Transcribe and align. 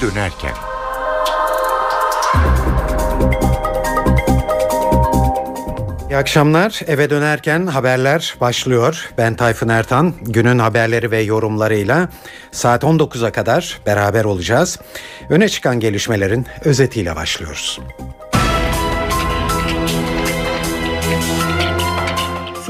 dönerken. 0.00 0.54
İyi 6.10 6.16
akşamlar. 6.16 6.80
Eve 6.86 7.10
dönerken 7.10 7.66
haberler 7.66 8.36
başlıyor. 8.40 9.10
Ben 9.18 9.34
Tayfun 9.34 9.68
Ertan. 9.68 10.14
Günün 10.20 10.58
haberleri 10.58 11.10
ve 11.10 11.20
yorumlarıyla 11.20 12.08
saat 12.52 12.82
19'a 12.82 13.32
kadar 13.32 13.80
beraber 13.86 14.24
olacağız. 14.24 14.78
Öne 15.28 15.48
çıkan 15.48 15.80
gelişmelerin 15.80 16.46
özetiyle 16.64 17.16
başlıyoruz. 17.16 17.80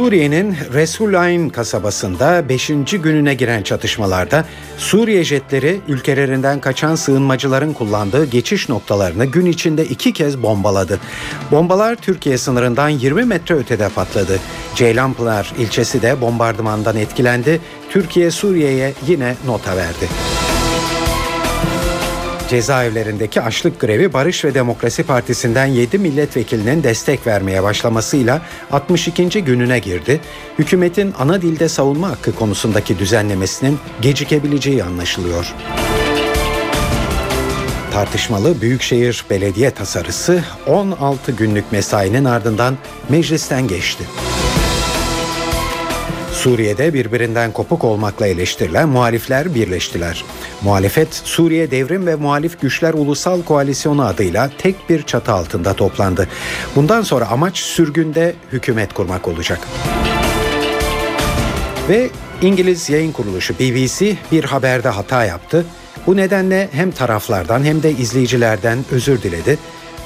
Suriye'nin 0.00 0.56
Resulayn 0.72 1.48
kasabasında 1.48 2.48
5. 2.48 2.68
gününe 3.02 3.34
giren 3.34 3.62
çatışmalarda 3.62 4.44
Suriye 4.78 5.24
jetleri 5.24 5.80
ülkelerinden 5.88 6.60
kaçan 6.60 6.94
sığınmacıların 6.94 7.72
kullandığı 7.72 8.24
geçiş 8.24 8.68
noktalarını 8.68 9.24
gün 9.24 9.46
içinde 9.46 9.84
iki 9.84 10.12
kez 10.12 10.42
bombaladı. 10.42 11.00
Bombalar 11.50 11.96
Türkiye 11.96 12.38
sınırından 12.38 12.88
20 12.88 13.24
metre 13.24 13.54
ötede 13.54 13.88
patladı. 13.88 14.38
Ceylanpınar 14.74 15.52
ilçesi 15.58 16.02
de 16.02 16.20
bombardımandan 16.20 16.96
etkilendi. 16.96 17.60
Türkiye 17.90 18.30
Suriye'ye 18.30 18.92
yine 19.06 19.34
nota 19.46 19.76
verdi. 19.76 20.08
Cezaevlerindeki 22.50 23.40
açlık 23.40 23.80
grevi 23.80 24.12
Barış 24.12 24.44
ve 24.44 24.54
Demokrasi 24.54 25.02
Partisi'nden 25.02 25.66
7 25.66 25.98
milletvekilinin 25.98 26.82
destek 26.82 27.26
vermeye 27.26 27.62
başlamasıyla 27.62 28.42
62. 28.70 29.44
gününe 29.44 29.78
girdi. 29.78 30.20
Hükümetin 30.58 31.14
ana 31.18 31.42
dilde 31.42 31.68
savunma 31.68 32.10
hakkı 32.10 32.34
konusundaki 32.34 32.98
düzenlemesinin 32.98 33.78
gecikebileceği 34.00 34.84
anlaşılıyor. 34.84 35.54
Tartışmalı 37.92 38.60
Büyükşehir 38.60 39.24
Belediye 39.30 39.70
tasarısı 39.70 40.44
16 40.66 41.32
günlük 41.32 41.72
mesainin 41.72 42.24
ardından 42.24 42.78
meclisten 43.08 43.68
geçti. 43.68 44.04
Suriye'de 46.40 46.94
birbirinden 46.94 47.52
kopuk 47.52 47.84
olmakla 47.84 48.26
eleştirilen 48.26 48.88
muhalifler 48.88 49.54
birleştiler. 49.54 50.24
Muhalefet 50.62 51.14
Suriye 51.14 51.70
Devrim 51.70 52.06
ve 52.06 52.14
Muhalif 52.14 52.60
Güçler 52.60 52.94
Ulusal 52.94 53.42
Koalisyonu 53.42 54.02
adıyla 54.02 54.50
tek 54.58 54.90
bir 54.90 55.02
çatı 55.02 55.32
altında 55.32 55.74
toplandı. 55.74 56.28
Bundan 56.76 57.02
sonra 57.02 57.28
amaç 57.28 57.58
sürgünde 57.58 58.34
hükümet 58.52 58.92
kurmak 58.92 59.28
olacak. 59.28 59.60
Ve 61.88 62.10
İngiliz 62.42 62.90
yayın 62.90 63.12
kuruluşu 63.12 63.54
BBC 63.54 64.16
bir 64.32 64.44
haberde 64.44 64.88
hata 64.88 65.24
yaptı. 65.24 65.66
Bu 66.06 66.16
nedenle 66.16 66.68
hem 66.72 66.90
taraflardan 66.90 67.64
hem 67.64 67.82
de 67.82 67.90
izleyicilerden 67.90 68.78
özür 68.90 69.22
diledi. 69.22 69.58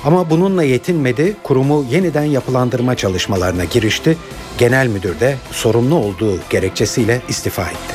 Ama 0.05 0.31
bununla 0.31 0.63
yetinmedi, 0.63 1.37
kurumu 1.43 1.87
yeniden 1.91 2.25
yapılandırma 2.25 2.95
çalışmalarına 2.95 3.65
girişti. 3.65 4.17
Genel 4.59 4.87
müdür 4.87 5.21
de 5.21 5.37
sorumlu 5.51 5.95
olduğu 5.95 6.39
gerekçesiyle 6.51 7.21
istifa 7.29 7.63
etti. 7.63 7.95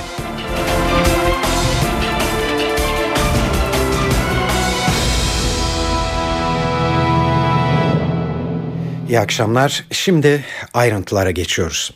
İyi 9.10 9.20
akşamlar. 9.20 9.86
Şimdi 9.92 10.46
ayrıntılara 10.74 11.32
geçiyoruz. 11.32 11.94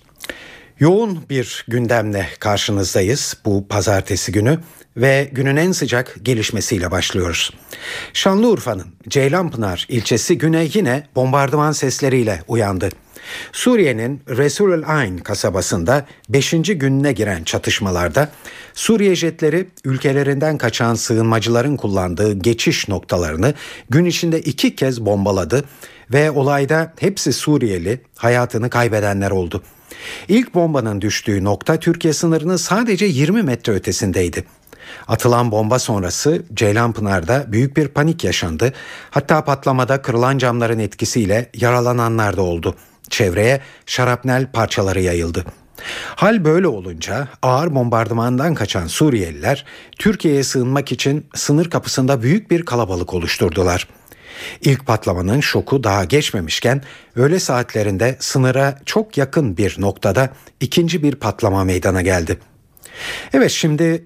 Yoğun 0.80 1.20
bir 1.30 1.66
gündemle 1.68 2.28
karşınızdayız 2.40 3.38
bu 3.46 3.68
pazartesi 3.68 4.32
günü 4.32 4.60
ve 4.98 5.30
günün 5.32 5.56
en 5.56 5.72
sıcak 5.72 6.16
gelişmesiyle 6.24 6.92
başlıyoruz. 6.92 7.52
Şanlıurfa'nın 8.14 8.88
Ceylanpınar 9.08 9.86
ilçesi 9.90 10.38
güne 10.38 10.68
yine 10.74 11.08
bombardıman 11.16 11.72
sesleriyle 11.72 12.44
uyandı. 12.48 12.90
Suriye'nin 13.52 14.22
Resulül 14.30 14.84
Ayn 14.88 15.18
kasabasında 15.18 16.06
5. 16.30 16.52
gününe 16.52 17.14
giren 17.14 17.44
çatışmalarda 17.44 18.32
Suriye 18.74 19.16
jetleri 19.16 19.68
ülkelerinden 19.86 20.58
kaçan 20.58 20.96
sığınmacıların 20.96 21.78
kullandığı 21.78 22.34
geçiş 22.34 22.88
noktalarını 22.88 23.54
gün 23.90 24.06
içinde 24.06 24.42
iki 24.42 24.76
kez 24.76 25.06
bombaladı 25.06 25.64
ve 26.14 26.32
olayda 26.32 26.94
hepsi 27.00 27.34
Suriyeli 27.34 28.02
hayatını 28.16 28.70
kaybedenler 28.70 29.32
oldu. 29.32 29.64
İlk 30.28 30.54
bombanın 30.54 31.02
düştüğü 31.02 31.44
nokta 31.44 31.80
Türkiye 31.80 32.14
sınırının 32.14 32.56
sadece 32.56 33.06
20 33.06 33.44
metre 33.44 33.74
ötesindeydi. 33.74 34.44
Atılan 35.08 35.52
bomba 35.52 35.80
sonrası 35.80 36.44
Ceylanpınar'da 36.54 37.46
büyük 37.48 37.78
bir 37.78 37.88
panik 37.88 38.24
yaşandı. 38.24 38.74
Hatta 39.10 39.44
patlamada 39.44 40.02
kırılan 40.02 40.38
camların 40.38 40.80
etkisiyle 40.80 41.50
yaralananlar 41.54 42.38
da 42.38 42.42
oldu. 42.42 42.76
Çevreye 43.10 43.62
şarapnel 43.86 44.52
parçaları 44.52 45.02
yayıldı. 45.02 45.46
Hal 46.16 46.46
böyle 46.46 46.68
olunca 46.68 47.28
ağır 47.42 47.76
bombardımandan 47.76 48.54
kaçan 48.54 48.88
Suriyeliler 48.88 49.66
Türkiye'ye 50.00 50.44
sığınmak 50.44 50.92
için 50.92 51.26
sınır 51.36 51.70
kapısında 51.70 52.22
büyük 52.22 52.52
bir 52.52 52.66
kalabalık 52.66 53.14
oluşturdular. 53.14 53.88
İlk 54.62 54.86
patlamanın 54.86 55.40
şoku 55.40 55.84
daha 55.84 56.04
geçmemişken 56.04 56.82
öğle 57.16 57.40
saatlerinde 57.40 58.16
sınıra 58.20 58.80
çok 58.86 59.18
yakın 59.18 59.58
bir 59.58 59.76
noktada 59.80 60.30
ikinci 60.60 61.04
bir 61.04 61.16
patlama 61.16 61.64
meydana 61.64 62.02
geldi. 62.02 62.40
Evet 63.34 63.52
şimdi 63.52 64.06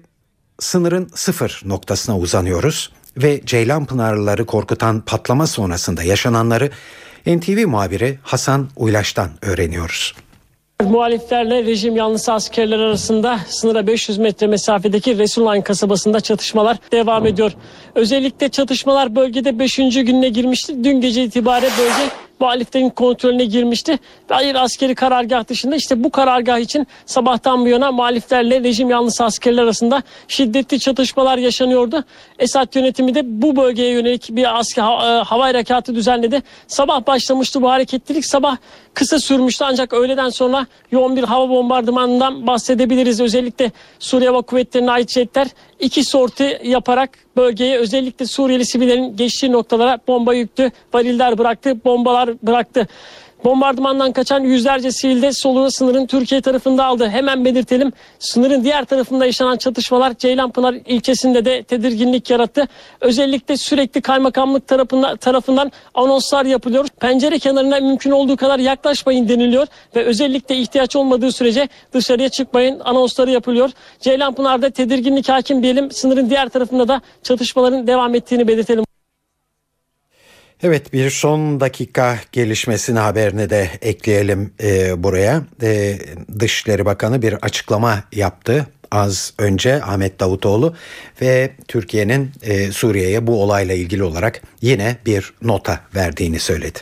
sınırın 0.58 1.10
sıfır 1.14 1.62
noktasına 1.64 2.18
uzanıyoruz 2.18 2.90
ve 3.16 3.40
Ceylan 3.46 3.86
Pınarlıları 3.86 4.46
korkutan 4.46 5.00
patlama 5.00 5.46
sonrasında 5.46 6.02
yaşananları 6.02 6.70
NTV 7.26 7.66
muhabiri 7.66 8.18
Hasan 8.22 8.68
Uylaş'tan 8.76 9.30
öğreniyoruz. 9.42 10.14
Muhaliflerle 10.84 11.64
rejim 11.64 11.96
yanlısı 11.96 12.32
askerler 12.32 12.78
arasında 12.78 13.40
sınıra 13.48 13.86
500 13.86 14.18
metre 14.18 14.46
mesafedeki 14.46 15.18
Resulayn 15.18 15.62
kasabasında 15.62 16.20
çatışmalar 16.20 16.78
devam 16.92 17.26
ediyor. 17.26 17.52
Özellikle 17.94 18.48
çatışmalar 18.48 19.16
bölgede 19.16 19.58
5. 19.58 19.76
gününe 19.76 20.28
girmişti. 20.28 20.84
Dün 20.84 21.00
gece 21.00 21.24
itibariyle 21.24 21.70
bölge 21.78 22.10
muhaliflerin 22.40 22.90
kontrolüne 22.90 23.44
girmişti. 23.44 23.98
Hayır 24.28 24.54
askeri 24.54 24.94
karargah 24.94 25.48
dışında 25.48 25.76
işte 25.76 26.04
bu 26.04 26.10
karargah 26.10 26.58
için 26.58 26.86
sabahtan 27.06 27.64
bu 27.64 27.68
yana 27.68 27.92
muhaliflerle 27.92 28.62
rejim 28.62 28.90
yanlısı 28.90 29.24
askerler 29.24 29.62
arasında 29.62 30.02
şiddetli 30.28 30.80
çatışmalar 30.80 31.38
yaşanıyordu. 31.38 32.04
Esad 32.38 32.74
yönetimi 32.74 33.14
de 33.14 33.22
bu 33.24 33.56
bölgeye 33.56 33.92
yönelik 33.92 34.28
bir 34.30 34.58
asker 34.58 34.82
ha, 34.82 35.18
e, 35.18 35.22
hava 35.22 35.44
harekatı 35.44 35.94
düzenledi. 35.94 36.42
Sabah 36.66 37.06
başlamıştı 37.06 37.62
bu 37.62 37.70
hareketlilik. 37.70 38.26
Sabah 38.26 38.56
kısa 38.94 39.18
sürmüştü 39.18 39.64
ancak 39.64 39.92
öğleden 39.92 40.28
sonra 40.28 40.66
yoğun 40.92 41.16
bir 41.16 41.24
hava 41.24 41.48
bombardımanından 41.48 42.46
bahsedebiliriz. 42.46 43.20
Özellikle 43.20 43.72
Suriye 43.98 44.30
Hava 44.30 44.42
Kuvvetleri'ne 44.42 44.90
ait 44.90 45.10
jetler 45.10 45.46
iki 45.80 46.04
sorti 46.04 46.60
yaparak 46.64 47.10
bölgeye 47.36 47.78
özellikle 47.78 48.26
Suriyeli 48.26 48.66
sivillerin 48.66 49.16
geçtiği 49.16 49.52
noktalara 49.52 49.98
bomba 50.08 50.34
yüklü 50.34 50.70
variller 50.94 51.38
bıraktı, 51.38 51.84
bombalar 51.84 52.30
bıraktı. 52.42 52.88
Bombardımandan 53.44 54.12
kaçan 54.12 54.40
yüzlerce 54.40 54.92
sivil 54.92 55.32
soluğu 55.32 55.70
sınırın 55.70 56.06
Türkiye 56.06 56.40
tarafında 56.40 56.84
aldı. 56.84 57.08
Hemen 57.08 57.44
belirtelim 57.44 57.92
sınırın 58.18 58.64
diğer 58.64 58.84
tarafında 58.84 59.26
yaşanan 59.26 59.56
çatışmalar 59.56 60.14
Ceylanpınar 60.14 60.74
ilçesinde 60.86 61.44
de 61.44 61.62
tedirginlik 61.62 62.30
yarattı. 62.30 62.68
Özellikle 63.00 63.56
sürekli 63.56 64.00
kaymakamlık 64.00 64.66
tarafından, 64.66 65.16
tarafından 65.16 65.72
anonslar 65.94 66.44
yapılıyor. 66.44 66.86
Pencere 67.00 67.38
kenarına 67.38 67.80
mümkün 67.80 68.10
olduğu 68.10 68.36
kadar 68.36 68.58
yaklaşmayın 68.58 69.28
deniliyor 69.28 69.66
ve 69.96 70.04
özellikle 70.04 70.56
ihtiyaç 70.56 70.96
olmadığı 70.96 71.32
sürece 71.32 71.68
dışarıya 71.92 72.28
çıkmayın 72.28 72.80
anonsları 72.80 73.30
yapılıyor. 73.30 73.70
Ceylanpınar'da 74.00 74.70
tedirginlik 74.70 75.28
hakim 75.28 75.62
diyelim. 75.62 75.90
Sınırın 75.90 76.30
diğer 76.30 76.48
tarafında 76.48 76.88
da 76.88 77.00
çatışmaların 77.22 77.86
devam 77.86 78.14
ettiğini 78.14 78.48
belirtelim. 78.48 78.84
Evet 80.62 80.92
bir 80.92 81.10
son 81.10 81.60
dakika 81.60 82.18
gelişmesini 82.32 82.98
haberini 82.98 83.50
de 83.50 83.70
ekleyelim 83.82 84.52
e, 84.62 85.02
buraya. 85.02 85.42
E, 85.62 85.98
Dışişleri 86.38 86.84
Bakanı 86.84 87.22
bir 87.22 87.32
açıklama 87.32 88.04
yaptı 88.12 88.66
az 88.90 89.32
önce 89.38 89.82
Ahmet 89.82 90.20
Davutoğlu 90.20 90.74
ve 91.22 91.50
Türkiye'nin 91.68 92.30
e, 92.42 92.72
Suriye'ye 92.72 93.26
bu 93.26 93.42
olayla 93.42 93.74
ilgili 93.74 94.02
olarak 94.02 94.42
yine 94.60 94.96
bir 95.06 95.32
nota 95.42 95.80
verdiğini 95.94 96.38
söyledi. 96.38 96.78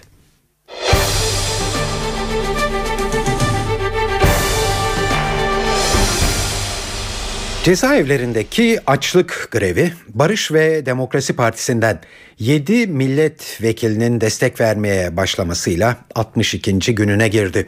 Cezaevlerindeki 7.67 8.81
açlık 8.87 9.49
grevi 9.51 9.93
Barış 10.09 10.53
ve 10.53 10.87
Demokrasi 10.87 11.37
Partisi'nden 11.37 12.01
7 12.39 12.87
milletvekilinin 12.87 14.21
destek 14.21 14.61
vermeye 14.61 15.17
başlamasıyla 15.17 15.97
62. 16.15 16.95
gününe 16.95 17.29
girdi. 17.29 17.67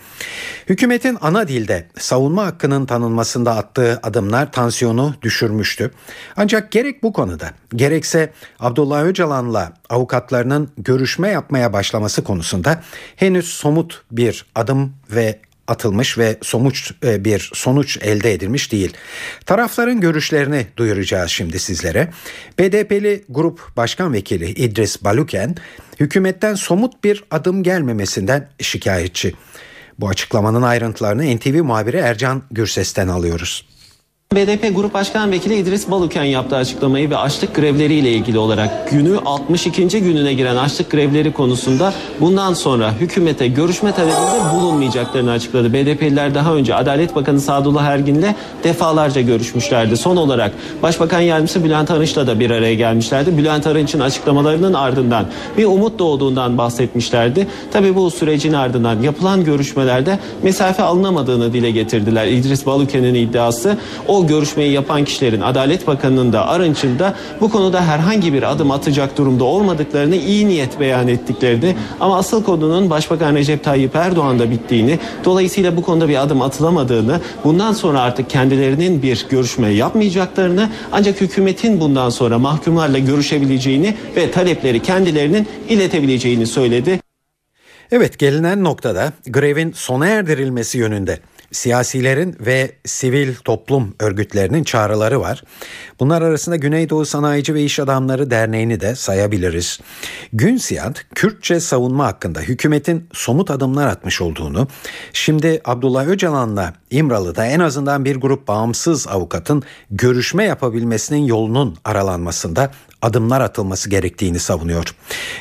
Hükümetin 0.69 1.19
ana 1.21 1.49
dilde 1.49 1.87
savunma 1.99 2.47
hakkının 2.47 2.87
tanınmasında 2.87 3.56
attığı 3.56 4.00
adımlar 4.03 4.53
tansiyonu 4.53 5.15
düşürmüştü. 5.23 5.91
Ancak 6.37 6.73
gerek 6.73 7.03
bu 7.03 7.12
konuda 7.12 7.51
gerekse 7.75 8.33
Abdullah 8.61 9.05
Öcalan'la 9.05 9.73
avukatlarının 9.89 10.71
görüşme 10.79 11.29
yapmaya 11.29 11.73
başlaması 11.73 12.25
konusunda 12.25 12.83
henüz 13.17 13.49
somut 13.49 14.03
bir 14.11 14.47
adım 14.55 14.94
ve 15.11 15.39
atılmış 15.69 16.19
ve 16.19 16.37
sonuç 16.43 16.93
e, 17.05 17.25
bir 17.25 17.50
sonuç 17.55 17.99
elde 18.03 18.32
edilmiş 18.32 18.73
değil. 18.73 18.93
Tarafların 19.47 20.00
görüşlerini 20.00 20.67
duyuracağız 20.76 21.31
şimdi 21.31 21.59
sizlere. 21.59 22.11
BDP'li 22.59 23.25
Grup 23.29 23.61
Başkan 23.76 24.12
Vekili 24.12 24.50
İdris 24.50 25.05
Baluken 25.05 25.56
hükümetten 26.00 26.55
somut 26.55 27.05
bir 27.05 27.25
adım 27.31 27.62
gelmemesinden 27.62 28.49
şikayetçi. 28.61 29.35
Bu 29.99 30.09
açıklamanın 30.09 30.62
ayrıntılarını 30.62 31.37
NTV 31.37 31.62
muhabiri 31.62 31.97
Ercan 31.97 32.43
Gürses'ten 32.50 33.09
alıyoruz. 33.09 33.78
BDP 34.35 34.77
Grup 34.77 34.95
Başkan 34.95 35.33
Vekili 35.33 35.57
İdris 35.57 35.91
Baluken 35.91 36.25
yaptığı 36.25 36.57
açıklamayı 36.57 37.11
ve 37.11 37.17
açlık 37.17 37.55
grevleriyle 37.55 38.13
ilgili 38.13 38.39
olarak 38.39 38.91
günü 38.91 39.19
62. 39.25 40.03
gününe 40.03 40.35
giren 40.35 40.57
açlık 40.57 40.91
grevleri 40.91 41.33
konusunda 41.33 41.93
bundan 42.21 42.55
sonra 42.55 42.93
hükümete 43.01 43.49
görüşme 43.49 43.93
talebinde 43.93 44.55
bulunmayacaklarını 44.55 45.31
açıkladı. 45.31 45.73
BDP'liler 45.73 46.35
daha 46.35 46.55
önce 46.55 46.75
Adalet 46.75 47.15
Bakanı 47.17 47.41
Sadullah 47.41 47.85
Ergin'le 47.85 48.35
defalarca 48.65 49.21
görüşmüşlerdi. 49.21 49.97
Son 49.97 50.17
olarak 50.17 50.53
Başbakan 50.83 51.21
Yardımcısı 51.21 51.65
Bülent 51.65 51.91
Arınç'la 51.91 52.27
da 52.27 52.41
bir 52.41 52.51
araya 52.51 52.75
gelmişlerdi. 52.75 53.39
Bülent 53.39 53.67
Arınç'ın 53.67 54.01
açıklamalarının 54.01 54.75
ardından 54.75 55.27
bir 55.59 55.65
umut 55.65 55.99
doğduğundan 55.99 56.59
bahsetmişlerdi. 56.59 57.47
Tabii 57.73 57.95
bu 57.97 58.11
sürecin 58.11 58.53
ardından 58.53 59.03
yapılan 59.03 59.45
görüşmelerde 59.45 60.19
mesafe 60.43 60.83
alınamadığını 60.83 61.53
dile 61.53 61.71
getirdiler. 61.71 62.27
İdris 62.27 62.67
Baluken'in 62.67 63.15
iddiası 63.15 63.79
o 64.09 64.18
o 64.19 64.26
görüşmeyi 64.26 64.73
yapan 64.73 65.05
kişilerin 65.05 65.41
Adalet 65.41 65.87
Bakanı'nın 65.87 66.32
da 66.32 66.47
Arınç'ın 66.47 66.99
da 66.99 67.15
bu 67.41 67.50
konuda 67.50 67.87
herhangi 67.87 68.32
bir 68.32 68.43
adım 68.53 68.70
atacak 68.70 69.19
durumda 69.19 69.44
olmadıklarını 69.44 70.17
iyi 70.17 70.49
niyet 70.49 70.81
beyan 70.81 71.09
ettiklerini 71.09 71.76
ama 72.00 72.19
asıl 72.19 72.44
konunun 72.44 72.91
Başbakan 72.91 73.35
Recep 73.35 73.65
Tayyip 73.65 73.97
Erdoğan'da 73.97 74.50
bittiğini 74.50 74.99
dolayısıyla 75.25 75.76
bu 75.76 75.82
konuda 75.82 76.09
bir 76.09 76.23
adım 76.23 76.43
atılamadığını 76.43 77.20
bundan 77.44 77.73
sonra 77.73 78.00
artık 78.00 78.31
kendilerinin 78.31 79.03
bir 79.03 79.26
görüşme 79.31 79.69
yapmayacaklarını 79.69 80.70
ancak 80.93 81.20
hükümetin 81.20 81.81
bundan 81.81 82.11
sonra 82.11 82.38
mahkumlarla 82.38 82.99
görüşebileceğini 82.99 83.94
ve 84.17 84.31
talepleri 84.31 84.82
kendilerinin 84.82 85.49
iletebileceğini 85.69 86.47
söyledi. 86.47 87.00
Evet 87.93 88.19
gelinen 88.19 88.65
noktada 88.65 89.12
grevin 89.26 89.73
sona 89.73 90.06
erdirilmesi 90.06 90.79
yönünde 90.79 91.19
siyasilerin 91.53 92.37
ve 92.41 92.73
sivil 92.85 93.35
toplum 93.35 93.95
örgütlerinin 94.00 94.65
çağrıları 94.65 95.21
var. 95.21 95.43
Bunlar 96.00 96.23
arasında 96.23 96.56
Güneydoğu 96.56 97.06
Sanayici 97.06 97.55
ve 97.55 97.62
İş 97.62 97.81
Adamları 97.81 98.31
Derneği'ni 98.31 98.81
de 98.81 98.95
sayabiliriz. 98.95 99.81
Günsiyad, 100.33 100.97
Kürtçe 101.15 101.61
savunma 101.61 102.06
hakkında 102.06 102.41
hükümetin 102.41 103.09
somut 103.12 103.50
adımlar 103.50 103.87
atmış 103.87 104.21
olduğunu, 104.21 104.69
şimdi 105.12 105.61
Abdullah 105.65 106.06
Öcalan'la 106.06 106.75
İmralı'da 106.91 107.47
en 107.47 107.61
azından 107.61 108.05
bir 108.05 108.17
grup 108.17 108.49
bağımsız 108.49 109.09
avukatın 109.09 109.62
görüşme 109.91 110.44
yapabilmesinin 110.44 111.25
yolunun 111.25 111.77
aralanmasında 111.85 112.71
adımlar 113.03 113.41
atılması 113.41 113.91
gerektiğini 113.91 114.39
savunuyor. 114.39 114.95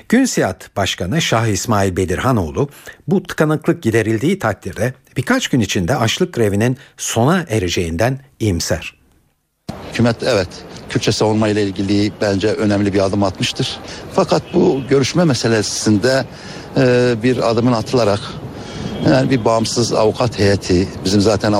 Günsiyat 0.09 0.75
Başkanı 0.75 1.21
Şah 1.21 1.47
İsmail 1.47 1.97
Bedirhanoğlu 1.97 2.69
bu 3.07 3.23
tıkanıklık 3.23 3.83
giderildiği 3.83 4.39
takdirde 4.39 4.93
birkaç 5.17 5.47
gün 5.47 5.59
içinde 5.59 5.95
açlık 5.95 6.33
grevinin 6.33 6.77
sona 6.97 7.45
ereceğinden 7.49 8.19
iyimser. 8.39 8.97
Hükümet 9.91 10.23
evet 10.23 10.49
Kürtçe 10.89 11.11
savunma 11.11 11.47
ile 11.47 11.63
ilgili 11.63 12.11
bence 12.21 12.47
önemli 12.47 12.93
bir 12.93 13.05
adım 13.05 13.23
atmıştır. 13.23 13.79
Fakat 14.13 14.43
bu 14.53 14.81
görüşme 14.89 15.23
meselesinde 15.23 16.25
e, 16.77 17.15
bir 17.23 17.51
adımın 17.51 17.73
atılarak 17.73 18.19
yani 19.05 19.29
bir 19.29 19.45
bağımsız 19.45 19.93
avukat 19.93 20.39
heyeti 20.39 20.87
bizim 21.05 21.21
zaten 21.21 21.53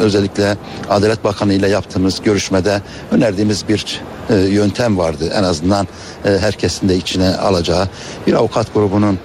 özellikle 0.00 0.56
Adalet 0.88 1.24
Bakanı 1.24 1.54
ile 1.54 1.68
yaptığımız 1.68 2.22
görüşmede 2.22 2.82
önerdiğimiz 3.10 3.68
bir 3.68 4.00
e, 4.30 4.34
yöntem 4.36 4.98
vardı. 4.98 5.32
En 5.34 5.42
azından 5.42 5.88
e, 6.24 6.38
herkesin 6.38 6.88
de 6.88 6.96
içine 6.96 7.36
alacağı 7.36 7.88
bir 8.26 8.34
avukat 8.34 8.74
grubunun 8.74 9.18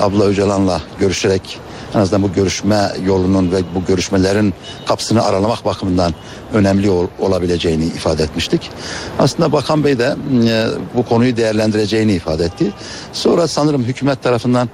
Abla 0.00 0.24
Öcalan'la 0.24 0.80
görüşerek 1.00 1.60
en 1.94 1.98
azından 2.00 2.22
bu 2.22 2.32
görüşme 2.32 2.92
yolunun 3.06 3.52
ve 3.52 3.56
bu 3.74 3.84
görüşmelerin 3.84 4.54
kapısını 4.86 5.24
aralamak 5.24 5.64
bakımından 5.64 6.14
önemli 6.52 6.90
ol, 6.90 7.06
olabileceğini 7.18 7.84
ifade 7.84 8.22
etmiştik. 8.22 8.70
Aslında 9.18 9.52
Bakan 9.52 9.84
Bey 9.84 9.98
de 9.98 10.16
e, 10.46 10.66
bu 10.96 11.04
konuyu 11.04 11.36
değerlendireceğini 11.36 12.12
ifade 12.12 12.44
etti. 12.44 12.72
Sonra 13.12 13.48
sanırım 13.48 13.84
hükümet 13.84 14.22
tarafından 14.22 14.68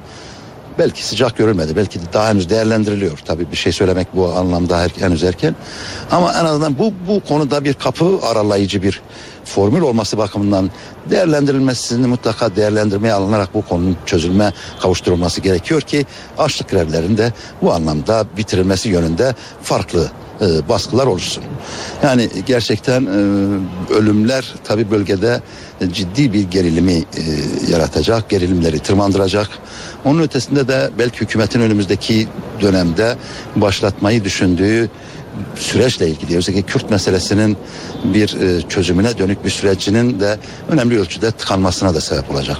belki 0.80 1.06
sıcak 1.06 1.36
görülmedi. 1.36 1.76
Belki 1.76 2.00
de 2.00 2.04
daha 2.12 2.28
henüz 2.28 2.50
değerlendiriliyor. 2.50 3.18
Tabii 3.24 3.50
bir 3.52 3.56
şey 3.56 3.72
söylemek 3.72 4.16
bu 4.16 4.32
anlamda 4.32 4.86
henüz 4.98 5.24
erken. 5.24 5.54
Ama 6.10 6.32
en 6.40 6.44
azından 6.44 6.78
bu 6.78 6.92
bu 7.08 7.20
konuda 7.20 7.64
bir 7.64 7.74
kapı 7.74 8.18
aralayıcı 8.22 8.82
bir 8.82 9.02
formül 9.44 9.80
olması 9.80 10.18
bakımından 10.18 10.70
değerlendirilmesini 11.10 12.06
mutlaka 12.06 12.56
değerlendirmeye 12.56 13.14
alınarak 13.14 13.54
bu 13.54 13.62
konunun 13.62 13.96
çözülme 14.06 14.52
kavuşturulması 14.80 15.40
gerekiyor 15.40 15.80
ki 15.80 16.06
açlık 16.38 16.70
grevlerinde 16.70 17.32
bu 17.62 17.72
anlamda 17.72 18.24
bitirilmesi 18.36 18.88
yönünde 18.88 19.34
farklı 19.62 20.10
e, 20.40 20.68
baskılar 20.68 21.06
oluşsun. 21.06 21.44
Yani 22.02 22.28
gerçekten 22.46 23.06
e, 23.06 23.14
ölümler 23.94 24.54
tabi 24.64 24.90
bölgede 24.90 25.40
ciddi 25.92 26.32
bir 26.32 26.42
gerilimi 26.42 26.92
e, 26.92 27.04
yaratacak, 27.70 28.30
gerilimleri 28.30 28.78
tırmandıracak. 28.78 29.48
Onun 30.04 30.22
ötesinde 30.22 30.68
de 30.68 30.90
belki 30.98 31.20
hükümetin 31.20 31.60
önümüzdeki 31.60 32.28
dönemde 32.60 33.16
başlatmayı 33.56 34.24
düşündüğü 34.24 34.90
süreçle 35.56 36.08
ilgili 36.08 36.36
özellikle 36.36 36.62
Kürt 36.62 36.90
meselesinin 36.90 37.56
bir 38.04 38.40
e, 38.40 38.68
çözümüne 38.68 39.18
dönük 39.18 39.44
bir 39.44 39.50
sürecinin 39.50 40.20
de 40.20 40.38
önemli 40.68 41.00
ölçüde 41.00 41.30
tıkanmasına 41.30 41.94
da 41.94 42.00
sebep 42.00 42.30
olacak. 42.30 42.56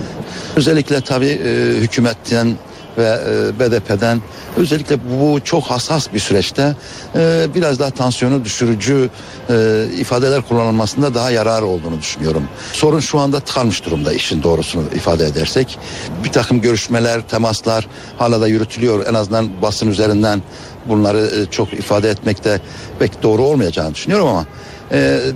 Özellikle 0.57 1.01
tabii 1.01 1.41
e, 1.45 1.75
hükümetten 1.81 2.57
ve 3.01 3.19
e, 3.29 3.61
BDP'den 3.61 4.23
özellikle 4.57 4.97
bu 5.11 5.41
çok 5.45 5.65
hassas 5.65 6.13
bir 6.15 6.19
süreçte 6.19 6.75
e, 7.17 7.47
biraz 7.55 7.79
daha 7.79 7.91
tansiyonu 7.91 8.45
düşürücü 8.45 9.11
e, 9.51 9.85
ifadeler 9.99 10.43
kullanılmasında 10.43 11.15
daha 11.15 11.31
yarar 11.31 11.63
olduğunu 11.63 11.99
düşünüyorum. 11.99 12.43
Sorun 12.73 13.01
şu 13.01 13.19
anda 13.19 13.41
tıkanmış 13.41 13.85
durumda 13.85 14.13
işin 14.13 14.43
doğrusunu 14.43 14.83
ifade 14.95 15.27
edersek. 15.27 15.79
Bir 16.25 16.33
takım 16.33 16.61
görüşmeler, 16.61 17.29
temaslar 17.29 17.87
hala 18.19 18.41
da 18.41 18.49
yürütülüyor. 18.49 19.07
En 19.07 19.15
azından 19.15 19.63
basın 19.63 19.91
üzerinden 19.91 20.43
bunları 20.87 21.47
çok 21.51 21.73
ifade 21.73 22.11
etmekte 22.11 22.61
pek 22.99 23.23
doğru 23.23 23.43
olmayacağını 23.43 23.95
düşünüyorum 23.95 24.29
ama 24.29 24.47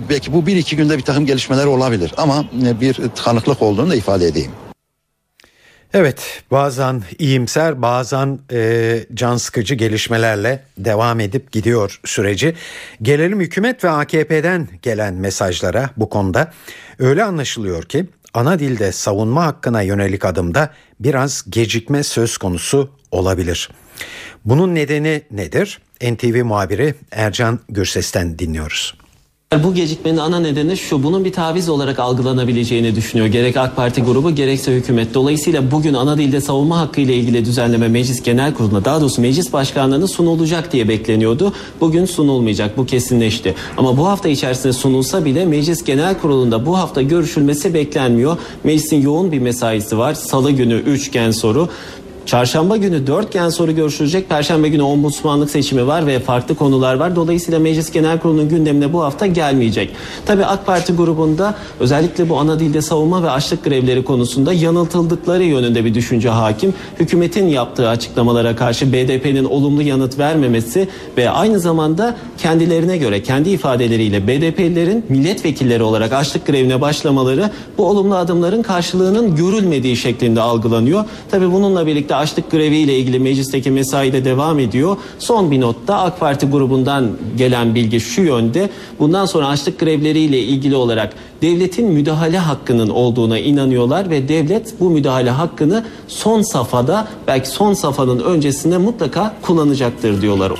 belki 0.09 0.33
bu 0.33 0.45
bir 0.45 0.55
iki 0.55 0.75
günde 0.75 0.97
bir 0.97 1.03
takım 1.03 1.25
gelişmeler 1.25 1.65
olabilir 1.65 2.13
ama 2.17 2.45
bir 2.53 2.93
tıkanıklık 2.93 3.61
olduğunu 3.61 3.89
da 3.89 3.95
ifade 3.95 4.27
edeyim. 4.27 4.51
Evet 5.93 6.43
bazen 6.51 7.03
iyimser 7.19 7.81
bazen 7.81 8.39
e, 8.51 9.05
can 9.13 9.37
sıkıcı 9.37 9.75
gelişmelerle 9.75 10.63
devam 10.77 11.19
edip 11.19 11.51
gidiyor 11.51 11.99
süreci. 12.05 12.55
Gelelim 13.01 13.39
hükümet 13.39 13.83
ve 13.83 13.89
AKP'den 13.89 14.67
gelen 14.81 15.13
mesajlara 15.13 15.89
bu 15.97 16.09
konuda. 16.09 16.51
Öyle 16.99 17.23
anlaşılıyor 17.23 17.83
ki 17.83 18.05
ana 18.33 18.59
dilde 18.59 18.91
savunma 18.91 19.45
hakkına 19.45 19.81
yönelik 19.81 20.25
adımda 20.25 20.73
biraz 20.99 21.43
gecikme 21.49 22.03
söz 22.03 22.37
konusu 22.37 22.91
olabilir. 23.11 23.69
Bunun 24.45 24.75
nedeni 24.75 25.21
nedir? 25.31 25.81
NTV 26.01 26.43
muhabiri 26.43 26.95
Ercan 27.11 27.59
Gürses'ten 27.69 28.39
dinliyoruz. 28.39 28.97
Bu 29.63 29.73
gecikmenin 29.73 30.17
ana 30.17 30.39
nedeni 30.39 30.77
şu 30.77 31.03
bunun 31.03 31.25
bir 31.25 31.31
taviz 31.31 31.69
olarak 31.69 31.99
algılanabileceğini 31.99 32.95
düşünüyor. 32.95 33.27
Gerek 33.27 33.57
AK 33.57 33.75
Parti 33.75 34.01
grubu 34.01 34.35
gerekse 34.35 34.71
hükümet. 34.71 35.13
Dolayısıyla 35.13 35.71
bugün 35.71 35.93
ana 35.93 36.17
dilde 36.17 36.41
savunma 36.41 36.79
hakkı 36.79 37.01
ile 37.01 37.15
ilgili 37.15 37.45
düzenleme 37.45 37.87
Meclis 37.87 38.23
Genel 38.23 38.53
Kurulu'na 38.53 38.85
daha 38.85 39.01
doğrusu 39.01 39.21
Meclis 39.21 39.53
Başkanlığı'na 39.53 40.07
sunulacak 40.07 40.71
diye 40.71 40.87
bekleniyordu. 40.87 41.53
Bugün 41.81 42.05
sunulmayacak 42.05 42.77
bu 42.77 42.85
kesinleşti. 42.85 43.55
Ama 43.77 43.97
bu 43.97 44.07
hafta 44.07 44.29
içerisinde 44.29 44.73
sunulsa 44.73 45.25
bile 45.25 45.45
Meclis 45.45 45.83
Genel 45.83 46.19
Kurulu'nda 46.19 46.65
bu 46.65 46.77
hafta 46.77 47.01
görüşülmesi 47.01 47.73
beklenmiyor. 47.73 48.37
Meclisin 48.63 49.01
yoğun 49.01 49.31
bir 49.31 49.39
mesaisi 49.39 49.97
var. 49.97 50.13
Salı 50.13 50.51
günü 50.51 50.75
3 50.75 51.11
gen 51.11 51.31
soru 51.31 51.69
Çarşamba 52.25 52.77
günü 52.77 53.07
4 53.07 53.33
gen 53.33 53.49
soru 53.49 53.75
görüşülecek. 53.75 54.29
Perşembe 54.29 54.69
günü 54.69 54.81
ombudsmanlık 54.81 55.49
seçimi 55.49 55.87
var 55.87 56.07
ve 56.07 56.19
farklı 56.19 56.55
konular 56.55 56.95
var. 56.95 57.15
Dolayısıyla 57.15 57.59
Meclis 57.59 57.91
Genel 57.91 58.19
Kurulu'nun 58.19 58.49
gündemine 58.49 58.93
bu 58.93 59.03
hafta 59.03 59.25
gelmeyecek. 59.25 59.89
Tabii 60.25 60.45
AK 60.45 60.65
Parti 60.65 60.93
grubunda 60.93 61.55
özellikle 61.79 62.29
bu 62.29 62.37
ana 62.37 62.59
dilde 62.59 62.81
savunma 62.81 63.23
ve 63.23 63.29
açlık 63.29 63.63
grevleri 63.63 64.03
konusunda 64.03 64.53
yanıltıldıkları 64.53 65.43
yönünde 65.43 65.85
bir 65.85 65.93
düşünce 65.93 66.29
hakim. 66.29 66.73
Hükümetin 66.99 67.47
yaptığı 67.47 67.89
açıklamalara 67.89 68.55
karşı 68.55 68.93
BDP'nin 68.93 69.45
olumlu 69.45 69.81
yanıt 69.81 70.19
vermemesi 70.19 70.87
ve 71.17 71.29
aynı 71.29 71.59
zamanda 71.59 72.15
kendilerine 72.37 72.97
göre 72.97 73.23
kendi 73.23 73.49
ifadeleriyle 73.49 74.27
BDP'lilerin 74.27 75.05
milletvekilleri 75.09 75.83
olarak 75.83 76.13
açlık 76.13 76.47
grevine 76.47 76.81
başlamaları 76.81 77.49
bu 77.77 77.85
olumlu 77.85 78.15
adımların 78.15 78.61
karşılığının 78.61 79.35
görülmediği 79.35 79.97
şeklinde 79.97 80.41
algılanıyor. 80.41 81.05
Tabii 81.31 81.51
bununla 81.51 81.87
birlikte 81.87 82.14
açlık 82.15 82.51
greviyle 82.51 82.99
ilgili 82.99 83.19
meclisteki 83.19 83.71
mesai 83.71 84.13
de 84.13 84.25
devam 84.25 84.59
ediyor. 84.59 84.97
Son 85.19 85.51
bir 85.51 85.61
notta 85.61 85.99
AK 85.99 86.19
Parti 86.19 86.45
grubundan 86.45 87.11
gelen 87.37 87.75
bilgi 87.75 87.99
şu 87.99 88.21
yönde. 88.21 88.69
Bundan 88.99 89.25
sonra 89.25 89.47
açlık 89.47 89.79
grevleriyle 89.79 90.39
ilgili 90.39 90.75
olarak 90.75 91.13
devletin 91.41 91.87
müdahale 91.87 92.37
hakkının 92.37 92.89
olduğuna 92.89 93.39
inanıyorlar 93.39 94.09
ve 94.09 94.27
devlet 94.27 94.79
bu 94.79 94.89
müdahale 94.89 95.29
hakkını 95.29 95.85
son 96.07 96.41
safhada 96.41 97.07
belki 97.27 97.49
son 97.49 97.73
safhanın 97.73 98.19
öncesinde 98.19 98.77
mutlaka 98.77 99.35
kullanacaktır 99.41 100.21
diyorlar. 100.21 100.51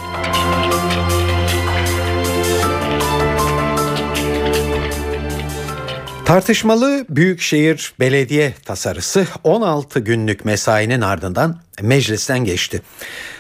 Tartışmalı 6.25 7.05
Büyükşehir 7.09 7.93
Belediye 7.99 8.53
tasarısı 8.65 9.27
16 9.43 9.99
günlük 9.99 10.45
mesainin 10.45 11.01
ardından 11.01 11.59
meclisten 11.81 12.39
geçti. 12.39 12.81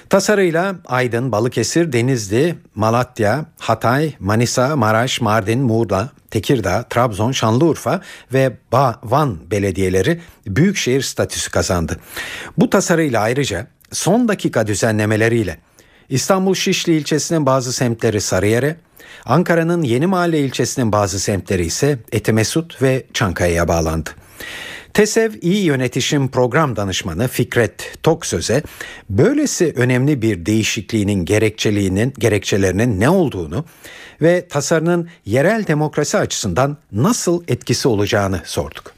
Tasarıyla 0.09 0.75
Aydın, 0.85 1.31
Balıkesir, 1.31 1.93
Denizli, 1.93 2.55
Malatya, 2.75 3.45
Hatay, 3.59 4.13
Manisa, 4.19 4.75
Maraş, 4.75 5.21
Mardin, 5.21 5.59
Muğla, 5.59 6.09
Tekirdağ, 6.31 6.83
Trabzon, 6.89 7.31
Şanlıurfa 7.31 8.01
ve 8.33 8.57
Van 9.03 9.51
belediyeleri 9.51 10.21
büyükşehir 10.47 11.01
statüsü 11.01 11.51
kazandı. 11.51 11.99
Bu 12.57 12.69
tasarıyla 12.69 13.21
ayrıca 13.21 13.67
son 13.91 14.27
dakika 14.27 14.67
düzenlemeleriyle 14.67 15.59
İstanbul 16.09 16.55
Şişli 16.55 16.97
ilçesinin 16.97 17.45
bazı 17.45 17.73
semtleri 17.73 18.21
Sarıyer'e, 18.21 18.75
Ankara'nın 19.25 19.81
Yeni 19.81 20.07
Mahalle 20.07 20.39
ilçesinin 20.39 20.91
bazı 20.91 21.19
semtleri 21.19 21.65
ise 21.65 21.99
Etimesut 22.11 22.81
ve 22.81 23.05
Çankaya'ya 23.13 23.67
bağlandı. 23.67 24.09
TESEV 24.93 25.33
İyi 25.41 25.63
Yönetişim 25.63 26.27
Program 26.27 26.75
Danışmanı 26.75 27.27
Fikret 27.27 28.03
Toksöz'e 28.03 28.63
böylesi 29.09 29.73
önemli 29.75 30.21
bir 30.21 30.45
değişikliğinin 30.45 31.25
gerekçeliğinin 31.25 32.13
gerekçelerinin 32.19 32.99
ne 32.99 33.09
olduğunu 33.09 33.65
ve 34.21 34.47
tasarının 34.47 35.09
yerel 35.25 35.67
demokrasi 35.67 36.17
açısından 36.17 36.77
nasıl 36.91 37.43
etkisi 37.47 37.87
olacağını 37.87 38.41
sorduk. 38.45 38.94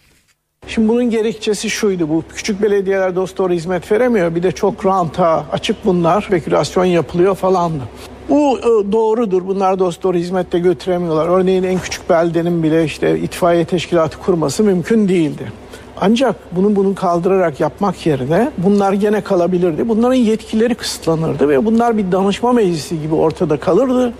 Şimdi 0.67 0.87
bunun 0.87 1.09
gerekçesi 1.09 1.69
şuydu 1.69 2.09
bu 2.09 2.23
küçük 2.35 2.61
belediyeler 2.61 3.15
dost 3.15 3.37
doğru 3.37 3.53
hizmet 3.53 3.91
veremiyor 3.91 4.35
bir 4.35 4.43
de 4.43 4.51
çok 4.51 4.85
ranta 4.85 5.45
açık 5.51 5.85
bunlar 5.85 6.21
spekülasyon 6.21 6.85
yapılıyor 6.85 7.35
falandı. 7.35 7.83
Bu 8.29 8.59
e, 8.59 8.91
doğrudur. 8.91 9.47
Bunlar 9.47 9.79
dost 9.79 10.03
doğru 10.03 10.17
hizmette 10.17 10.59
götüremiyorlar. 10.59 11.39
Örneğin 11.39 11.63
en 11.63 11.79
küçük 11.79 12.09
beldenin 12.09 12.63
bile 12.63 12.85
işte 12.85 13.19
itfaiye 13.19 13.65
teşkilatı 13.65 14.17
kurması 14.17 14.63
mümkün 14.63 15.07
değildi. 15.07 15.51
Ancak 16.01 16.35
bunu 16.51 16.75
bunun 16.75 16.93
kaldırarak 16.93 17.59
yapmak 17.59 18.05
yerine 18.05 18.51
bunlar 18.57 18.93
gene 18.93 19.21
kalabilirdi. 19.21 19.89
Bunların 19.89 20.15
yetkileri 20.15 20.75
kısıtlanırdı 20.75 21.49
ve 21.49 21.65
bunlar 21.65 21.97
bir 21.97 22.11
danışma 22.11 22.53
meclisi 22.53 23.01
gibi 23.01 23.15
ortada 23.15 23.57
kalırdı. 23.59 24.13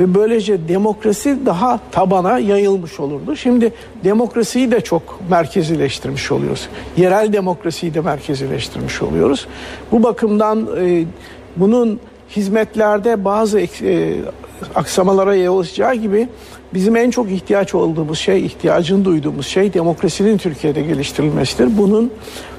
Ve 0.00 0.14
böylece 0.14 0.68
demokrasi 0.68 1.46
daha 1.46 1.80
tabana 1.92 2.38
yayılmış 2.38 3.00
olurdu. 3.00 3.36
Şimdi 3.36 3.72
demokrasiyi 4.04 4.70
de 4.70 4.80
çok 4.80 5.18
merkezileştirmiş 5.30 6.32
oluyoruz. 6.32 6.68
Yerel 6.96 7.32
demokrasiyi 7.32 7.94
de 7.94 8.00
merkezileştirmiş 8.00 9.02
oluyoruz. 9.02 9.46
Bu 9.92 10.02
bakımdan 10.02 10.68
e, 10.80 11.04
bunun 11.56 12.00
hizmetlerde 12.36 13.24
bazı 13.24 13.60
e, 13.60 14.14
aksamalara 14.74 15.34
yol 15.34 15.60
açacağı 15.60 15.94
gibi 15.94 16.28
bizim 16.76 16.96
en 16.96 17.10
çok 17.10 17.30
ihtiyaç 17.30 17.74
olduğumuz 17.74 18.18
şey, 18.18 18.46
ihtiyacını 18.46 19.04
duyduğumuz 19.04 19.46
şey 19.46 19.74
demokrasinin 19.74 20.38
Türkiye'de 20.38 20.82
geliştirilmesidir. 20.82 21.78
Bunun 21.78 22.12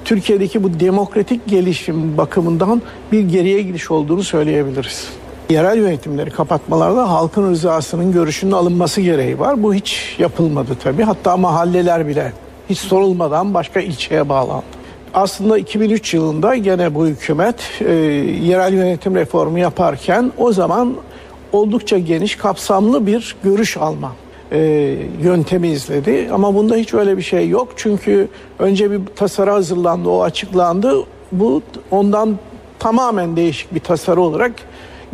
Türkiye'deki 0.05 0.63
bu 0.63 0.79
demokratik 0.79 1.47
gelişim 1.47 2.17
bakımından 2.17 2.81
bir 3.11 3.21
geriye 3.21 3.61
gidiş 3.61 3.91
olduğunu 3.91 4.23
söyleyebiliriz. 4.23 5.09
Yerel 5.49 5.77
yönetimleri 5.77 6.29
kapatmalarda 6.29 7.09
halkın 7.09 7.51
rızasının 7.51 8.11
görüşünün 8.11 8.51
alınması 8.51 9.01
gereği 9.01 9.39
var. 9.39 9.63
Bu 9.63 9.73
hiç 9.73 10.15
yapılmadı 10.19 10.77
tabii. 10.83 11.03
Hatta 11.03 11.37
mahalleler 11.37 12.07
bile 12.07 12.33
hiç 12.69 12.79
sorulmadan 12.79 13.53
başka 13.53 13.79
ilçeye 13.79 14.29
bağlandı. 14.29 14.77
Aslında 15.13 15.57
2003 15.57 16.13
yılında 16.13 16.55
gene 16.55 16.95
bu 16.95 17.07
hükümet 17.07 17.55
e, 17.81 17.93
yerel 18.43 18.73
yönetim 18.73 19.15
reformu 19.15 19.59
yaparken 19.59 20.31
o 20.37 20.53
zaman 20.53 20.95
oldukça 21.57 21.97
geniş 21.97 22.35
kapsamlı 22.35 23.07
bir 23.07 23.35
görüş 23.43 23.77
alma 23.77 24.11
e, 24.51 24.59
yöntemi 25.21 25.67
izledi. 25.67 26.29
Ama 26.33 26.55
bunda 26.55 26.75
hiç 26.75 26.93
öyle 26.93 27.17
bir 27.17 27.21
şey 27.21 27.49
yok. 27.49 27.69
Çünkü 27.75 28.27
önce 28.59 28.91
bir 28.91 29.01
tasarı 29.15 29.51
hazırlandı, 29.51 30.09
o 30.09 30.23
açıklandı. 30.23 30.93
Bu 31.31 31.61
ondan 31.91 32.37
tamamen 32.79 33.35
değişik 33.35 33.73
bir 33.73 33.79
tasarı 33.79 34.21
olarak 34.21 34.51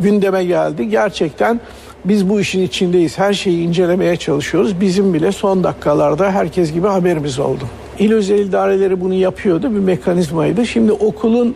gündeme 0.00 0.44
geldi. 0.44 0.88
Gerçekten 0.88 1.60
biz 2.04 2.28
bu 2.28 2.40
işin 2.40 2.62
içindeyiz. 2.62 3.18
Her 3.18 3.32
şeyi 3.32 3.66
incelemeye 3.66 4.16
çalışıyoruz. 4.16 4.80
Bizim 4.80 5.14
bile 5.14 5.32
son 5.32 5.64
dakikalarda 5.64 6.30
herkes 6.30 6.72
gibi 6.72 6.86
haberimiz 6.86 7.38
oldu. 7.38 7.64
İl 7.98 8.12
özel 8.12 8.38
idareleri 8.38 9.00
bunu 9.00 9.14
yapıyordu. 9.14 9.70
Bir 9.70 9.78
mekanizmaydı. 9.78 10.66
Şimdi 10.66 10.92
okulun 10.92 11.54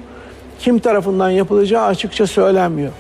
kim 0.59 0.79
tarafından 0.79 1.31
yapılacağı 1.31 1.85
açıkça 1.85 2.27
söylenmiyor. 2.27 2.93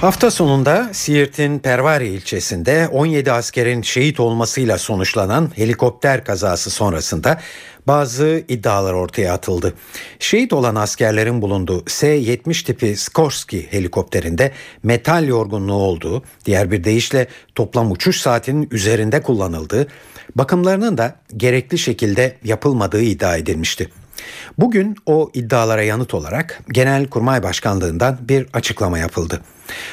Hafta 0.00 0.30
sonunda 0.30 0.88
Siirt'in 0.92 1.58
Pervari 1.58 2.08
ilçesinde 2.08 2.88
17 2.88 3.32
askerin 3.32 3.82
şehit 3.82 4.20
olmasıyla 4.20 4.78
sonuçlanan 4.78 5.50
helikopter 5.56 6.24
kazası 6.24 6.70
sonrasında 6.70 7.40
bazı 7.86 8.44
iddialar 8.48 8.92
ortaya 8.92 9.34
atıldı. 9.34 9.74
Şehit 10.18 10.52
olan 10.52 10.74
askerlerin 10.74 11.42
bulunduğu 11.42 11.84
S-70 11.86 12.64
tipi 12.64 12.96
Skorsky 12.96 13.66
helikopterinde 13.70 14.52
metal 14.82 15.28
yorgunluğu 15.28 15.74
olduğu, 15.74 16.22
diğer 16.44 16.70
bir 16.70 16.84
deyişle 16.84 17.26
toplam 17.54 17.92
uçuş 17.92 18.20
saatinin 18.20 18.68
üzerinde 18.70 19.22
kullanıldığı, 19.22 19.86
bakımlarının 20.36 20.98
da 20.98 21.14
gerekli 21.36 21.78
şekilde 21.78 22.36
yapılmadığı 22.44 23.02
iddia 23.02 23.36
edilmişti. 23.36 23.88
Bugün 24.58 24.96
o 25.06 25.30
iddialara 25.34 25.82
yanıt 25.82 26.14
olarak 26.14 26.62
Genelkurmay 26.72 27.42
Başkanlığından 27.42 28.18
bir 28.28 28.46
açıklama 28.52 28.98
yapıldı. 28.98 29.40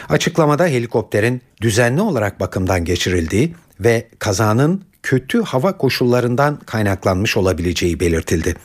Açıklamada 0.10 0.68
helikopterin 0.68 1.42
düzenli 1.62 2.02
olarak 2.02 2.40
bakımdan 2.40 2.86
geçirildiği 2.86 3.56
ve 3.80 4.08
kazanın 4.20 4.84
kötü 5.04 5.42
hava 5.42 5.78
koşullarından 5.78 6.60
kaynaklanmış 6.66 7.38
olabileceği 7.38 8.00
belirtildi. 8.00 8.56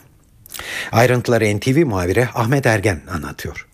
Ayrıntıları 0.93 1.57
NTV 1.57 1.87
muhabiri 1.87 2.29
Ahmet 2.35 2.67
Ergen 2.67 3.01
anlatıyor. 3.15 3.67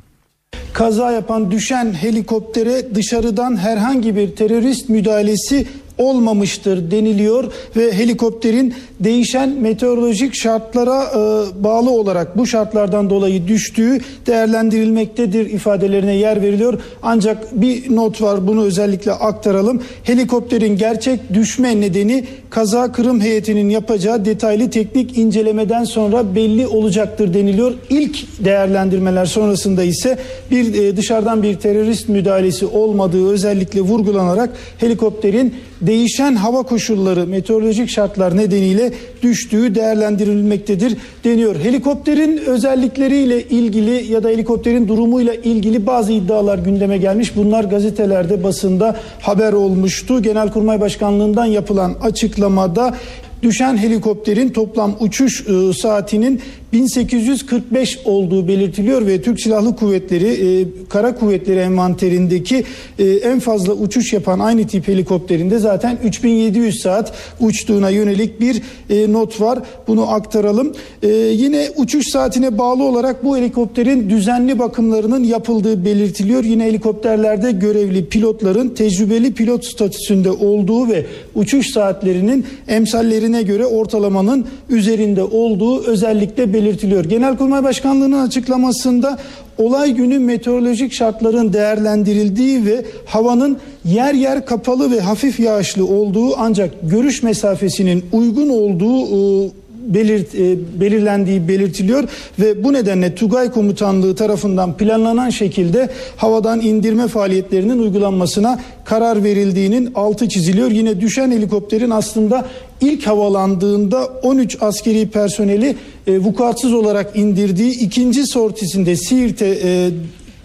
Kaza 0.72 1.12
yapan 1.12 1.50
düşen 1.50 1.92
helikoptere 1.92 2.94
dışarıdan 2.94 3.56
herhangi 3.56 4.16
bir 4.16 4.36
terörist 4.36 4.88
müdahalesi 4.88 5.66
olmamıştır 5.98 6.90
deniliyor 6.90 7.52
ve 7.76 7.92
helikopterin 7.92 8.74
değişen 9.00 9.48
meteorolojik 9.48 10.34
şartlara 10.34 11.02
e, 11.02 11.18
bağlı 11.64 11.90
olarak 11.90 12.38
bu 12.38 12.46
şartlardan 12.46 13.10
dolayı 13.10 13.48
düştüğü 13.48 13.98
değerlendirilmektedir 14.26 15.50
ifadelerine 15.50 16.14
yer 16.14 16.42
veriliyor. 16.42 16.80
Ancak 17.02 17.62
bir 17.62 17.96
not 17.96 18.22
var 18.22 18.46
bunu 18.46 18.64
özellikle 18.64 19.12
aktaralım. 19.12 19.82
Helikopterin 20.02 20.76
gerçek 20.76 21.34
düşme 21.34 21.80
nedeni 21.80 22.24
kaza 22.50 22.92
kırım 22.92 23.20
heyetinin 23.20 23.68
yapacağı 23.68 24.24
detaylı 24.24 24.70
teknik 24.70 25.18
incelemeden 25.18 25.84
sonra 25.84 26.34
belli 26.34 26.66
olacaktır 26.66 27.34
deniliyor. 27.34 27.74
İlk 27.90 28.44
değerlendirmeler 28.44 29.26
sonrasında 29.26 29.82
ise 29.82 30.18
bir 30.50 30.74
e, 30.74 30.96
dışarıdan 30.96 31.42
bir 31.42 31.54
terörist 31.54 32.08
müdahalesi 32.08 32.66
olmadığı 32.66 33.30
özellikle 33.30 33.80
vurgulanarak 33.80 34.50
helikopterin 34.78 35.54
değişen 35.80 36.34
hava 36.34 36.62
koşulları, 36.62 37.26
meteorolojik 37.26 37.90
şartlar 37.90 38.36
nedeniyle 38.36 38.92
düştüğü 39.22 39.74
değerlendirilmektedir 39.74 40.96
deniyor. 41.24 41.56
Helikopterin 41.56 42.38
özellikleriyle 42.38 43.42
ilgili 43.42 44.12
ya 44.12 44.22
da 44.22 44.28
helikopterin 44.28 44.88
durumuyla 44.88 45.34
ilgili 45.34 45.86
bazı 45.86 46.12
iddialar 46.12 46.58
gündeme 46.58 46.98
gelmiş. 46.98 47.36
Bunlar 47.36 47.64
gazetelerde, 47.64 48.44
basında 48.44 48.96
haber 49.20 49.52
olmuştu. 49.52 50.22
Genelkurmay 50.22 50.80
Başkanlığından 50.80 51.46
yapılan 51.46 51.94
açıklamada 52.38 52.94
düşen 53.42 53.76
helikopterin 53.76 54.48
toplam 54.48 54.96
uçuş 55.00 55.46
e, 55.48 55.72
saatinin 55.72 56.40
1845 56.72 57.98
olduğu 58.04 58.48
belirtiliyor 58.48 59.06
ve 59.06 59.22
Türk 59.22 59.40
Silahlı 59.40 59.76
Kuvvetleri 59.76 60.26
e, 60.26 60.66
Kara 60.88 61.14
Kuvvetleri 61.14 61.58
envanterindeki 61.58 62.64
e, 62.98 63.04
en 63.04 63.40
fazla 63.40 63.72
uçuş 63.72 64.12
yapan 64.12 64.38
aynı 64.38 64.66
tip 64.66 64.88
helikopterinde 64.88 65.58
zaten 65.58 65.98
3700 66.04 66.80
saat 66.80 67.12
uçtuğuna 67.40 67.90
yönelik 67.90 68.40
bir 68.40 68.62
e, 68.90 69.12
not 69.12 69.40
var. 69.40 69.58
Bunu 69.86 70.10
aktaralım. 70.12 70.72
E, 71.02 71.08
yine 71.08 71.68
uçuş 71.76 72.08
saatine 72.08 72.58
bağlı 72.58 72.84
olarak 72.84 73.24
bu 73.24 73.36
helikopterin 73.36 74.10
düzenli 74.10 74.58
bakımlarının 74.58 75.24
yapıldığı 75.24 75.84
belirtiliyor. 75.84 76.44
Yine 76.44 76.64
helikopterlerde 76.64 77.52
görevli 77.52 78.04
pilotların 78.06 78.68
tecrübeli 78.68 79.34
pilot 79.34 79.64
statüsünde 79.64 80.30
olduğu 80.30 80.88
ve 80.88 81.06
uçuş 81.34 81.70
saatlerinin 81.70 82.46
emsallerine 82.68 83.42
göre 83.42 83.66
ortalamanın 83.66 84.46
üzerinde 84.70 85.22
olduğu 85.22 85.84
özellikle 85.84 86.42
belirtiliyor. 86.42 86.57
Genelkurmay 87.04 87.64
Başkanlığı'nın 87.64 88.26
açıklamasında 88.26 89.18
olay 89.58 89.92
günü 89.92 90.18
meteorolojik 90.18 90.92
şartların 90.92 91.52
değerlendirildiği 91.52 92.66
ve 92.66 92.84
havanın 93.06 93.58
yer 93.84 94.14
yer 94.14 94.46
kapalı 94.46 94.90
ve 94.90 95.00
hafif 95.00 95.40
yağışlı 95.40 95.86
olduğu 95.86 96.36
ancak 96.36 96.70
görüş 96.82 97.22
mesafesinin 97.22 98.04
uygun 98.12 98.48
olduğu 98.48 99.04
e, 99.06 99.50
belirt, 99.94 100.34
e, 100.34 100.56
belirlendiği 100.80 101.48
belirtiliyor 101.48 102.04
ve 102.38 102.64
bu 102.64 102.72
nedenle 102.72 103.14
Tugay 103.14 103.50
Komutanlığı 103.50 104.14
tarafından 104.16 104.76
planlanan 104.76 105.30
şekilde 105.30 105.88
havadan 106.16 106.60
indirme 106.60 107.08
faaliyetlerinin 107.08 107.78
uygulanmasına 107.78 108.60
karar 108.84 109.24
verildiğinin 109.24 109.90
altı 109.94 110.28
çiziliyor. 110.28 110.70
Yine 110.70 111.00
düşen 111.00 111.30
helikopterin 111.30 111.90
aslında 111.90 112.46
ilk 112.80 113.06
havalandığında 113.06 114.06
13 114.22 114.56
askeri 114.60 115.08
personeli 115.08 115.76
e, 116.06 116.18
vukuatsız 116.18 116.74
olarak 116.74 117.16
indirdiği 117.16 117.80
ikinci 117.80 118.26
sortisinde 118.26 118.96
Siirt'e 118.96 119.58
e, 119.64 119.90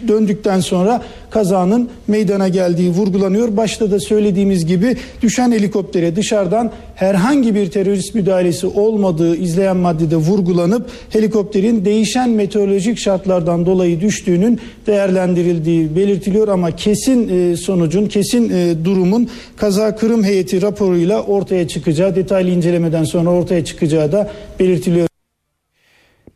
döndükten 0.08 0.60
sonra 0.60 1.02
kazanın 1.30 1.88
meydana 2.08 2.48
geldiği 2.48 2.90
vurgulanıyor. 2.90 3.56
Başta 3.56 3.90
da 3.90 4.00
söylediğimiz 4.00 4.66
gibi 4.66 4.96
düşen 5.22 5.52
helikoptere 5.52 6.16
dışarıdan 6.16 6.70
herhangi 6.94 7.54
bir 7.54 7.70
terörist 7.70 8.14
müdahalesi 8.14 8.66
olmadığı 8.66 9.36
izleyen 9.36 9.76
maddede 9.76 10.16
vurgulanıp 10.16 10.90
helikopterin 11.10 11.84
değişen 11.84 12.30
meteorolojik 12.30 12.98
şartlardan 12.98 13.66
dolayı 13.66 14.00
düştüğünün 14.00 14.60
değerlendirildiği 14.86 15.96
belirtiliyor 15.96 16.48
ama 16.48 16.76
kesin 16.76 17.28
e, 17.28 17.56
sonucun, 17.56 18.06
kesin 18.06 18.50
e, 18.50 18.84
durumun 18.84 19.28
kaza 19.56 19.96
kırım 19.96 20.24
heyeti 20.24 20.62
raporuyla 20.62 21.22
ortaya 21.22 21.68
çıkacağı, 21.68 22.16
detaylı 22.16 22.50
incelemeden 22.50 23.04
sonra 23.04 23.30
ortaya 23.30 23.64
çıkacağı 23.64 24.12
da 24.12 24.30
belirtiliyor. 24.60 25.13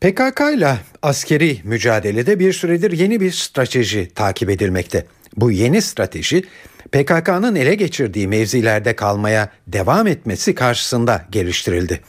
PKK 0.01 0.41
ile 0.55 0.77
askeri 1.03 1.59
mücadelede 1.65 2.39
bir 2.39 2.53
süredir 2.53 2.93
yeni 2.93 3.21
bir 3.21 3.31
strateji 3.31 4.09
takip 4.15 4.51
edilmekte. 4.51 5.07
Bu 5.37 5.51
yeni 5.51 5.83
strateji 5.83 6.45
PKK'nın 6.93 7.55
ele 7.55 7.75
geçirdiği 7.75 8.29
mevzilerde 8.29 8.97
kalmaya 8.97 9.51
devam 9.67 10.07
etmesi 10.07 10.55
karşısında 10.55 11.27
geliştirildi. 11.31 12.01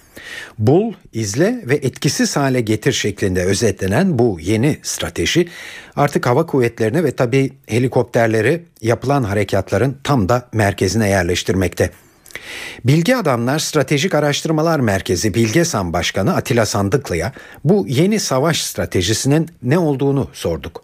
Bul, 0.58 0.94
izle 1.14 1.62
ve 1.66 1.76
etkisiz 1.76 2.36
hale 2.36 2.62
getir 2.62 2.92
şeklinde 2.92 3.44
özetlenen 3.44 4.20
bu 4.20 4.38
yeni 4.42 4.78
strateji 4.84 5.48
artık 5.96 6.28
hava 6.28 6.46
kuvvetlerini 6.46 7.04
ve 7.04 7.12
tabi 7.12 7.52
helikopterleri 7.68 8.66
yapılan 8.82 9.24
harekatların 9.24 9.98
tam 10.04 10.30
da 10.30 10.50
merkezine 10.54 11.10
yerleştirmekte. 11.10 11.90
Bilgi 12.86 13.16
Adamlar 13.16 13.60
Stratejik 13.60 14.16
Araştırmalar 14.16 14.80
Merkezi 14.80 15.34
Bilgesan 15.34 15.94
Başkanı 15.94 16.36
Atilla 16.36 16.66
Sandıklı'ya 16.66 17.34
bu 17.64 17.86
yeni 17.88 18.20
savaş 18.20 18.62
stratejisinin 18.62 19.50
ne 19.64 19.80
olduğunu 19.80 20.28
sorduk. 20.34 20.84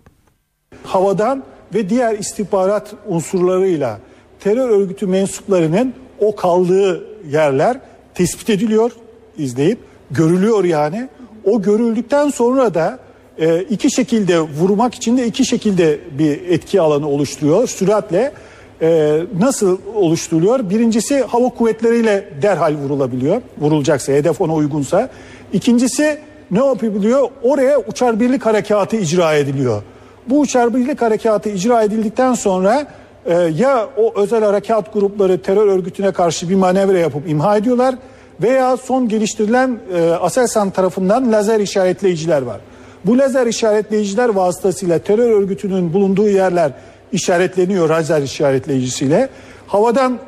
Havadan 0.84 1.44
ve 1.74 1.90
diğer 1.90 2.20
istihbarat 2.20 2.94
unsurlarıyla 3.08 4.00
terör 4.40 4.70
örgütü 4.70 5.08
mensuplarının 5.08 5.94
o 6.20 6.36
kaldığı 6.36 7.04
yerler 7.30 7.80
tespit 8.14 8.50
ediliyor, 8.50 8.92
izleyip 9.38 9.80
görülüyor 10.12 10.64
yani. 10.64 11.10
O 11.44 11.62
görüldükten 11.62 12.30
sonra 12.30 12.74
da 12.74 13.00
e, 13.38 13.62
iki 13.62 13.92
şekilde 13.92 14.40
vurmak 14.40 14.96
için 14.96 15.18
de 15.18 15.28
iki 15.28 15.46
şekilde 15.46 16.00
bir 16.20 16.42
etki 16.50 16.82
alanı 16.82 17.08
oluşturuyor 17.08 17.68
süratle. 17.68 18.34
E, 18.82 19.22
nasıl 19.40 19.78
oluşturuluyor? 19.96 20.70
Birincisi 20.70 21.22
hava 21.22 21.50
kuvvetleriyle 21.50 22.30
derhal 22.42 22.76
vurulabiliyor. 22.76 23.42
Vurulacaksa, 23.58 24.14
hedef 24.14 24.42
ona 24.42 24.54
uygunsa. 24.54 25.10
İkincisi 25.54 26.20
ne 26.52 26.66
yapabiliyor? 26.66 27.30
Oraya 27.44 27.80
uçar 27.80 28.20
birlik 28.20 28.46
harekatı 28.46 28.96
icra 28.96 29.34
ediliyor. 29.34 29.82
Bu 30.28 30.40
uçar 30.40 30.74
birlik 30.74 31.02
harekatı 31.02 31.50
icra 31.50 31.84
edildikten 31.84 32.34
sonra 32.34 32.88
e, 33.26 33.34
ya 33.34 33.90
o 33.98 34.22
özel 34.22 34.44
harekat 34.44 34.94
grupları 34.94 35.42
terör 35.42 35.68
örgütüne 35.68 36.12
karşı 36.12 36.50
bir 36.50 36.56
manevra 36.56 36.98
yapıp 36.98 37.30
imha 37.30 37.58
ediyorlar 37.58 37.96
veya 38.42 38.78
son 38.78 39.08
geliştirilen 39.08 39.80
e, 39.94 40.12
Aselsan 40.12 40.70
tarafından 40.70 41.32
lazer 41.32 41.60
işaretleyiciler 41.60 42.42
var. 42.42 42.60
Bu 43.06 43.18
lazer 43.18 43.48
işaretleyiciler 43.48 44.30
vasıtasıyla 44.30 45.00
terör 45.00 45.30
örgütünün 45.30 45.94
bulunduğu 45.94 46.30
yerler 46.30 46.72
işaretleniyor 47.16 47.90
lazer 47.90 48.22
işaretleyicisiyle. 48.22 49.30
Havadan 49.68 50.20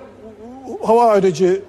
hava 0.83 1.05
aracı 1.05 1.61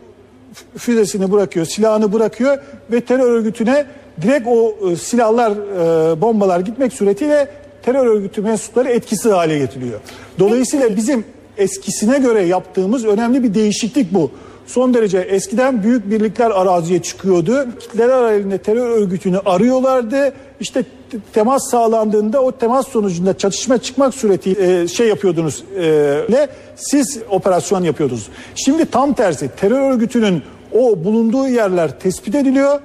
füzesini 0.76 1.32
bırakıyor, 1.32 1.66
silahını 1.66 2.12
bırakıyor 2.12 2.58
ve 2.92 3.00
terör 3.00 3.30
örgütüne 3.30 3.86
direkt 4.22 4.46
o 4.46 4.74
e, 4.90 4.96
silahlar, 4.96 5.52
e, 5.52 6.20
bombalar 6.20 6.60
gitmek 6.60 6.92
suretiyle 6.92 7.48
terör 7.82 8.06
örgütü 8.06 8.42
mensupları 8.42 8.88
etkisiz 8.88 9.32
hale 9.32 9.58
getiriyor. 9.58 10.00
Dolayısıyla 10.38 10.96
bizim 10.96 11.24
eskisine 11.56 12.18
göre 12.18 12.42
yaptığımız 12.42 13.04
önemli 13.04 13.42
bir 13.42 13.54
değişiklik 13.54 14.14
bu. 14.14 14.30
Son 14.68 14.94
derece 14.94 15.18
eskiden 15.18 15.82
büyük 15.82 16.10
birlikler 16.10 16.50
araziye 16.50 17.02
çıkıyordu. 17.02 17.66
Kitleler 17.80 18.22
halinde 18.22 18.58
terör 18.58 18.90
örgütünü 18.90 19.38
arıyorlardı. 19.38 20.32
İşte 20.60 20.84
temas 21.32 21.70
sağlandığında 21.70 22.42
o 22.42 22.52
temas 22.52 22.88
sonucunda 22.88 23.38
çatışma 23.38 23.78
çıkmak 23.78 24.14
suretiyle 24.14 24.82
e, 24.82 24.88
şey 24.88 25.08
yapıyordunuz 25.08 25.64
e, 25.80 26.48
siz 26.76 27.18
operasyon 27.30 27.84
yapıyordunuz. 27.84 28.28
Şimdi 28.54 28.86
tam 28.86 29.12
tersi 29.12 29.50
terör 29.56 29.92
örgütünün 29.92 30.42
o 30.72 31.04
bulunduğu 31.04 31.48
yerler 31.48 32.00
tespit 32.00 32.34
ediliyor 32.34 32.80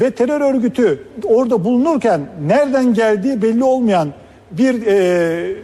ve 0.00 0.10
terör 0.10 0.40
örgütü 0.40 1.04
orada 1.24 1.64
bulunurken 1.64 2.20
nereden 2.46 2.94
geldiği 2.94 3.42
belli 3.42 3.64
olmayan 3.64 4.08
bir 4.50 4.86
e, 4.86 5.56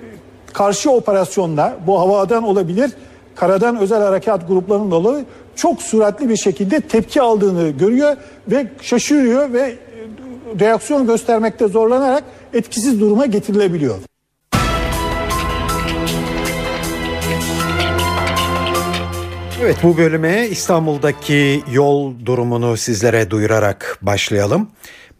karşı 0.52 0.90
operasyonla 0.90 1.76
bu 1.86 2.00
havadan 2.00 2.44
olabilir, 2.44 2.90
karadan 3.34 3.76
özel 3.76 4.02
harekat 4.02 4.48
gruplarının 4.48 4.90
dolayı 4.90 5.24
çok 5.58 5.82
süratli 5.82 6.28
bir 6.28 6.36
şekilde 6.36 6.80
tepki 6.80 7.22
aldığını 7.22 7.70
görüyor 7.70 8.16
ve 8.48 8.66
şaşırıyor 8.82 9.52
ve 9.52 9.74
reaksiyon 10.60 11.06
göstermekte 11.06 11.68
zorlanarak 11.68 12.24
etkisiz 12.52 13.00
duruma 13.00 13.26
getirilebiliyor. 13.26 13.96
Evet 19.62 19.76
bu 19.82 19.96
bölüme 19.96 20.46
İstanbul'daki 20.50 21.62
yol 21.72 22.14
durumunu 22.26 22.76
sizlere 22.76 23.30
duyurarak 23.30 23.98
başlayalım. 24.02 24.70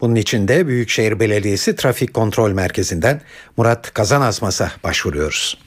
Bunun 0.01 0.15
için 0.15 0.47
de 0.47 0.67
Büyükşehir 0.67 1.19
Belediyesi 1.19 1.75
Trafik 1.75 2.13
Kontrol 2.13 2.51
Merkezi'nden 2.51 3.21
Murat 3.57 3.93
Kazanazmas'a 3.93 4.71
başvuruyoruz. 4.83 5.57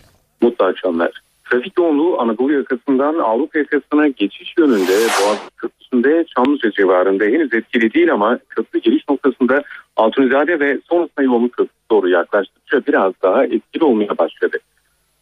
Mutlu 0.41 0.67
akşamlar. 0.67 1.22
Trafik 1.53 1.79
yoğunluğu 1.79 2.21
Anadolu 2.21 2.53
yakasından 2.53 3.19
Avrupa 3.19 3.59
yakasına 3.59 4.09
geçiş 4.09 4.55
yönünde 4.59 4.93
Boğaziçi 4.93 5.57
Köprüsü'nde 5.57 6.25
Çamlıca 6.37 6.71
civarında 6.71 7.25
henüz 7.25 7.55
etkili 7.55 7.95
değil 7.95 8.13
ama 8.13 8.39
köprü 8.49 8.81
giriş 8.81 9.09
noktasında 9.09 9.63
Altunizade 9.97 10.61
ve 10.61 10.79
sonrasında 10.89 11.23
yolun 11.23 11.49
köprüsü 11.49 11.89
doğru 11.91 12.09
yaklaştıkça 12.09 12.87
biraz 12.87 13.13
daha 13.23 13.45
etkili 13.45 13.85
olmaya 13.85 14.19
başladı. 14.19 14.59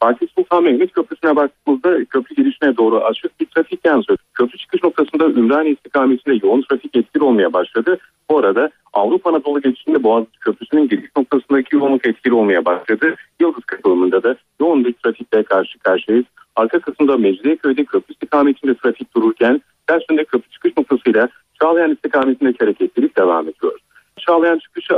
Fatih 0.01 0.27
Sultan 0.37 0.63
Mehmet 0.65 0.93
Köprüsü'ne 0.93 1.37
baktığımızda 1.37 2.05
köprü 2.05 2.35
girişine 2.35 2.77
doğru 2.77 3.05
açık 3.05 3.41
bir 3.41 3.47
trafik 3.47 3.87
yansıyor. 3.87 4.19
Köprü 4.35 4.59
çıkış 4.59 4.83
noktasında 4.83 5.25
Ümraniye 5.25 5.75
istikametinde 5.75 6.47
yoğun 6.47 6.63
trafik 6.71 6.97
etkili 6.97 7.25
olmaya 7.25 7.53
başladı. 7.53 7.99
Bu 8.31 8.39
arada 8.39 8.71
Avrupa 8.93 9.31
Anadolu 9.31 9.61
geçişinde 9.61 10.03
Boğaziçi 10.03 10.41
Köprüsü'nün 10.41 10.89
giriş 10.89 11.11
noktasındaki 11.17 11.77
yoğunluk 11.77 12.07
etkili 12.07 12.35
olmaya 12.35 12.65
başladı. 12.65 13.15
Yıldız 13.41 13.65
katılımında 13.65 14.23
da 14.23 14.37
yoğun 14.61 14.85
bir 14.85 14.93
trafikle 14.93 15.43
karşı 15.43 15.79
karşıyayız. 15.79 16.27
Arka 16.57 16.81
kısımda 16.81 17.17
Mecidiyeköy'de 17.17 17.85
köprü 17.85 18.13
istikametinde 18.13 18.75
trafik 18.75 19.15
dururken 19.17 19.61
ters 19.87 20.03
yönde 20.11 20.25
köprü 20.25 20.51
çıkış 20.51 20.77
noktasıyla 20.77 21.29
Çağlayan 21.63 21.93
istikametindeki 21.93 22.59
hareketlilik 22.65 23.17
devam 23.17 23.49
ediyor. 23.49 23.79
Çağlayan 24.27 24.59
çıkışı 24.59 24.95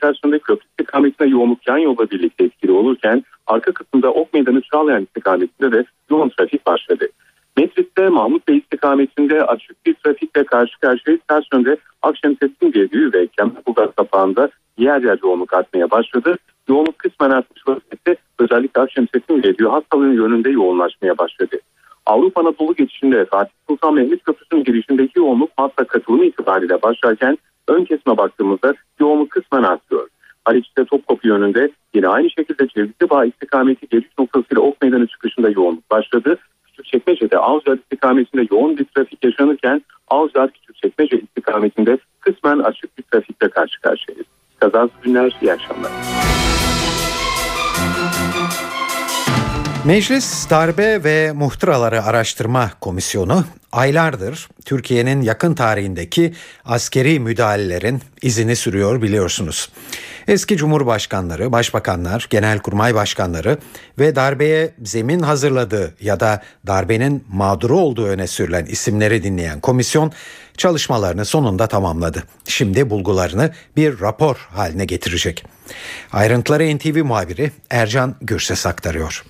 tersinde 0.00 0.38
köprü 0.38 0.66
istikametine 0.66 1.28
yoğunluk 1.28 1.68
yan 1.68 1.78
yolla 1.78 2.10
birlikte 2.10 2.44
etkili 2.44 2.72
olurken 2.72 3.24
arka 3.46 3.72
kısımda 3.72 4.10
Ok 4.10 4.34
Meydanı 4.34 4.62
Çağlayan 4.62 5.02
istikametinde 5.02 5.72
de 5.72 5.84
yoğun 6.10 6.28
trafik 6.28 6.66
başladı. 6.66 7.06
Metris'te 7.56 8.08
Mahmut 8.08 8.48
Bey 8.48 8.56
istikametinde 8.56 9.44
açık 9.44 9.86
bir 9.86 9.94
trafikle 9.94 10.44
karşı 10.44 10.80
karşıya 10.80 11.18
ters 11.28 11.44
yönde 11.52 11.76
Akşemsettin 12.02 12.72
Gevdüğü 12.72 13.12
ve 13.12 13.26
Kemalburgaz 13.26 13.94
kapağında 13.96 14.48
yer 14.78 15.02
yer 15.02 15.18
yoğunluk 15.22 15.52
artmaya 15.52 15.90
başladı. 15.90 16.36
Yoğunluk 16.68 16.98
kısmen 16.98 17.30
artmış 17.30 17.68
vaziyette 17.68 18.16
özellikle 18.38 18.80
Akşemsettin 18.80 19.42
Gevdüğü 19.42 19.66
hastalığın 19.66 20.12
yönünde 20.12 20.50
yoğunlaşmaya 20.50 21.18
başladı. 21.18 21.56
Avrupa 22.06 22.40
Anadolu 22.40 22.74
geçişinde 22.74 23.24
Fatih 23.24 23.52
Sultan 23.68 23.94
Mehmet 23.94 24.24
Köprüsü'nün 24.24 24.64
girişindeki 24.64 25.18
yoğunluk 25.18 25.58
Maslak 25.58 25.88
katılımı 25.88 26.24
itibariyle 26.24 26.82
başlarken 26.82 27.38
ön 27.68 27.84
kesme 27.84 28.16
baktığımızda 28.16 28.74
yoğunluk 29.00 29.30
kısmen 29.30 29.62
artıyor. 29.62 30.08
Haliç'te 30.44 30.84
Topkapı 30.84 31.28
yönünde 31.28 31.70
yine 31.94 32.08
aynı 32.08 32.30
şekilde 32.30 32.68
Cevizli 32.68 33.10
Bağ 33.10 33.24
istikameti 33.24 33.88
geliş 33.88 34.08
noktasıyla 34.18 34.62
Ok 34.62 34.82
Meydanı 34.82 35.06
çıkışında 35.06 35.50
yoğunluk 35.50 35.90
başladı. 35.90 36.38
Küçükçekmece'de 36.66 37.38
Avcılar 37.38 37.76
istikametinde 37.76 38.46
yoğun 38.50 38.78
bir 38.78 38.84
trafik 38.84 39.24
yaşanırken 39.24 39.82
Avcılar 40.08 40.50
Küçükçekmece 40.50 41.20
istikametinde 41.20 41.98
kısmen 42.20 42.58
açık 42.58 42.98
bir 42.98 43.02
trafikle 43.02 43.48
karşı 43.48 43.80
karşıyayız. 43.80 44.26
Kazasız 44.60 45.00
günler, 45.02 45.36
iyi 45.42 45.52
akşamlar. 45.52 46.03
Meclis 49.84 50.50
Darbe 50.50 51.04
ve 51.04 51.32
Muhtıraları 51.32 52.04
Araştırma 52.04 52.70
Komisyonu 52.80 53.44
aylardır 53.72 54.48
Türkiye'nin 54.64 55.22
yakın 55.22 55.54
tarihindeki 55.54 56.34
askeri 56.64 57.20
müdahalelerin 57.20 58.02
izini 58.22 58.56
sürüyor 58.56 59.02
biliyorsunuz. 59.02 59.70
Eski 60.28 60.56
cumhurbaşkanları, 60.56 61.52
başbakanlar, 61.52 62.26
genelkurmay 62.30 62.94
başkanları 62.94 63.58
ve 63.98 64.16
darbeye 64.16 64.74
zemin 64.84 65.20
hazırladığı 65.20 65.94
ya 66.00 66.20
da 66.20 66.42
darbenin 66.66 67.24
mağduru 67.28 67.78
olduğu 67.78 68.06
öne 68.06 68.26
sürülen 68.26 68.64
isimleri 68.64 69.22
dinleyen 69.22 69.60
komisyon 69.60 70.12
çalışmalarını 70.56 71.24
sonunda 71.24 71.66
tamamladı. 71.66 72.22
Şimdi 72.44 72.90
bulgularını 72.90 73.52
bir 73.76 74.00
rapor 74.00 74.48
haline 74.50 74.84
getirecek. 74.84 75.44
Ayrıntıları 76.12 76.76
NTV 76.76 77.04
muhabiri 77.04 77.52
Ercan 77.70 78.14
Gürses 78.20 78.66
aktarıyor. 78.66 79.24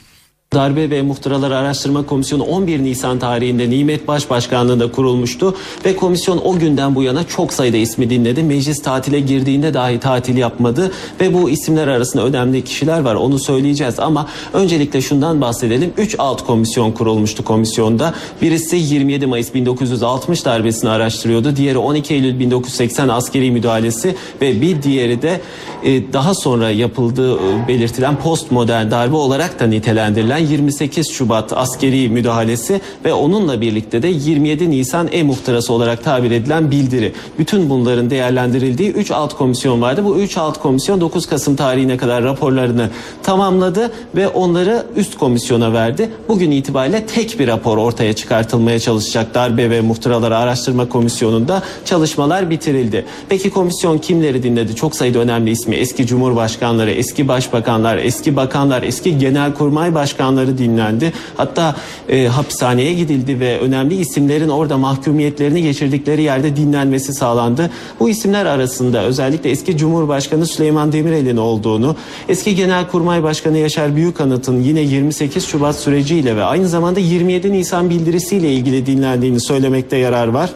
Darbe 0.55 0.91
ve 0.91 1.03
Muhtıralar 1.03 1.51
Araştırma 1.51 2.07
Komisyonu 2.07 2.43
11 2.43 2.83
Nisan 2.83 3.19
tarihinde 3.19 3.71
Nimet 3.71 4.09
Başbaşkanlığı'nda 4.09 4.93
kurulmuştu 4.93 5.55
ve 5.85 5.97
komisyon 5.97 6.41
o 6.45 6.59
günden 6.59 6.95
bu 6.95 7.03
yana 7.03 7.25
çok 7.25 7.53
sayıda 7.53 7.77
ismi 7.77 8.11
dinledi. 8.11 8.43
Meclis 8.43 8.83
tatile 8.83 9.21
girdiğinde 9.21 9.75
dahi 9.75 10.01
tatil 10.01 10.37
yapmadı 10.37 10.93
ve 11.21 11.35
bu 11.35 11.51
isimler 11.51 11.89
arasında 11.89 12.25
önemli 12.25 12.65
kişiler 12.65 13.01
var 13.01 13.15
onu 13.15 13.39
söyleyeceğiz 13.39 13.99
ama 13.99 14.29
öncelikle 14.53 15.01
şundan 15.01 15.41
bahsedelim. 15.41 15.93
3 15.97 16.17
alt 16.19 16.47
komisyon 16.47 16.93
kurulmuştu 16.93 17.45
komisyonda. 17.45 18.15
Birisi 18.43 18.77
27 18.77 19.27
Mayıs 19.27 19.55
1960 19.55 20.45
darbesini 20.45 20.91
araştırıyordu. 20.91 21.57
Diğeri 21.57 21.79
12 21.79 22.15
Eylül 22.15 22.39
1980 22.39 23.09
askeri 23.09 23.51
müdahalesi 23.51 24.15
ve 24.41 24.61
bir 24.61 24.83
diğeri 24.83 25.23
de 25.23 25.41
e, 25.85 26.13
daha 26.13 26.35
sonra 26.35 26.71
yapıldığı 26.71 27.35
e, 27.35 27.69
belirtilen 27.69 28.17
postmodern 28.17 28.91
darbe 28.91 29.17
olarak 29.17 29.61
da 29.61 29.67
nitelendirilen 29.67 30.44
28 30.45 31.11
Şubat 31.11 31.53
askeri 31.53 32.09
müdahalesi 32.09 32.81
ve 33.05 33.13
onunla 33.13 33.61
birlikte 33.61 34.03
de 34.03 34.09
27 34.09 34.71
Nisan 34.71 35.09
e-muhtırası 35.13 35.73
olarak 35.73 36.05
tabir 36.05 36.31
edilen 36.31 36.71
bildiri. 36.71 37.13
Bütün 37.39 37.71
bunların 37.71 38.11
değerlendirildiği 38.11 38.91
3 38.91 39.11
alt 39.11 39.35
komisyon 39.35 39.83
vardı. 39.83 40.05
Bu 40.05 40.19
3 40.19 40.37
alt 40.37 40.63
komisyon 40.63 41.01
9 41.01 41.27
Kasım 41.27 41.57
tarihine 41.57 41.97
kadar 41.97 42.25
raporlarını 42.25 42.91
tamamladı 43.23 43.93
ve 44.15 44.29
onları 44.29 44.87
üst 44.97 45.19
komisyona 45.19 45.73
verdi. 45.73 46.11
Bugün 46.29 46.51
itibariyle 46.51 47.07
tek 47.07 47.39
bir 47.39 47.49
rapor 47.49 47.79
ortaya 47.79 48.13
çıkartılmaya 48.13 48.79
çalışacak 48.79 49.35
darbe 49.35 49.71
ve 49.71 49.81
muhtıraları 49.81 50.37
araştırma 50.37 50.89
komisyonunda 50.89 51.63
çalışmalar 51.85 52.51
bitirildi. 52.51 53.05
Peki 53.29 53.51
komisyon 53.51 53.99
kimleri 53.99 54.43
dinledi? 54.43 54.77
Çok 54.77 54.97
sayıda 54.97 55.19
önemli 55.19 55.51
ismi 55.51 55.77
eski 55.77 56.07
cumhurbaşkanları, 56.07 56.91
eski 56.91 57.29
başbakanlar, 57.29 57.99
eski 57.99 58.37
bakanlar, 58.37 58.83
eski 58.83 59.19
genelkurmay 59.19 59.95
başkanları 59.95 60.24
dinlendi. 60.59 61.13
Hatta 61.37 61.77
e, 62.09 62.27
hapishaneye 62.27 62.95
gidildi 62.95 63.41
ve 63.41 63.59
önemli 63.61 63.95
isimlerin 63.95 64.49
orada 64.49 64.79
mahkumiyetlerini 64.79 65.63
geçirdikleri 65.63 66.23
yerde 66.23 66.57
dinlenmesi 66.57 67.13
sağlandı. 67.13 67.71
Bu 68.01 68.09
isimler 68.09 68.47
arasında 68.47 69.05
özellikle 69.05 69.51
eski 69.51 69.77
Cumhurbaşkanı 69.77 70.47
Süleyman 70.47 70.93
Demirel'in 70.93 71.37
olduğunu, 71.37 71.97
eski 72.29 72.55
Genelkurmay 72.55 73.23
Başkanı 73.23 73.59
Yaşar 73.59 73.97
Büyükanıt'ın 73.97 74.63
yine 74.63 74.81
28 74.81 75.47
Şubat 75.47 75.77
süreciyle 75.77 76.37
ve 76.37 76.45
aynı 76.45 76.69
zamanda 76.69 77.01
27 77.01 77.53
Nisan 77.53 77.91
bildirisiyle 77.91 78.53
ilgili 78.53 78.87
dinlendiğini 78.87 79.41
söylemekte 79.41 79.97
yarar 79.97 80.29
var. 80.29 80.51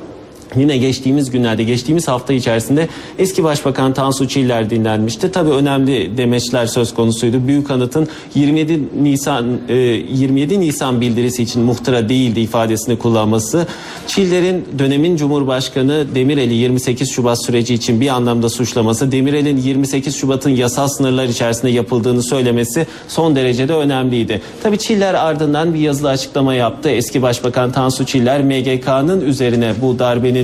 Yine 0.56 0.78
geçtiğimiz 0.78 1.30
günlerde, 1.30 1.64
geçtiğimiz 1.64 2.08
hafta 2.08 2.32
içerisinde 2.32 2.88
eski 3.18 3.44
Başbakan 3.44 3.92
Tansu 3.94 4.28
Çiller 4.28 4.70
dinlenmişti. 4.70 5.32
Tabii 5.32 5.50
önemli 5.50 6.16
demeçler 6.16 6.66
söz 6.66 6.94
konusuydu. 6.94 7.48
Büyük 7.48 7.70
Anıt'ın 7.70 8.08
27 8.34 8.82
Nisan 9.02 9.58
27 9.68 10.60
Nisan 10.60 11.00
bildirisi 11.00 11.42
için 11.42 11.62
muhtıra 11.62 12.08
değildi 12.08 12.40
ifadesini 12.40 12.98
kullanması. 12.98 13.66
Çiller'in 14.06 14.64
dönemin 14.78 15.16
Cumhurbaşkanı 15.16 16.06
Demirel'i 16.14 16.54
28 16.54 17.10
Şubat 17.10 17.44
süreci 17.44 17.74
için 17.74 18.00
bir 18.00 18.08
anlamda 18.08 18.48
suçlaması, 18.48 19.12
Demirel'in 19.12 19.56
28 19.56 20.16
Şubat'ın 20.16 20.50
yasal 20.50 20.88
sınırlar 20.88 21.24
içerisinde 21.24 21.70
yapıldığını 21.70 22.22
söylemesi 22.22 22.86
son 23.08 23.36
derecede 23.36 23.74
önemliydi. 23.74 24.42
Tabii 24.62 24.78
Çiller 24.78 25.14
ardından 25.14 25.74
bir 25.74 25.80
yazılı 25.80 26.08
açıklama 26.08 26.54
yaptı. 26.54 26.88
Eski 26.88 27.22
Başbakan 27.22 27.72
Tansu 27.72 28.06
Çiller 28.06 28.42
MGK'nın 28.42 29.20
üzerine 29.20 29.72
bu 29.82 29.98
darbenin 29.98 30.37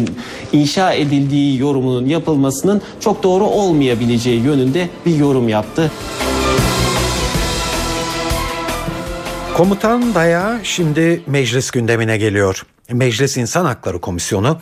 inşa 0.52 0.92
edildiği 0.92 1.58
yorumunun 1.58 2.06
yapılmasının 2.06 2.82
çok 3.00 3.22
doğru 3.22 3.44
olmayabileceği 3.44 4.42
yönünde 4.42 4.88
bir 5.06 5.16
yorum 5.16 5.48
yaptı. 5.48 5.90
Komutan 9.56 10.14
Daya 10.14 10.60
şimdi 10.62 11.22
meclis 11.26 11.70
gündemine 11.70 12.18
geliyor. 12.18 12.66
Meclis 12.90 13.36
İnsan 13.36 13.64
Hakları 13.64 14.00
Komisyonu 14.00 14.58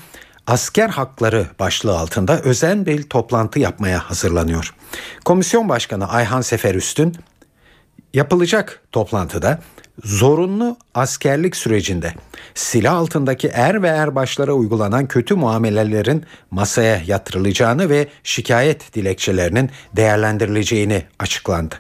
asker 0.47 0.89
hakları 0.89 1.47
başlığı 1.59 1.99
altında 1.99 2.41
özel 2.41 2.87
bir 2.87 3.03
toplantı 3.03 3.59
yapmaya 3.59 4.11
hazırlanıyor. 4.11 4.75
Komisyon 5.25 5.69
Başkanı 5.69 6.09
Ayhan 6.09 6.41
Sefer 6.41 6.75
Üstün 6.75 7.17
yapılacak 8.15 8.81
toplantıda 8.93 9.59
zorunlu 10.05 10.77
askerlik 10.95 11.57
sürecinde 11.57 12.15
silah 12.55 12.95
altındaki 12.95 13.49
er 13.49 13.83
ve 13.83 13.89
erbaşlara 13.89 14.53
uygulanan 14.53 15.07
kötü 15.07 15.35
muamelelerin 15.35 16.25
masaya 16.51 17.03
yatırılacağını 17.07 17.91
ve 17.91 18.09
şikayet 18.25 18.95
dilekçelerinin 18.95 19.71
değerlendirileceğini 19.97 21.03
açıklandı. 21.19 21.75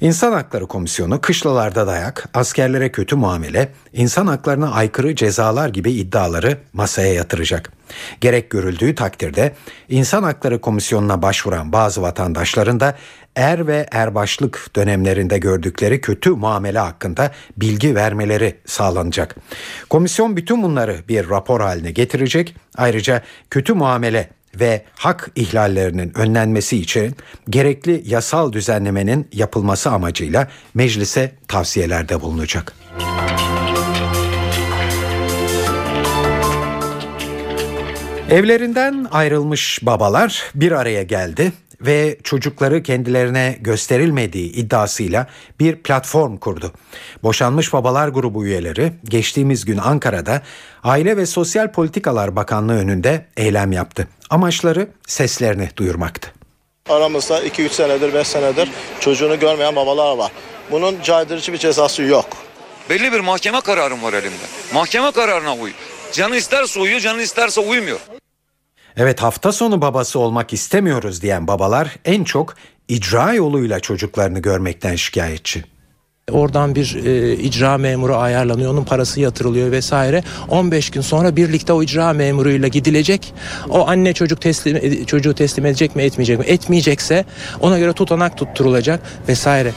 İnsan 0.00 0.32
Hakları 0.32 0.66
Komisyonu 0.66 1.20
kışlalarda 1.20 1.86
dayak, 1.86 2.28
askerlere 2.34 2.92
kötü 2.92 3.16
muamele, 3.16 3.72
insan 3.92 4.26
haklarına 4.26 4.70
aykırı 4.72 5.14
cezalar 5.14 5.68
gibi 5.68 5.92
iddiaları 5.92 6.58
masaya 6.72 7.14
yatıracak. 7.14 7.72
Gerek 8.20 8.50
görüldüğü 8.50 8.94
takdirde 8.94 9.54
İnsan 9.88 10.22
Hakları 10.22 10.60
Komisyonu'na 10.60 11.22
başvuran 11.22 11.72
bazı 11.72 12.02
vatandaşların 12.02 12.80
da 12.80 12.96
er 13.36 13.66
ve 13.66 13.86
erbaşlık 13.92 14.70
dönemlerinde 14.76 15.38
gördükleri 15.38 16.00
kötü 16.00 16.30
muamele 16.30 16.78
hakkında 16.78 17.30
bilgi 17.56 17.94
vermeleri 17.94 18.56
sağlanacak. 18.66 19.36
Komisyon 19.90 20.36
bütün 20.36 20.62
bunları 20.62 20.96
bir 21.08 21.30
rapor 21.30 21.60
haline 21.60 21.90
getirecek. 21.90 22.56
Ayrıca 22.76 23.22
kötü 23.50 23.74
muamele 23.74 24.30
ve 24.54 24.84
hak 24.94 25.30
ihlallerinin 25.34 26.18
önlenmesi 26.18 26.76
için 26.76 27.16
gerekli 27.50 28.02
yasal 28.06 28.52
düzenlemenin 28.52 29.28
yapılması 29.32 29.90
amacıyla 29.90 30.48
meclise 30.74 31.32
tavsiyelerde 31.48 32.20
bulunacak. 32.20 32.74
Evlerinden 38.30 39.06
ayrılmış 39.10 39.78
babalar 39.82 40.50
bir 40.54 40.72
araya 40.72 41.02
geldi 41.02 41.52
ve 41.80 42.18
çocukları 42.24 42.82
kendilerine 42.82 43.58
gösterilmediği 43.60 44.52
iddiasıyla 44.52 45.26
bir 45.60 45.76
platform 45.76 46.36
kurdu. 46.36 46.72
Boşanmış 47.22 47.72
Babalar 47.72 48.08
grubu 48.08 48.46
üyeleri 48.46 48.92
geçtiğimiz 49.04 49.64
gün 49.64 49.78
Ankara'da 49.78 50.42
Aile 50.84 51.16
ve 51.16 51.26
Sosyal 51.26 51.72
Politikalar 51.72 52.36
Bakanlığı 52.36 52.78
önünde 52.78 53.26
eylem 53.36 53.72
yaptı. 53.72 54.08
Amaçları 54.30 54.88
seslerini 55.06 55.68
duyurmaktı. 55.76 56.32
Aramızda 56.88 57.44
2-3 57.46 57.68
senedir 57.68 58.14
5 58.14 58.26
senedir 58.28 58.68
çocuğunu 59.00 59.38
görmeyen 59.38 59.76
babalar 59.76 60.16
var. 60.16 60.32
Bunun 60.70 61.02
caydırıcı 61.02 61.52
bir 61.52 61.58
cezası 61.58 62.02
yok. 62.02 62.26
Belli 62.90 63.12
bir 63.12 63.20
mahkeme 63.20 63.60
kararım 63.60 64.02
var 64.02 64.12
elimde. 64.12 64.44
Mahkeme 64.74 65.12
kararına 65.12 65.54
uy. 65.56 65.72
Canı 66.12 66.36
isterse 66.36 66.80
uyuyor, 66.80 67.00
canı 67.00 67.22
isterse 67.22 67.60
uymuyor. 67.60 68.00
Evet 68.96 69.22
hafta 69.22 69.52
sonu 69.52 69.80
babası 69.80 70.18
olmak 70.18 70.52
istemiyoruz 70.52 71.22
diyen 71.22 71.46
babalar 71.46 71.96
en 72.04 72.24
çok 72.24 72.54
icra 72.88 73.32
yoluyla 73.32 73.80
çocuklarını 73.80 74.38
görmekten 74.38 74.96
şikayetçi. 74.96 75.64
Oradan 76.32 76.74
bir 76.74 77.04
e, 77.04 77.34
icra 77.34 77.78
memuru 77.78 78.16
ayarlanıyor, 78.16 78.72
onun 78.72 78.84
parası 78.84 79.20
yatırılıyor 79.20 79.70
vesaire. 79.70 80.24
15 80.48 80.90
gün 80.90 81.00
sonra 81.00 81.36
birlikte 81.36 81.72
o 81.72 81.82
icra 81.82 82.12
memuruyla 82.12 82.68
gidilecek. 82.68 83.34
O 83.68 83.88
anne 83.88 84.12
çocuk 84.12 84.40
teslim 84.40 85.04
çocuğu 85.04 85.34
teslim 85.34 85.66
edecek 85.66 85.96
mi, 85.96 86.02
etmeyecek 86.02 86.38
mi? 86.38 86.44
Etmeyecekse 86.44 87.24
ona 87.60 87.78
göre 87.78 87.92
tutanak 87.92 88.36
tutturulacak 88.36 89.00
vesaire. 89.28 89.72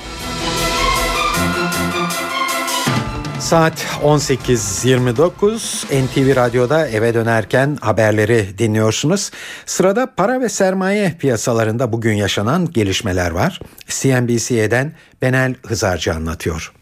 Saat 3.44 4.00
18.29 4.04 5.86
NTV 6.06 6.36
Radyo'da 6.36 6.88
eve 6.88 7.14
dönerken 7.14 7.78
haberleri 7.82 8.58
dinliyorsunuz. 8.58 9.32
Sırada 9.66 10.08
para 10.18 10.42
ve 10.42 10.50
sermaye 10.50 11.12
piyasalarında 11.20 11.92
bugün 11.92 12.14
yaşanan 12.14 12.72
gelişmeler 12.72 13.32
var. 13.32 13.60
CNBC'den 13.88 14.92
Benel 15.22 15.56
Hızarcı 15.68 16.14
anlatıyor. 16.14 16.74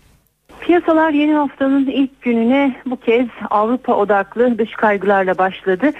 Piyasalar 0.60 1.12
yeni 1.12 1.34
haftanın 1.34 1.86
ilk 1.86 2.22
gününe 2.22 2.76
bu 2.86 3.00
kez 3.00 3.28
Avrupa 3.50 3.94
odaklı 3.94 4.58
dış 4.58 4.72
kaygılarla 4.72 5.38
başladı. 5.38 5.92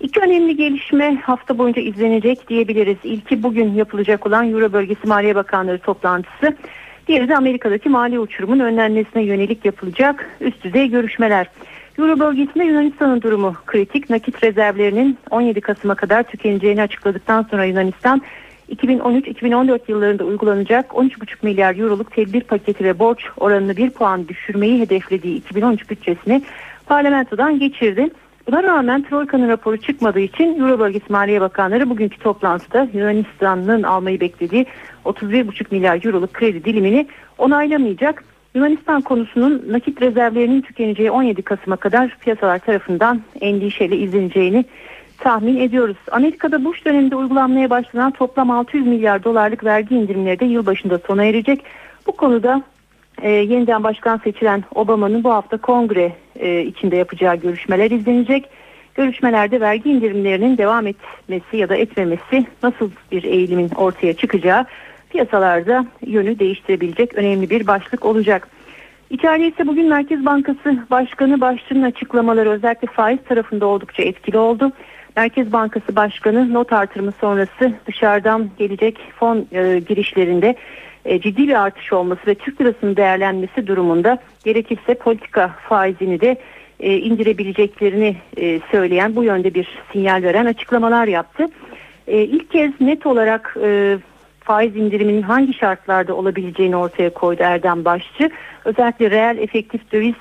İki 0.00 0.20
önemli 0.20 0.56
gelişme 0.56 1.16
hafta 1.16 1.58
boyunca 1.58 1.82
izlenecek 1.82 2.48
diyebiliriz. 2.48 2.96
İlki 3.04 3.42
bugün 3.42 3.74
yapılacak 3.74 4.26
olan 4.26 4.50
Euro 4.52 4.72
Bölgesi 4.72 5.06
Maliye 5.06 5.34
Bakanları 5.34 5.78
toplantısı. 5.78 6.56
Diğeri 7.10 7.28
de 7.28 7.36
Amerika'daki 7.36 7.88
mali 7.88 8.18
uçurumun 8.18 8.58
önlenmesine 8.58 9.22
yönelik 9.22 9.64
yapılacak 9.64 10.30
üst 10.40 10.64
düzey 10.64 10.90
görüşmeler. 10.90 11.46
Euro 11.98 12.18
bölgesinde 12.18 12.64
Yunanistan'ın 12.64 13.22
durumu 13.22 13.54
kritik. 13.66 14.10
Nakit 14.10 14.44
rezervlerinin 14.44 15.18
17 15.30 15.60
Kasım'a 15.60 15.94
kadar 15.94 16.22
tükeneceğini 16.22 16.82
açıkladıktan 16.82 17.46
sonra 17.50 17.64
Yunanistan 17.64 18.22
2013-2014 18.72 19.80
yıllarında 19.88 20.24
uygulanacak 20.24 20.90
13,5 20.90 21.36
milyar 21.42 21.76
euroluk 21.76 22.12
tedbir 22.12 22.40
paketi 22.40 22.84
ve 22.84 22.98
borç 22.98 23.24
oranını 23.36 23.76
1 23.76 23.90
puan 23.90 24.28
düşürmeyi 24.28 24.80
hedeflediği 24.80 25.36
2013 25.36 25.90
bütçesini 25.90 26.42
parlamentodan 26.86 27.58
geçirdi. 27.58 28.10
Buna 28.50 28.62
rağmen 28.62 29.02
Troika'nın 29.02 29.48
raporu 29.48 29.76
çıkmadığı 29.76 30.20
için 30.20 30.60
Euro 30.60 30.78
bölgesi 30.78 31.12
Maliye 31.12 31.40
Bakanları 31.40 31.90
bugünkü 31.90 32.18
toplantıda 32.18 32.88
Yunanistan'ın 32.92 33.82
almayı 33.82 34.20
beklediği 34.20 34.66
31,5 35.04 35.64
milyar 35.70 36.04
euroluk 36.04 36.32
kredi 36.32 36.64
dilimini 36.64 37.06
onaylamayacak. 37.38 38.24
Yunanistan 38.54 39.00
konusunun 39.00 39.64
nakit 39.68 40.02
rezervlerinin 40.02 40.60
tükeneceği 40.60 41.10
17 41.10 41.42
Kasım'a 41.42 41.76
kadar 41.76 42.16
piyasalar 42.20 42.58
tarafından 42.58 43.22
endişeyle 43.40 43.96
izleneceğini 43.96 44.64
tahmin 45.18 45.56
ediyoruz. 45.56 45.96
Amerika'da 46.10 46.64
Bush 46.64 46.84
döneminde 46.84 47.16
uygulanmaya 47.16 47.70
başlanan 47.70 48.10
toplam 48.10 48.50
600 48.50 48.86
milyar 48.86 49.24
dolarlık 49.24 49.64
vergi 49.64 49.94
indirimleri 49.94 50.40
de 50.40 50.44
yılbaşında 50.44 50.98
sona 51.06 51.24
erecek. 51.24 51.64
Bu 52.06 52.12
konuda 52.12 52.62
e, 53.22 53.30
yeniden 53.30 53.84
başkan 53.84 54.16
seçilen 54.18 54.64
Obama'nın 54.74 55.24
bu 55.24 55.30
hafta 55.30 55.56
kongre 55.56 56.12
e, 56.36 56.60
içinde 56.62 56.96
yapacağı 56.96 57.36
görüşmeler 57.36 57.90
izlenecek. 57.90 58.48
Görüşmelerde 58.94 59.60
vergi 59.60 59.90
indirimlerinin 59.90 60.58
devam 60.58 60.86
etmesi 60.86 61.56
ya 61.56 61.68
da 61.68 61.76
etmemesi 61.76 62.46
nasıl 62.62 62.90
bir 63.12 63.24
eğilimin 63.24 63.70
ortaya 63.76 64.12
çıkacağı 64.12 64.66
piyasalarda 65.10 65.86
yönü 66.06 66.38
değiştirebilecek 66.38 67.14
önemli 67.14 67.50
bir 67.50 67.66
başlık 67.66 68.04
olacak. 68.04 68.48
İçeride 69.10 69.48
ise 69.48 69.66
bugün 69.66 69.88
Merkez 69.88 70.26
Bankası 70.26 70.78
Başkanı 70.90 71.40
Başçı'nın 71.40 71.82
açıklamaları 71.82 72.50
özellikle 72.50 72.88
faiz 72.88 73.18
tarafında 73.28 73.66
oldukça 73.66 74.02
etkili 74.02 74.38
oldu. 74.38 74.72
Merkez 75.16 75.52
Bankası 75.52 75.96
Başkanı 75.96 76.54
not 76.54 76.72
artırımı 76.72 77.12
sonrası 77.20 77.72
dışarıdan 77.86 78.50
gelecek 78.58 78.98
fon 79.18 79.46
e, 79.52 79.78
girişlerinde 79.88 80.56
e, 81.04 81.20
ciddi 81.20 81.48
bir 81.48 81.62
artış 81.62 81.92
olması 81.92 82.26
ve 82.26 82.34
Türk 82.34 82.60
lirasının 82.60 82.96
değerlenmesi 82.96 83.66
durumunda 83.66 84.18
gerekirse 84.44 84.94
politika 84.94 85.48
faizini 85.68 86.20
de 86.20 86.36
e, 86.80 86.96
indirebileceklerini 86.96 88.16
e, 88.36 88.60
söyleyen 88.70 89.16
bu 89.16 89.24
yönde 89.24 89.54
bir 89.54 89.68
sinyal 89.92 90.22
veren 90.22 90.46
açıklamalar 90.46 91.06
yaptı. 91.06 91.46
E, 92.06 92.22
ilk 92.22 92.50
kez 92.50 92.80
net 92.80 93.06
olarak 93.06 93.56
e, 93.62 93.98
faiz 94.40 94.76
indiriminin 94.76 95.22
hangi 95.22 95.54
şartlarda 95.54 96.14
olabileceğini 96.14 96.76
ortaya 96.76 97.10
koydu 97.10 97.42
Erdem 97.42 97.84
Başçı. 97.84 98.30
Özellikle 98.64 99.10
reel 99.10 99.38
efektif 99.38 99.92
döviz 99.92 100.14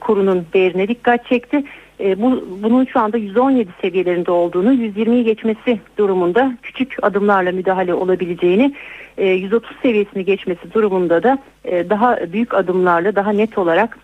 kurunun 0.00 0.46
değerine 0.52 0.88
dikkat 0.88 1.26
çekti. 1.26 1.64
E, 2.00 2.22
bu, 2.22 2.48
bunun 2.62 2.84
şu 2.84 3.00
anda 3.00 3.16
117 3.16 3.70
seviyelerinde 3.82 4.30
olduğunu, 4.30 4.74
120'yi 4.74 5.24
geçmesi 5.24 5.80
durumunda 5.98 6.56
küçük 6.62 6.96
adımlarla 7.02 7.52
müdahale 7.52 7.94
olabileceğini, 7.94 8.74
e, 9.18 9.28
130 9.28 9.76
seviyesini 9.82 10.24
geçmesi 10.24 10.72
durumunda 10.74 11.22
da 11.22 11.38
e, 11.64 11.90
daha 11.90 12.18
büyük 12.32 12.54
adımlarla 12.54 13.16
daha 13.16 13.32
net 13.32 13.58
olarak 13.58 13.98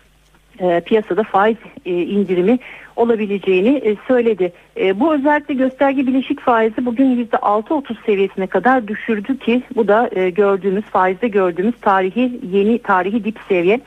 e, 0.59 0.81
piyasada 0.81 1.23
faiz 1.23 1.57
e, 1.85 1.91
indirimi 1.91 2.59
olabileceğini 2.95 3.77
e, 3.77 3.95
söyledi. 4.07 4.53
E, 4.79 4.99
bu 4.99 5.13
özellikle 5.13 5.53
gösterge 5.53 6.07
bileşik 6.07 6.41
faizi 6.41 6.85
bugün 6.85 7.25
%6.30 7.25 8.05
seviyesine 8.05 8.47
kadar 8.47 8.87
düşürdü 8.87 9.39
ki 9.39 9.63
bu 9.75 9.87
da 9.87 10.09
e, 10.15 10.29
gördüğümüz 10.29 10.85
faizde 10.85 11.27
gördüğümüz 11.27 11.75
tarihi 11.81 12.39
yeni 12.51 12.79
tarihi 12.79 13.23
dip 13.23 13.39
seviye. 13.49 13.79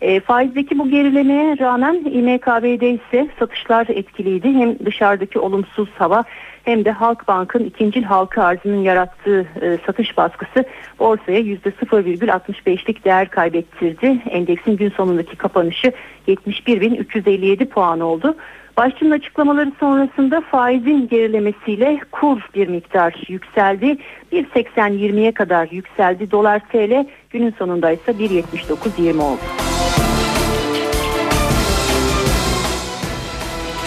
E, 0.00 0.20
faizdeki 0.20 0.78
bu 0.78 0.90
gerilemeye 0.90 1.58
rağmen 1.58 1.94
İMKB'de 1.94 2.90
ise 2.90 3.28
satışlar 3.38 3.86
etkiliydi. 3.88 4.52
Hem 4.52 4.78
dışarıdaki 4.86 5.38
olumsuz 5.38 5.88
hava 5.98 6.24
hem 6.64 6.84
de 6.84 6.90
Halkbank'ın 6.90 7.64
ikincil 7.64 8.02
halka 8.02 8.44
arzının 8.44 8.82
yarattığı 8.82 9.46
e, 9.62 9.78
satış 9.86 10.16
baskısı 10.16 10.64
borsaya 10.98 11.40
%0,65'lik 11.40 13.04
değer 13.04 13.28
kaybettirdi. 13.28 14.22
Endeksin 14.30 14.76
gün 14.76 14.90
sonundaki 14.90 15.36
kapanışı 15.36 15.92
71.357 16.28 17.66
puan 17.66 18.00
oldu. 18.00 18.36
Başçının 18.76 19.10
açıklamaları 19.10 19.72
sonrasında 19.80 20.40
faizin 20.40 21.08
gerilemesiyle 21.08 22.00
kur 22.12 22.40
bir 22.54 22.68
miktar 22.68 23.14
yükseldi. 23.28 23.98
1.80-20'ye 24.32 25.32
kadar 25.32 25.68
yükseldi. 25.70 26.30
Dolar 26.30 26.60
TL 26.72 27.06
günün 27.30 27.54
sonunda 27.58 27.90
ise 27.90 28.12
1.79-20 28.12 29.20
oldu. 29.20 29.65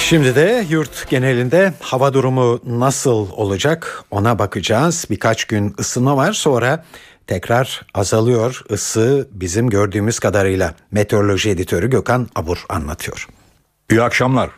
Şimdi 0.09 0.35
de 0.35 0.65
yurt 0.69 1.09
genelinde 1.09 1.73
hava 1.79 2.13
durumu 2.13 2.59
nasıl 2.65 3.27
olacak 3.31 4.03
ona 4.11 4.39
bakacağız. 4.39 5.05
Birkaç 5.09 5.45
gün 5.45 5.75
ısınma 5.79 6.17
var 6.17 6.33
sonra 6.33 6.85
tekrar 7.27 7.85
azalıyor 7.93 8.63
ısı 8.71 9.27
bizim 9.31 9.69
gördüğümüz 9.69 10.19
kadarıyla. 10.19 10.73
Meteoroloji 10.91 11.49
editörü 11.49 11.89
Gökhan 11.89 12.27
Abur 12.35 12.57
anlatıyor. 12.69 13.27
İyi 13.91 14.01
akşamlar. 14.01 14.49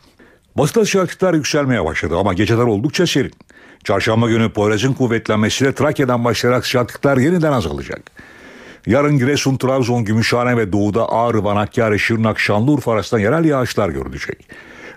Batıda 0.58 0.86
sıcaklıklar 0.86 1.34
yükselmeye 1.34 1.86
başladı 1.86 2.18
ama 2.18 2.34
geceler 2.34 2.64
oldukça 2.64 3.08
serin. 3.08 3.34
Çarşamba 3.84 4.30
günü 4.30 4.50
Poyraz'ın 4.50 4.94
kuvvetlenmesiyle 4.94 5.76
Trakya'dan 5.76 6.26
başlayarak 6.26 6.66
sıcaklıklar 6.66 7.18
yeniden 7.18 7.52
azalacak. 7.52 8.12
Yarın 8.86 9.18
Giresun, 9.18 9.58
Trabzon, 9.58 10.06
Gümüşhane 10.06 10.58
ve 10.58 10.72
doğuda 10.72 11.12
Ağrı, 11.12 11.44
Van 11.44 11.56
Hakkari, 11.56 12.00
Şırnak, 12.00 12.40
Şanlıurfa 12.40 12.92
arasında 12.92 13.20
yerel 13.22 13.46
yağışlar 13.46 13.90
görülecek. 13.90 14.48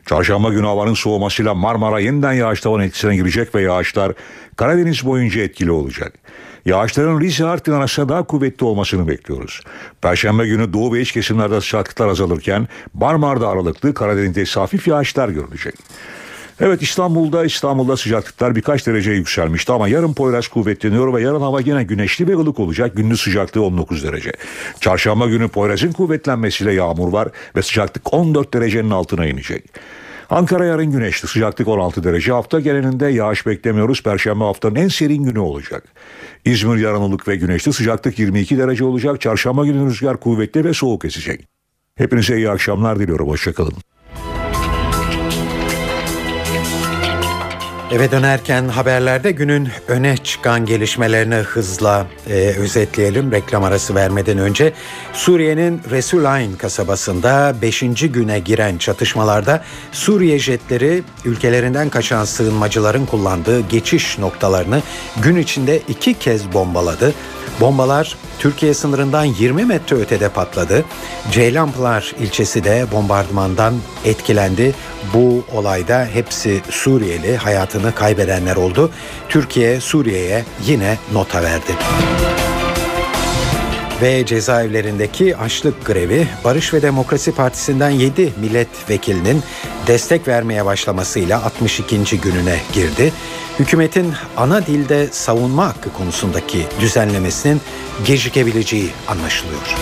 Çarşamba 0.07 0.49
günü 0.49 0.67
havanın 0.67 0.95
soğumasıyla 0.95 1.55
Marmara 1.55 2.01
yeniden 2.01 2.33
yağış 2.33 2.61
tavan 2.61 2.81
etkisine 2.81 3.17
girecek 3.17 3.55
ve 3.55 3.63
yağışlar 3.63 4.13
Karadeniz 4.57 5.07
boyunca 5.07 5.43
etkili 5.43 5.71
olacak. 5.71 6.13
Yağışların 6.65 7.21
Rize 7.21 7.45
Artvin 7.45 7.73
arasında 7.73 8.09
daha 8.09 8.23
kuvvetli 8.23 8.67
olmasını 8.67 9.09
bekliyoruz. 9.09 9.61
Perşembe 10.03 10.47
günü 10.47 10.73
doğu 10.73 10.93
ve 10.93 11.01
iç 11.01 11.13
kesimlerde 11.13 11.61
sıcaklıklar 11.61 12.09
azalırken 12.09 12.69
Marmara'da 12.95 13.49
aralıklı 13.49 13.95
Karadeniz'de 13.95 14.61
hafif 14.61 14.89
yağışlar 14.89 15.29
görülecek. 15.29 15.75
Evet 16.61 16.83
İstanbul'da 16.83 17.45
İstanbul'da 17.45 17.97
sıcaklıklar 17.97 18.57
birkaç 18.57 18.87
derece 18.87 19.11
yükselmişti 19.11 19.73
ama 19.73 19.89
yarın 19.89 20.15
Poyraz 20.15 20.49
kuvvetleniyor 20.49 21.15
ve 21.15 21.23
yarın 21.23 21.41
hava 21.41 21.61
gene 21.61 21.85
güneşli 21.85 22.29
ve 22.29 22.37
ılık 22.37 22.61
olacak. 22.61 22.97
Gündüz 22.97 23.21
sıcaklığı 23.21 23.63
19 23.63 24.05
derece. 24.05 24.33
Çarşamba 24.81 25.27
günü 25.27 25.49
Poyraz'ın 25.49 25.93
kuvvetlenmesiyle 25.93 26.73
yağmur 26.73 27.13
var 27.13 27.29
ve 27.57 27.63
sıcaklık 27.63 28.15
14 28.15 28.55
derecenin 28.55 28.91
altına 28.91 29.27
inecek. 29.27 29.65
Ankara 30.31 30.65
yarın 30.65 30.93
güneşli 30.93 31.29
sıcaklık 31.29 31.69
16 31.69 32.05
derece 32.05 32.33
hafta 32.33 32.61
genelinde 32.61 33.07
yağış 33.07 33.47
beklemiyoruz. 33.47 34.03
Perşembe 34.03 34.45
haftanın 34.45 34.75
en 34.75 34.89
serin 34.89 35.25
günü 35.25 35.39
olacak. 35.39 35.85
İzmir 36.45 36.77
yarın 36.77 37.01
ılık 37.01 37.29
ve 37.29 37.37
güneşli 37.37 37.73
sıcaklık 37.73 38.19
22 38.19 38.59
derece 38.59 38.85
olacak. 38.85 39.21
Çarşamba 39.21 39.65
günü 39.65 39.87
rüzgar 39.87 40.17
kuvvetli 40.17 40.65
ve 40.65 40.75
soğuk 40.75 41.05
esecek. 41.05 41.49
Hepinize 41.95 42.37
iyi 42.37 42.51
akşamlar 42.51 42.99
diliyorum. 42.99 43.29
Hoşçakalın. 43.29 43.94
Eve 47.95 48.11
dönerken 48.11 48.69
haberlerde 48.69 49.31
günün 49.31 49.69
öne 49.89 50.17
çıkan 50.17 50.67
gelişmelerini 50.67 51.35
hızla 51.35 52.07
e, 52.27 52.33
özetleyelim. 52.35 53.33
Reklam 53.33 53.65
arası 53.65 53.95
vermeden 53.95 54.39
önce 54.39 54.73
Suriye'nin 55.13 55.81
Resulayn 55.91 56.53
kasabasında 56.53 57.57
5. 57.63 57.81
güne 58.13 58.39
giren 58.39 58.79
çatışmalarda 58.79 59.65
Suriye 59.93 60.39
jetleri 60.39 61.03
ülkelerinden 61.25 61.89
kaçan 61.89 62.25
sığınmacıların 62.25 63.07
kullandığı 63.07 63.61
geçiş 63.69 64.19
noktalarını 64.19 64.83
gün 65.23 65.37
içinde 65.37 65.79
iki 65.89 66.15
kez 66.15 66.53
bombaladı. 66.53 67.15
Bombalar 67.61 68.17
Türkiye 68.39 68.75
sınırından 68.75 69.25
20 69.25 69.65
metre 69.65 69.97
ötede 69.97 70.29
patladı. 70.29 70.85
Ceylanpınar 71.31 72.15
ilçesi 72.21 72.65
de 72.65 72.87
bombardımandan 72.93 73.75
etkilendi. 74.05 74.75
Bu 75.15 75.45
olayda 75.53 76.05
hepsi 76.13 76.61
Suriyeli 76.71 77.37
hayatını 77.37 77.95
kaybedenler 77.95 78.57
oldu. 78.57 78.91
Türkiye 79.29 79.81
Suriye'ye 79.81 80.45
yine 80.67 80.99
nota 81.13 81.43
verdi 81.43 81.77
ve 84.03 84.27
cezaevlerindeki 84.27 85.37
açlık 85.37 85.87
grevi 85.87 86.29
Barış 86.45 86.75
ve 86.75 86.83
Demokrasi 86.83 87.33
Partisi'nden 87.33 87.91
7 87.91 88.33
milletvekilinin 88.41 89.43
destek 89.87 90.29
vermeye 90.29 90.65
başlamasıyla 90.65 91.45
62. 91.45 92.21
gününe 92.21 92.61
girdi. 92.73 93.13
Hükümetin 93.59 94.15
ana 94.37 94.67
dilde 94.67 95.09
savunma 95.13 95.67
hakkı 95.67 95.93
konusundaki 95.93 96.67
düzenlemesinin 96.81 97.61
gecikebileceği 98.05 98.91
anlaşılıyor. 99.09 99.77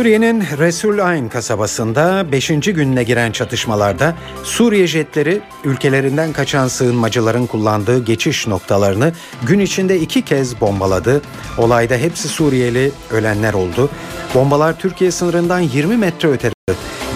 Suriye'nin 0.00 0.44
Resulayn 0.58 1.28
kasabasında 1.28 2.32
5. 2.32 2.48
gününe 2.48 3.02
giren 3.02 3.32
çatışmalarda 3.32 4.14
Suriye 4.44 4.86
jetleri 4.86 5.40
ülkelerinden 5.64 6.32
kaçan 6.32 6.68
sığınmacıların 6.68 7.46
kullandığı 7.46 8.04
geçiş 8.04 8.46
noktalarını 8.46 9.12
gün 9.42 9.58
içinde 9.58 10.00
iki 10.00 10.22
kez 10.22 10.60
bombaladı. 10.60 11.22
Olayda 11.58 11.96
hepsi 11.96 12.28
Suriyeli 12.28 12.92
ölenler 13.10 13.54
oldu. 13.54 13.90
Bombalar 14.34 14.78
Türkiye 14.78 15.10
sınırından 15.10 15.60
20 15.60 15.96
metre 15.96 16.28
ötede. 16.28 16.54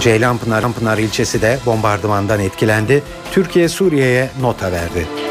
Ceylanpınar 0.00 0.72
Pınar 0.72 0.98
ilçesi 0.98 1.42
de 1.42 1.58
bombardımandan 1.66 2.40
etkilendi. 2.40 3.02
Türkiye 3.32 3.68
Suriye'ye 3.68 4.30
nota 4.40 4.72
verdi. 4.72 5.23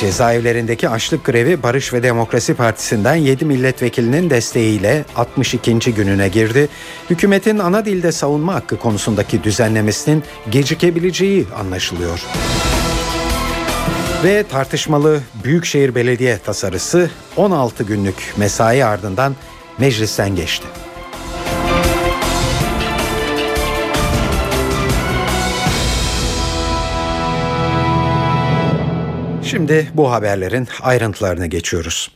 Cezaevlerindeki 0.00 0.88
açlık 0.88 1.24
grevi 1.24 1.62
Barış 1.62 1.92
ve 1.92 2.02
Demokrasi 2.02 2.54
Partisi'nden 2.54 3.14
7 3.14 3.44
milletvekilinin 3.44 4.30
desteğiyle 4.30 5.04
62. 5.16 5.94
gününe 5.94 6.28
girdi. 6.28 6.68
Hükümetin 7.10 7.58
ana 7.58 7.84
dilde 7.84 8.12
savunma 8.12 8.54
hakkı 8.54 8.78
konusundaki 8.78 9.44
düzenlemesinin 9.44 10.24
gecikebileceği 10.50 11.46
anlaşılıyor. 11.58 12.22
Ve 14.24 14.42
tartışmalı 14.42 15.20
Büyükşehir 15.44 15.94
Belediye 15.94 16.38
tasarısı 16.38 17.10
16 17.36 17.84
günlük 17.84 18.34
mesai 18.36 18.84
ardından 18.84 19.36
meclisten 19.78 20.36
geçti. 20.36 20.66
Şimdi 29.50 29.90
bu 29.94 30.12
haberlerin 30.12 30.68
ayrıntılarına 30.82 31.46
geçiyoruz. 31.46 32.10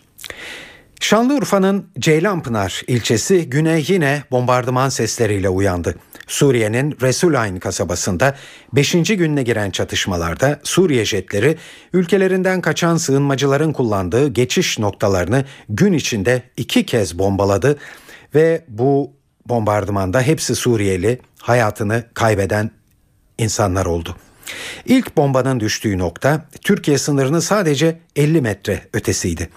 Şanlıurfa'nın 1.01 1.87
Ceylanpınar 1.99 2.83
ilçesi 2.87 3.51
güne 3.51 3.83
yine 3.87 4.23
bombardıman 4.31 4.89
sesleriyle 4.89 5.49
uyandı. 5.49 5.95
Suriye'nin 6.27 6.97
Resulayn 7.03 7.59
kasabasında 7.59 8.37
5. 8.73 8.93
gününe 8.93 9.43
giren 9.43 9.71
çatışmalarda 9.71 10.61
Suriye 10.63 11.05
jetleri 11.05 11.57
ülkelerinden 11.93 12.61
kaçan 12.61 12.97
sığınmacıların 12.97 13.73
kullandığı 13.73 14.29
geçiş 14.29 14.79
noktalarını 14.79 15.45
gün 15.69 15.93
içinde 15.93 16.43
iki 16.57 16.87
kez 16.87 17.19
bombaladı 17.19 17.79
ve 18.35 18.65
bu 18.69 19.13
bombardımanda 19.47 20.21
hepsi 20.23 20.55
Suriyeli 20.55 21.21
hayatını 21.41 22.05
kaybeden 22.15 22.71
insanlar 23.39 23.87
oldu. 23.87 24.17
İlk 24.85 25.17
bombanın 25.17 25.61
düştüğü 25.61 25.99
nokta 25.99 26.45
Türkiye 26.63 26.99
sınırının 26.99 27.41
sadece 27.41 27.99
50 28.17 28.41
metre 28.41 28.83
ötesiydi. 28.93 29.49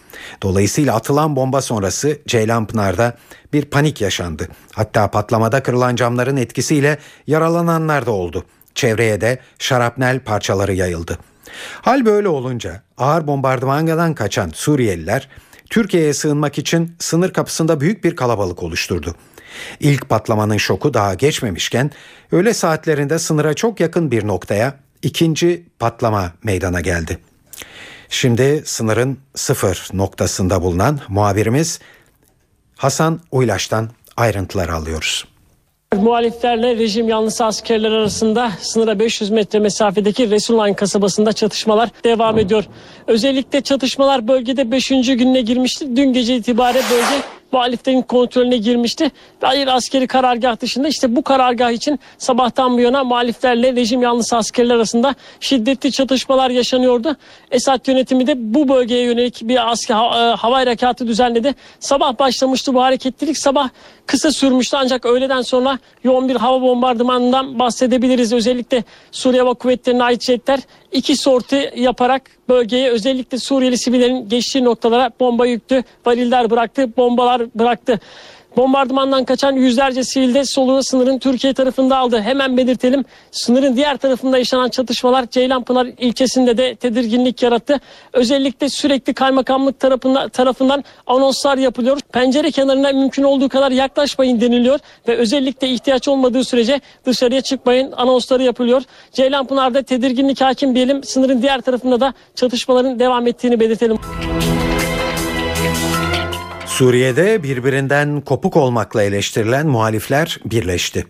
Dolayısıyla 0.43 0.95
atılan 0.95 1.35
bomba 1.35 1.61
sonrası 1.61 2.19
Ceylanpınar'da 2.27 3.17
bir 3.53 3.65
panik 3.65 4.01
yaşandı. 4.01 4.47
Hatta 4.73 5.11
patlamada 5.11 5.63
kırılan 5.63 5.95
camların 5.95 6.37
etkisiyle 6.37 6.97
yaralananlar 7.27 8.05
da 8.05 8.11
oldu. 8.11 8.45
Çevreye 8.75 9.21
de 9.21 9.39
şarapnel 9.59 10.19
parçaları 10.19 10.73
yayıldı. 10.73 11.19
Hal 11.81 12.05
böyle 12.05 12.27
olunca 12.27 12.81
ağır 12.97 13.27
bombardımandan 13.27 14.13
kaçan 14.13 14.51
Suriyeliler 14.55 15.27
Türkiye'ye 15.69 16.13
sığınmak 16.13 16.57
için 16.57 16.95
sınır 16.99 17.33
kapısında 17.33 17.81
büyük 17.81 18.03
bir 18.03 18.15
kalabalık 18.15 18.63
oluşturdu. 18.63 19.15
İlk 19.79 20.09
patlamanın 20.09 20.57
şoku 20.57 20.93
daha 20.93 21.13
geçmemişken 21.13 21.91
öğle 22.31 22.53
saatlerinde 22.53 23.19
sınıra 23.19 23.53
çok 23.53 23.79
yakın 23.79 24.11
bir 24.11 24.27
noktaya 24.27 24.73
ikinci 25.01 25.63
patlama 25.79 26.31
meydana 26.43 26.81
geldi. 26.81 27.19
Şimdi 28.09 28.61
sınırın 28.65 29.17
sıfır 29.35 29.87
noktasında 29.93 30.61
bulunan 30.61 30.99
muhabirimiz 31.07 31.79
Hasan 32.75 33.19
Uylaş'tan 33.31 33.89
ayrıntılar 34.17 34.69
alıyoruz. 34.69 35.25
Muhaliflerle 35.95 36.75
rejim 36.75 37.09
yanlısı 37.09 37.45
askerler 37.45 37.91
arasında 37.91 38.51
sınıra 38.59 38.99
500 38.99 39.29
metre 39.29 39.59
mesafedeki 39.59 40.31
Resulayn 40.31 40.73
kasabasında 40.73 41.33
çatışmalar 41.33 41.89
devam 42.03 42.39
ediyor. 42.39 42.63
Özellikle 43.07 43.61
çatışmalar 43.61 44.27
bölgede 44.27 44.71
5. 44.71 44.89
gününe 44.89 45.41
girmişti. 45.41 45.95
Dün 45.95 46.13
gece 46.13 46.35
itibariyle 46.35 46.83
bölge 46.91 47.23
muhaliflerin 47.51 48.01
kontrolüne 48.01 48.57
girmişti. 48.57 49.11
Hayır 49.41 49.67
askeri 49.67 50.07
karargah 50.07 50.59
dışında 50.59 50.87
işte 50.87 51.15
bu 51.15 51.21
karargah 51.21 51.71
için 51.71 51.99
sabahtan 52.17 52.77
bu 52.77 52.81
yana 52.81 53.03
muhaliflerle 53.03 53.75
rejim 53.75 54.01
yanlısı 54.01 54.37
askerler 54.37 54.75
arasında 54.75 55.15
şiddetli 55.39 55.91
çatışmalar 55.91 56.49
yaşanıyordu. 56.49 57.15
Esad 57.51 57.87
yönetimi 57.87 58.27
de 58.27 58.53
bu 58.53 58.69
bölgeye 58.69 59.03
yönelik 59.03 59.41
bir 59.41 59.71
asker 59.71 59.95
hava 60.35 60.57
harekatı 60.57 61.07
düzenledi. 61.07 61.55
Sabah 61.79 62.19
başlamıştı 62.19 62.73
bu 62.73 62.83
hareketlilik. 62.83 63.37
Sabah 63.37 63.69
kısa 64.05 64.31
sürmüştü 64.31 64.77
ancak 64.79 65.05
öğleden 65.05 65.41
sonra 65.41 65.79
yoğun 66.03 66.29
bir 66.29 66.35
hava 66.35 66.61
bombardımanından 66.61 67.59
bahsedebiliriz. 67.59 68.33
Özellikle 68.33 68.83
Suriye 69.11 69.41
Hava 69.41 69.53
Kuvvetleri'ne 69.53 70.03
ait 70.03 70.23
jetler 70.23 70.59
iki 70.91 71.15
sorti 71.15 71.73
yaparak 71.75 72.21
bölgeye 72.49 72.89
özellikle 72.89 73.37
Suriyeli 73.37 73.77
sivillerin 73.77 74.29
geçtiği 74.29 74.63
noktalara 74.63 75.11
bomba 75.19 75.45
yüktü, 75.45 75.83
variller 76.05 76.49
bıraktı, 76.49 76.97
bombalar 76.97 77.36
bıraktı. 77.55 77.99
Bombardımandan 78.57 79.25
kaçan 79.25 79.51
yüzlerce 79.51 80.03
sivil 80.03 80.43
soluğu 80.43 80.83
sınırın 80.83 81.19
Türkiye 81.19 81.53
tarafında 81.53 81.97
aldı. 81.97 82.21
Hemen 82.21 82.57
belirtelim 82.57 83.05
sınırın 83.31 83.75
diğer 83.75 83.97
tarafında 83.97 84.37
yaşanan 84.37 84.69
çatışmalar 84.69 85.25
Ceylanpınar 85.27 85.87
ilçesinde 85.97 86.57
de 86.57 86.75
tedirginlik 86.75 87.43
yarattı. 87.43 87.79
Özellikle 88.13 88.69
sürekli 88.69 89.13
kaymakamlık 89.13 89.79
tarafından, 89.79 90.29
tarafından 90.29 90.83
anonslar 91.07 91.57
yapılıyor. 91.57 91.99
Pencere 92.13 92.51
kenarına 92.51 92.91
mümkün 92.91 93.23
olduğu 93.23 93.49
kadar 93.49 93.71
yaklaşmayın 93.71 94.41
deniliyor 94.41 94.79
ve 95.07 95.15
özellikle 95.17 95.69
ihtiyaç 95.69 96.07
olmadığı 96.07 96.43
sürece 96.43 96.81
dışarıya 97.05 97.41
çıkmayın 97.41 97.91
anonsları 97.91 98.43
yapılıyor. 98.43 98.81
Ceylanpınar'da 99.11 99.81
tedirginlik 99.81 100.41
hakim 100.41 100.75
diyelim. 100.75 101.03
Sınırın 101.03 101.41
diğer 101.41 101.61
tarafında 101.61 101.99
da 101.99 102.13
çatışmaların 102.35 102.99
devam 102.99 103.27
ettiğini 103.27 103.59
belirtelim. 103.59 103.97
Suriye'de 106.77 107.43
birbirinden 107.43 108.21
kopuk 108.21 108.57
olmakla 108.57 109.03
eleştirilen 109.03 109.67
muhalifler 109.67 110.39
birleşti. 110.45 111.07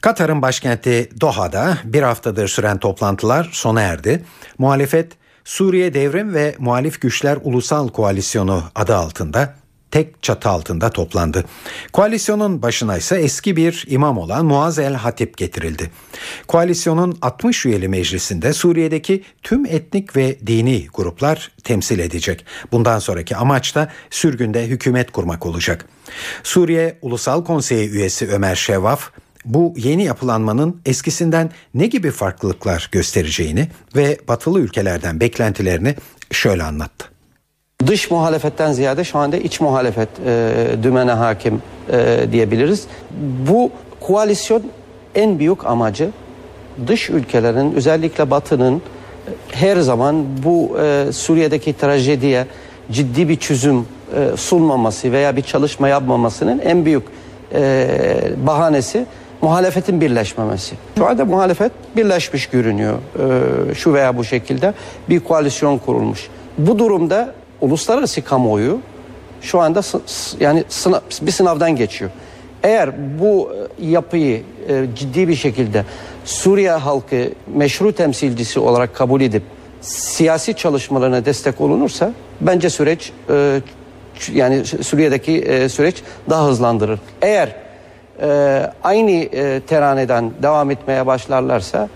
Katar'ın 0.00 0.42
başkenti 0.42 1.10
Doha'da 1.20 1.78
bir 1.84 2.02
haftadır 2.02 2.48
süren 2.48 2.78
toplantılar 2.78 3.48
sona 3.52 3.80
erdi. 3.80 4.24
Muhalefet 4.58 5.12
Suriye 5.44 5.94
Devrim 5.94 6.34
ve 6.34 6.54
Muhalif 6.58 7.00
Güçler 7.00 7.38
Ulusal 7.42 7.88
Koalisyonu 7.88 8.62
adı 8.74 8.96
altında 8.96 9.54
tek 9.90 10.22
çatı 10.22 10.48
altında 10.48 10.90
toplandı. 10.90 11.44
Koalisyonun 11.92 12.62
başına 12.62 12.96
ise 12.96 13.16
eski 13.16 13.56
bir 13.56 13.84
imam 13.88 14.18
olan 14.18 14.46
Muaz 14.46 14.78
el 14.78 14.94
Hatip 14.94 15.36
getirildi. 15.36 15.90
Koalisyonun 16.48 17.18
60 17.22 17.66
üyeli 17.66 17.88
meclisinde 17.88 18.52
Suriye'deki 18.52 19.22
tüm 19.42 19.66
etnik 19.66 20.16
ve 20.16 20.38
dini 20.46 20.86
gruplar 20.94 21.52
temsil 21.64 21.98
edecek. 21.98 22.44
Bundan 22.72 22.98
sonraki 22.98 23.36
amaç 23.36 23.74
da 23.74 23.92
sürgünde 24.10 24.66
hükümet 24.66 25.10
kurmak 25.10 25.46
olacak. 25.46 25.84
Suriye 26.42 26.98
Ulusal 27.02 27.44
Konseyi 27.44 27.90
üyesi 27.90 28.28
Ömer 28.28 28.56
Şevaf, 28.56 29.10
bu 29.44 29.74
yeni 29.76 30.04
yapılanmanın 30.04 30.80
eskisinden 30.86 31.50
ne 31.74 31.86
gibi 31.86 32.10
farklılıklar 32.10 32.88
göstereceğini 32.92 33.68
ve 33.96 34.18
batılı 34.28 34.60
ülkelerden 34.60 35.20
beklentilerini 35.20 35.94
şöyle 36.32 36.62
anlattı 36.62 37.17
dış 37.86 38.10
muhalefetten 38.10 38.72
ziyade 38.72 39.04
şu 39.04 39.18
anda 39.18 39.36
iç 39.36 39.60
muhalefet 39.60 40.08
e, 40.26 40.52
dümene 40.82 41.12
hakim 41.12 41.62
e, 41.92 42.26
diyebiliriz. 42.32 42.86
Bu 43.48 43.70
koalisyon 44.00 44.62
en 45.14 45.38
büyük 45.38 45.66
amacı 45.66 46.10
dış 46.86 47.10
ülkelerin 47.10 47.74
özellikle 47.74 48.30
Batı'nın 48.30 48.82
her 49.52 49.76
zaman 49.76 50.24
bu 50.44 50.78
e, 50.80 51.12
Suriye'deki 51.12 51.76
trajediye 51.76 52.46
ciddi 52.90 53.28
bir 53.28 53.36
çözüm 53.36 53.86
e, 54.16 54.36
sunmaması 54.36 55.12
veya 55.12 55.36
bir 55.36 55.42
çalışma 55.42 55.88
yapmamasının 55.88 56.58
en 56.58 56.84
büyük 56.84 57.02
e, 57.54 57.88
bahanesi 58.46 59.06
muhalefetin 59.42 60.00
birleşmemesi. 60.00 60.74
Şu 60.98 61.06
anda 61.06 61.24
muhalefet 61.24 61.72
birleşmiş 61.96 62.46
görünüyor 62.46 62.98
e, 63.70 63.74
şu 63.74 63.94
veya 63.94 64.16
bu 64.16 64.24
şekilde 64.24 64.74
bir 65.08 65.20
koalisyon 65.20 65.78
kurulmuş. 65.78 66.28
Bu 66.58 66.78
durumda 66.78 67.37
uluslararası 67.60 68.22
kamuoyu 68.22 68.80
şu 69.40 69.60
anda 69.60 69.82
yani 70.40 70.64
sınav, 70.68 71.00
bir 71.22 71.30
sınavdan 71.30 71.76
geçiyor. 71.76 72.10
Eğer 72.62 73.18
bu 73.20 73.52
e, 73.80 73.86
yapıyı 73.86 74.42
e, 74.68 74.84
ciddi 74.94 75.28
bir 75.28 75.34
şekilde 75.34 75.84
Suriye 76.24 76.70
halkı 76.70 77.30
meşru 77.54 77.92
temsilcisi 77.92 78.60
olarak 78.60 78.94
kabul 78.94 79.20
edip 79.20 79.42
siyasi 79.80 80.54
çalışmalarına 80.54 81.24
destek 81.24 81.60
olunursa 81.60 82.12
bence 82.40 82.70
süreç 82.70 83.12
e, 83.30 83.60
yani 84.32 84.64
Suriye'deki 84.64 85.38
e, 85.38 85.68
süreç 85.68 86.02
daha 86.30 86.46
hızlandırır. 86.46 87.00
Eğer 87.22 87.54
e, 88.22 88.70
aynı 88.82 89.10
e, 89.10 89.60
teraneden 89.60 90.30
devam 90.42 90.70
etmeye 90.70 91.06
başlarlarsa 91.06 91.88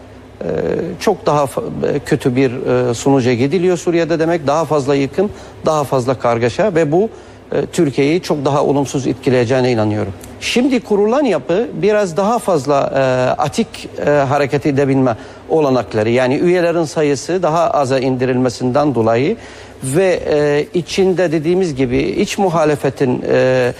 çok 1.00 1.26
daha 1.26 1.44
e, 1.44 1.98
kötü 2.06 2.36
bir 2.36 2.52
e, 2.90 2.94
sonuca 2.94 3.34
gidiliyor 3.34 3.76
Suriye'de 3.76 4.18
demek. 4.18 4.46
Daha 4.46 4.64
fazla 4.64 4.94
yıkım, 4.94 5.30
daha 5.66 5.84
fazla 5.84 6.14
kargaşa 6.14 6.74
ve 6.74 6.92
bu 6.92 7.08
e, 7.52 7.66
Türkiye'yi 7.66 8.20
çok 8.22 8.44
daha 8.44 8.64
olumsuz 8.64 9.06
etkileyeceğine 9.06 9.72
inanıyorum. 9.72 10.12
Şimdi 10.40 10.80
kurulan 10.80 11.24
yapı 11.24 11.68
biraz 11.72 12.16
daha 12.16 12.38
fazla 12.38 12.92
e, 12.94 13.00
atik 13.42 13.88
e, 14.06 14.10
hareket 14.10 14.66
edebilme 14.66 15.16
olanakları 15.48 16.10
yani 16.10 16.34
üyelerin 16.34 16.84
sayısı 16.84 17.42
daha 17.42 17.70
aza 17.70 17.98
indirilmesinden 17.98 18.94
dolayı 18.94 19.36
ve 19.84 20.20
e, 20.30 20.66
içinde 20.74 21.32
dediğimiz 21.32 21.74
gibi 21.74 21.98
iç 21.98 22.38
muhalefetin 22.38 23.24
e, 23.28 23.72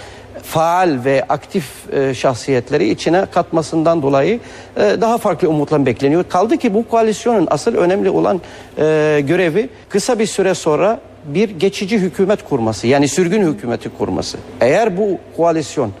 faal 0.43 0.99
ve 1.05 1.23
aktif 1.29 1.93
e, 1.93 2.13
şahsiyetleri 2.13 2.89
içine 2.89 3.25
katmasından 3.25 4.01
dolayı 4.01 4.39
e, 4.77 4.79
daha 5.01 5.17
farklı 5.17 5.49
umutlar 5.49 5.85
bekleniyor. 5.85 6.23
Kaldı 6.29 6.57
ki 6.57 6.73
bu 6.73 6.87
koalisyonun 6.87 7.47
asıl 7.51 7.75
önemli 7.75 8.09
olan 8.09 8.41
e, 8.77 9.21
görevi 9.27 9.69
kısa 9.89 10.19
bir 10.19 10.25
süre 10.25 10.53
sonra 10.55 10.99
bir 11.25 11.49
geçici 11.49 11.97
hükümet 11.97 12.49
kurması 12.49 12.87
yani 12.87 13.07
sürgün 13.07 13.53
hükümeti 13.53 13.89
kurması. 13.89 14.37
Eğer 14.61 14.97
bu 14.97 15.17
koalisyon 15.37 15.91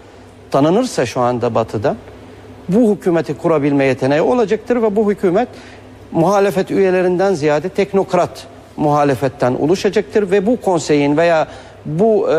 tanınırsa 0.51 1.05
şu 1.05 1.21
anda 1.21 1.55
batıda 1.55 1.95
bu 2.69 2.95
hükümeti 2.95 3.37
kurabilme 3.37 3.85
yeteneği 3.85 4.21
olacaktır 4.21 4.81
ve 4.81 4.95
bu 4.95 5.11
hükümet 5.11 5.47
muhalefet 6.11 6.71
üyelerinden 6.71 7.33
ziyade 7.33 7.69
teknokrat 7.69 8.47
muhalefetten 8.77 9.55
oluşacaktır 9.55 10.31
ve 10.31 10.45
bu 10.45 10.61
konseyin 10.61 11.17
veya 11.17 11.47
bu 11.85 12.31
e, 12.31 12.35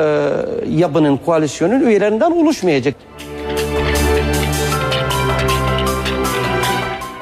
yapının 0.68 1.16
koalisyonun 1.16 1.80
üyelerinden 1.80 2.30
oluşmayacak. 2.30 2.94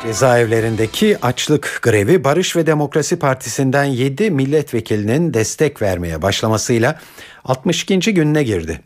Cezaevlerindeki 0.03 1.19
açlık 1.23 1.79
grevi 1.83 2.25
Barış 2.25 2.57
ve 2.57 2.67
Demokrasi 2.67 3.19
Partisi'nden 3.19 3.85
7 3.85 4.31
milletvekilinin 4.31 5.35
destek 5.35 5.83
vermeye 5.83 6.23
başlamasıyla 6.23 6.99
62. 7.45 8.15
gününe 8.15 8.43
girdi. 8.43 8.81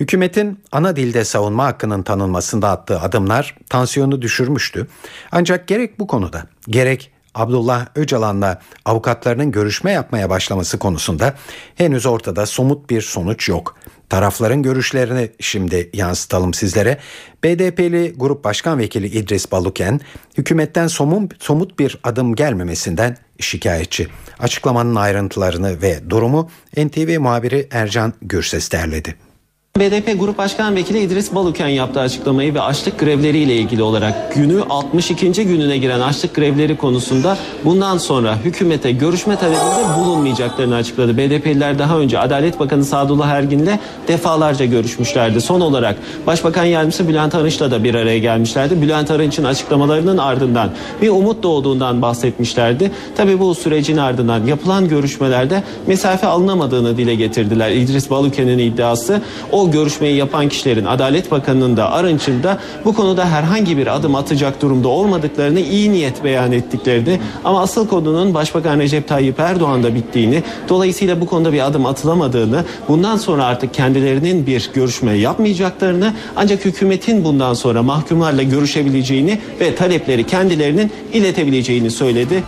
Hükümetin 0.00 0.60
ana 0.72 0.96
dilde 0.96 1.24
savunma 1.24 1.64
hakkının 1.64 2.02
tanınmasında 2.02 2.70
attığı 2.70 3.00
adımlar 3.00 3.56
tansiyonu 3.68 4.22
düşürmüştü. 4.22 4.86
Ancak 5.32 5.68
gerek 5.68 5.98
bu 5.98 6.06
konuda 6.06 6.46
gerek 6.68 7.09
Abdullah 7.34 7.86
Öcalan'la 7.94 8.60
avukatlarının 8.84 9.50
görüşme 9.50 9.92
yapmaya 9.92 10.30
başlaması 10.30 10.78
konusunda 10.78 11.34
henüz 11.74 12.06
ortada 12.06 12.46
somut 12.46 12.90
bir 12.90 13.02
sonuç 13.02 13.48
yok. 13.48 13.76
Tarafların 14.08 14.62
görüşlerini 14.62 15.30
şimdi 15.40 15.90
yansıtalım 15.92 16.54
sizlere. 16.54 16.98
BDP'li 17.44 18.14
Grup 18.16 18.44
Başkan 18.44 18.78
Vekili 18.78 19.06
İdris 19.06 19.52
Baluken, 19.52 20.00
hükümetten 20.38 20.86
somut, 20.86 21.42
somut 21.42 21.78
bir 21.78 21.98
adım 22.04 22.34
gelmemesinden 22.34 23.16
şikayetçi. 23.40 24.08
Açıklamanın 24.38 24.94
ayrıntılarını 24.94 25.82
ve 25.82 26.10
durumu 26.10 26.50
NTV 26.76 27.20
muhabiri 27.20 27.68
Ercan 27.70 28.12
Gürses 28.22 28.72
derledi. 28.72 29.29
BDP 29.78 30.20
Grup 30.20 30.38
Başkan 30.38 30.76
Vekili 30.76 30.98
İdris 30.98 31.34
Baluken 31.34 31.68
yaptığı 31.68 32.00
açıklamayı 32.00 32.54
ve 32.54 32.60
açlık 32.60 32.98
grevleriyle 32.98 33.54
ilgili 33.54 33.82
olarak 33.82 34.34
günü 34.34 34.62
62. 34.70 35.46
gününe 35.46 35.78
giren 35.78 36.00
açlık 36.00 36.34
grevleri 36.34 36.76
konusunda 36.76 37.36
bundan 37.64 37.98
sonra 37.98 38.36
hükümete 38.44 38.92
görüşme 38.92 39.36
talebinde 39.36 39.98
bulunmayacaklarını 39.98 40.74
açıkladı. 40.74 41.16
BDP'liler 41.16 41.78
daha 41.78 41.98
önce 41.98 42.18
Adalet 42.18 42.60
Bakanı 42.60 42.84
Sadullah 42.84 43.28
Ergin'le 43.28 43.78
defalarca 44.08 44.64
görüşmüşlerdi. 44.64 45.40
Son 45.40 45.60
olarak 45.60 45.96
Başbakan 46.26 46.64
Yardımcısı 46.64 47.08
Bülent 47.08 47.34
Arınç'la 47.34 47.70
da 47.70 47.84
bir 47.84 47.94
araya 47.94 48.18
gelmişlerdi. 48.18 48.82
Bülent 48.82 49.10
Arınç'ın 49.10 49.44
açıklamalarının 49.44 50.18
ardından 50.18 50.70
bir 51.02 51.08
umut 51.08 51.42
doğduğundan 51.42 52.02
bahsetmişlerdi. 52.02 52.90
Tabii 53.16 53.38
bu 53.40 53.54
sürecin 53.54 53.96
ardından 53.96 54.46
yapılan 54.46 54.88
görüşmelerde 54.88 55.62
mesafe 55.86 56.26
alınamadığını 56.26 56.96
dile 56.96 57.14
getirdiler. 57.14 57.70
İdris 57.70 58.10
Baluken'in 58.10 58.58
iddiası 58.58 59.22
o 59.52 59.59
görüşmeyi 59.66 60.16
yapan 60.16 60.48
kişilerin 60.48 60.84
Adalet 60.84 61.30
Bakanı'nın 61.30 61.76
da 61.76 61.92
Arınç'ın 61.92 62.42
da 62.42 62.58
bu 62.84 62.94
konuda 62.94 63.26
herhangi 63.30 63.76
bir 63.76 63.96
adım 63.96 64.14
atacak 64.14 64.62
durumda 64.62 64.88
olmadıklarını 64.88 65.60
iyi 65.60 65.92
niyet 65.92 66.24
beyan 66.24 66.52
ettiklerini 66.52 67.20
ama 67.44 67.60
asıl 67.60 67.88
konunun 67.88 68.34
Başbakan 68.34 68.78
Recep 68.78 69.08
Tayyip 69.08 69.40
Erdoğan'da 69.40 69.94
bittiğini 69.94 70.42
dolayısıyla 70.68 71.20
bu 71.20 71.26
konuda 71.26 71.52
bir 71.52 71.66
adım 71.66 71.86
atılamadığını 71.86 72.64
bundan 72.88 73.16
sonra 73.16 73.44
artık 73.44 73.74
kendilerinin 73.74 74.46
bir 74.46 74.70
görüşme 74.74 75.12
yapmayacaklarını 75.12 76.14
ancak 76.36 76.64
hükümetin 76.64 77.24
bundan 77.24 77.54
sonra 77.54 77.82
mahkumlarla 77.82 78.42
görüşebileceğini 78.42 79.38
ve 79.60 79.74
talepleri 79.74 80.26
kendilerinin 80.26 80.92
iletebileceğini 81.12 81.90
söyledi. 81.90 82.42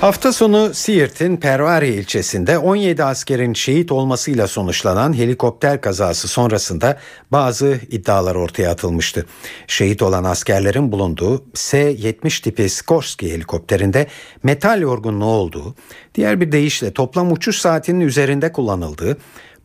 Hafta 0.00 0.32
sonu 0.32 0.74
Siirt'in 0.74 1.36
Pervari 1.36 1.88
ilçesinde 1.88 2.58
17 2.58 3.04
askerin 3.04 3.54
şehit 3.54 3.92
olmasıyla 3.92 4.46
sonuçlanan 4.46 5.12
helikopter 5.12 5.80
kazası 5.80 6.28
sonrasında 6.28 6.98
bazı 7.32 7.80
iddialar 7.90 8.34
ortaya 8.34 8.70
atılmıştı. 8.70 9.26
Şehit 9.66 10.02
olan 10.02 10.24
askerlerin 10.24 10.92
bulunduğu 10.92 11.44
S-70 11.54 12.42
tipi 12.42 12.68
Skorsky 12.68 13.32
helikopterinde 13.32 14.06
metal 14.42 14.80
yorgunluğu 14.80 15.24
olduğu, 15.24 15.74
diğer 16.14 16.40
bir 16.40 16.52
deyişle 16.52 16.92
toplam 16.92 17.32
uçuş 17.32 17.58
saatinin 17.58 18.00
üzerinde 18.00 18.52
kullanıldığı, 18.52 19.16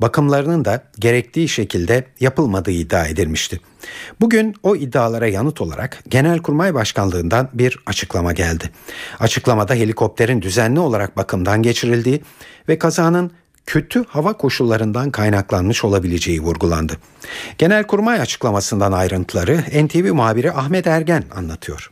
bakımlarının 0.04 0.66
da 0.66 0.84
gerektiği 0.99 1.49
şekilde 1.49 2.04
yapılmadığı 2.20 2.72
iddia 2.72 3.06
edilmişti. 3.06 3.60
Bugün 4.22 4.56
o 4.64 4.76
iddialara 4.76 5.28
yanıt 5.28 5.62
olarak 5.62 6.04
Genelkurmay 6.10 6.74
Başkanlığından 6.74 7.49
bir 7.54 7.80
açıklama 7.86 8.34
geldi. 8.34 8.70
Açıklamada 9.20 9.74
helikopterin 9.74 10.41
düzenli 10.41 10.80
olarak 10.80 11.18
bakımdan 11.18 11.62
geçirildiği 11.62 12.22
ve 12.70 12.80
kazanın 12.80 13.32
kötü 13.66 14.06
hava 14.08 14.34
koşullarından 14.34 15.12
kaynaklanmış 15.12 15.84
olabileceği 15.84 16.41
vurgulandı. 16.41 16.97
Genelkurmay 17.58 18.22
açıklamasından 18.22 18.91
ayrıntıları 18.91 19.58
NTV 19.86 20.14
muhabiri 20.14 20.51
Ahmet 20.51 20.88
Ergen 20.88 21.24
anlatıyor. 21.36 21.91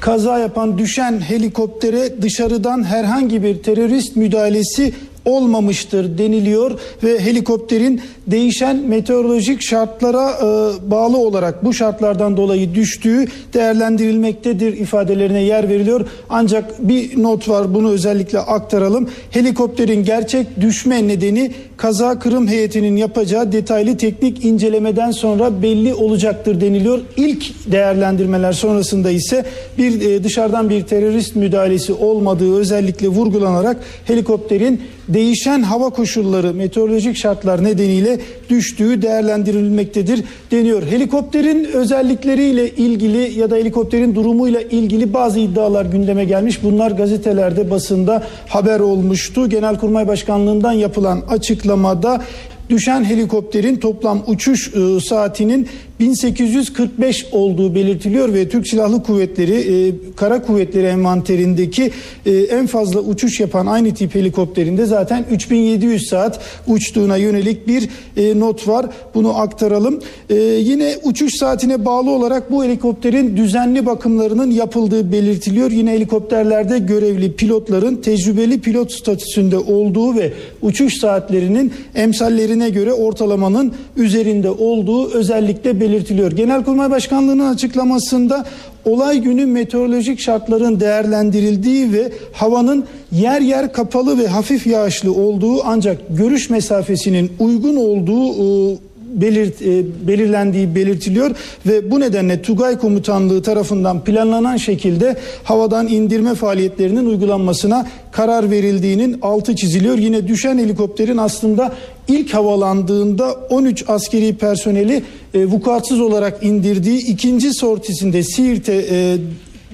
Kaza 0.00 0.38
yapan 0.38 0.78
düşen 0.78 1.20
helikoptere 1.20 2.22
dışarıdan 2.22 2.84
herhangi 2.84 3.42
bir 3.42 3.62
terörist 3.62 4.16
müdahalesi 4.16 4.94
olmamıştır 5.24 6.18
deniliyor 6.18 6.80
ve 7.04 7.20
helikopterin 7.20 8.00
değişen 8.26 8.76
meteorolojik 8.76 9.62
şartlara 9.62 10.30
e, 10.30 10.90
bağlı 10.90 11.18
olarak 11.18 11.64
bu 11.64 11.74
şartlardan 11.74 12.36
dolayı 12.36 12.74
düştüğü 12.74 13.24
değerlendirilmektedir 13.54 14.72
ifadelerine 14.72 15.42
yer 15.42 15.68
veriliyor. 15.68 16.06
Ancak 16.28 16.88
bir 16.88 17.22
not 17.22 17.48
var 17.48 17.74
bunu 17.74 17.90
özellikle 17.90 18.38
aktaralım. 18.38 19.08
Helikopterin 19.30 20.04
gerçek 20.04 20.60
düşme 20.60 21.08
nedeni 21.08 21.50
kaza 21.76 22.18
kırım 22.18 22.48
heyetinin 22.48 22.96
yapacağı 22.96 23.52
detaylı 23.52 23.96
teknik 23.96 24.44
incelemeden 24.44 25.10
sonra 25.10 25.62
belli 25.62 25.94
olacaktır 25.94 26.60
deniliyor. 26.60 27.00
İlk 27.16 27.72
değerlendirmeler 27.72 28.52
sonrasında 28.52 29.10
ise 29.10 29.44
bir 29.78 30.00
e, 30.00 30.24
dışarıdan 30.24 30.70
bir 30.70 30.82
terörist 30.82 31.36
müdahalesi 31.36 31.92
olmadığı 31.92 32.56
özellikle 32.56 33.08
vurgulanarak 33.08 33.76
helikopterin 34.04 34.80
değişen 35.14 35.62
hava 35.62 35.90
koşulları, 35.90 36.54
meteorolojik 36.54 37.16
şartlar 37.16 37.64
nedeniyle 37.64 38.20
düştüğü 38.50 39.02
değerlendirilmektedir 39.02 40.24
deniyor. 40.50 40.82
Helikopterin 40.82 41.64
özellikleriyle 41.64 42.70
ilgili 42.70 43.38
ya 43.38 43.50
da 43.50 43.56
helikopterin 43.56 44.14
durumuyla 44.14 44.60
ilgili 44.60 45.14
bazı 45.14 45.40
iddialar 45.40 45.84
gündeme 45.84 46.24
gelmiş. 46.24 46.62
Bunlar 46.62 46.90
gazetelerde, 46.90 47.70
basında 47.70 48.22
haber 48.48 48.80
olmuştu. 48.80 49.48
Genelkurmay 49.48 50.08
Başkanlığından 50.08 50.72
yapılan 50.72 51.22
açıklamada 51.28 52.22
düşen 52.70 53.04
helikopterin 53.04 53.76
toplam 53.76 54.22
uçuş 54.26 54.74
e, 54.74 55.00
saatinin 55.00 55.68
1845 56.00 57.26
olduğu 57.32 57.74
belirtiliyor 57.74 58.34
ve 58.34 58.48
Türk 58.48 58.68
Silahlı 58.68 59.02
Kuvvetleri 59.02 59.88
e, 59.88 59.92
Kara 60.16 60.42
Kuvvetleri 60.42 60.86
envanterindeki 60.86 61.90
e, 62.26 62.30
en 62.30 62.66
fazla 62.66 63.00
uçuş 63.00 63.40
yapan 63.40 63.66
aynı 63.66 63.94
tip 63.94 64.14
helikopterinde 64.14 64.86
zaten 64.86 65.24
3700 65.30 66.08
saat 66.08 66.40
uçtuğuna 66.66 67.16
yönelik 67.16 67.68
bir 67.68 67.88
e, 68.16 68.40
not 68.40 68.68
var. 68.68 68.86
Bunu 69.14 69.38
aktaralım. 69.38 70.00
E, 70.30 70.34
yine 70.42 70.94
uçuş 71.02 71.34
saatine 71.38 71.84
bağlı 71.84 72.10
olarak 72.10 72.50
bu 72.50 72.64
helikopterin 72.64 73.36
düzenli 73.36 73.86
bakımlarının 73.86 74.50
yapıldığı 74.50 75.12
belirtiliyor. 75.12 75.70
Yine 75.70 75.90
helikopterlerde 75.92 76.78
görevli 76.78 77.32
pilotların 77.32 77.96
tecrübeli 77.96 78.60
pilot 78.60 78.92
statüsünde 78.92 79.58
olduğu 79.58 80.16
ve 80.16 80.32
uçuş 80.62 80.94
saatlerinin 81.00 81.72
emsallerine 81.94 82.70
göre 82.70 82.92
ortalamanın 82.92 83.72
üzerinde 83.96 84.50
olduğu 84.50 85.10
özellikle 85.10 85.70
belirtiliyor. 85.74 85.89
Genelkurmay 86.32 86.90
Başkanlığı'nın 86.90 87.52
açıklamasında 87.54 88.44
olay 88.84 89.18
günü 89.18 89.46
meteorolojik 89.46 90.20
şartların 90.20 90.80
değerlendirildiği 90.80 91.92
ve 91.92 92.12
havanın 92.32 92.84
yer 93.12 93.40
yer 93.40 93.72
kapalı 93.72 94.18
ve 94.18 94.26
hafif 94.26 94.66
yağışlı 94.66 95.12
olduğu 95.12 95.64
ancak 95.64 95.98
görüş 96.10 96.50
mesafesinin 96.50 97.32
uygun 97.38 97.76
olduğu 97.76 98.32
e, 98.72 98.78
belirt, 99.10 99.62
e, 99.62 99.84
belirlendiği 100.06 100.74
belirtiliyor 100.74 101.30
ve 101.66 101.90
bu 101.90 102.00
nedenle 102.00 102.42
Tugay 102.42 102.78
Komutanlığı 102.78 103.42
tarafından 103.42 104.04
planlanan 104.04 104.56
şekilde 104.56 105.16
havadan 105.44 105.88
indirme 105.88 106.34
faaliyetlerinin 106.34 107.06
uygulanmasına 107.06 107.86
karar 108.12 108.50
verildiğinin 108.50 109.18
altı 109.22 109.56
çiziliyor. 109.56 109.98
Yine 109.98 110.28
düşen 110.28 110.58
helikopterin 110.58 111.16
aslında 111.16 111.72
ilk 112.08 112.34
havalandığında 112.34 113.32
13 113.32 113.84
askeri 113.88 114.34
personeli 114.34 115.02
e, 115.34 115.46
vukuatsız 115.46 116.00
olarak 116.00 116.42
indirdiği 116.42 117.06
ikinci 117.06 117.54
sortisinde 117.54 118.22
Siirt'e 118.22 118.84
e, 118.90 119.16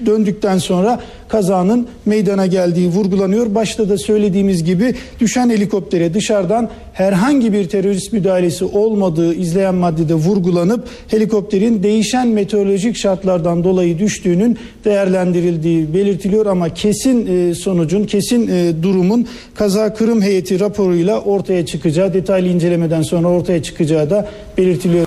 döndükten 0.05 0.57
sonra 0.57 0.99
kazanın 1.27 1.87
meydana 2.05 2.45
geldiği 2.45 2.87
vurgulanıyor. 2.87 3.55
Başta 3.55 3.89
da 3.89 3.97
söylediğimiz 3.97 4.63
gibi 4.63 4.95
düşen 5.19 5.49
helikoptere 5.49 6.13
dışarıdan 6.13 6.69
herhangi 6.93 7.53
bir 7.53 7.69
terörist 7.69 8.13
müdahalesi 8.13 8.65
olmadığı 8.65 9.33
izleyen 9.33 9.75
maddede 9.75 10.13
vurgulanıp 10.13 10.87
helikopterin 11.07 11.83
değişen 11.83 12.27
meteorolojik 12.27 12.97
şartlardan 12.97 13.63
dolayı 13.63 13.99
düştüğünün 13.99 14.57
değerlendirildiği 14.85 15.93
belirtiliyor 15.93 16.45
ama 16.45 16.73
kesin 16.73 17.27
e, 17.27 17.53
sonucun, 17.55 18.03
kesin 18.03 18.47
e, 18.47 18.83
durumun 18.83 19.27
kaza 19.55 19.93
kırım 19.93 20.21
heyeti 20.21 20.59
raporuyla 20.59 21.21
ortaya 21.21 21.65
çıkacağı, 21.65 22.13
detaylı 22.13 22.47
incelemeden 22.47 23.01
sonra 23.01 23.27
ortaya 23.27 23.63
çıkacağı 23.63 24.09
da 24.09 24.27
belirtiliyor. 24.57 25.06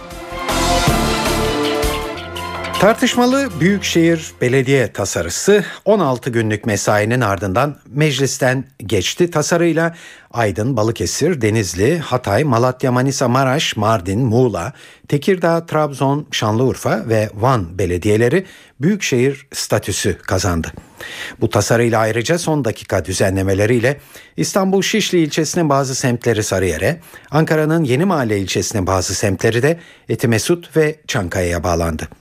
Tartışmalı 2.80 3.48
Büyükşehir 3.60 4.32
Belediye 4.40 4.92
tasarısı 4.92 5.64
16 5.84 6.30
günlük 6.30 6.66
mesainin 6.66 7.20
ardından 7.20 7.76
meclisten 7.86 8.64
geçti. 8.78 9.30
Tasarıyla 9.30 9.96
Aydın, 10.30 10.76
Balıkesir, 10.76 11.40
Denizli, 11.40 11.98
Hatay, 11.98 12.44
Malatya, 12.44 12.92
Manisa, 12.92 13.28
Maraş, 13.28 13.76
Mardin, 13.76 14.20
Muğla, 14.20 14.72
Tekirdağ, 15.08 15.66
Trabzon, 15.66 16.26
Şanlıurfa 16.30 17.08
ve 17.08 17.30
Van 17.34 17.78
belediyeleri 17.78 18.46
büyükşehir 18.80 19.46
statüsü 19.52 20.18
kazandı. 20.18 20.72
Bu 21.40 21.50
tasarıyla 21.50 22.00
ayrıca 22.00 22.38
son 22.38 22.64
dakika 22.64 23.04
düzenlemeleriyle 23.04 24.00
İstanbul 24.36 24.82
Şişli 24.82 25.18
ilçesinin 25.18 25.68
bazı 25.68 25.94
semtleri 25.94 26.42
Sarıyer'e, 26.42 27.00
Ankara'nın 27.30 27.84
Yeni 27.84 28.04
Mahalle 28.04 28.38
ilçesinin 28.38 28.86
bazı 28.86 29.14
semtleri 29.14 29.62
de 29.62 29.80
Etimesut 30.08 30.76
ve 30.76 30.96
Çankaya'ya 31.06 31.64
bağlandı. 31.64 32.19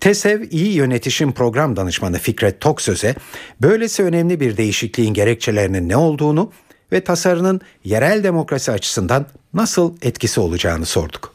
TESEV 0.00 0.42
İyi 0.50 0.72
Yönetişim 0.72 1.32
Program 1.32 1.76
Danışmanı 1.76 2.18
Fikret 2.18 2.60
Toksöz'e 2.60 3.14
böylesi 3.62 4.02
önemli 4.02 4.40
bir 4.40 4.56
değişikliğin 4.56 5.14
gerekçelerinin 5.14 5.88
ne 5.88 5.96
olduğunu 5.96 6.50
ve 6.92 7.04
tasarının 7.04 7.60
yerel 7.84 8.24
demokrasi 8.24 8.72
açısından 8.72 9.26
nasıl 9.54 9.94
etkisi 10.02 10.40
olacağını 10.40 10.86
sorduk. 10.86 11.34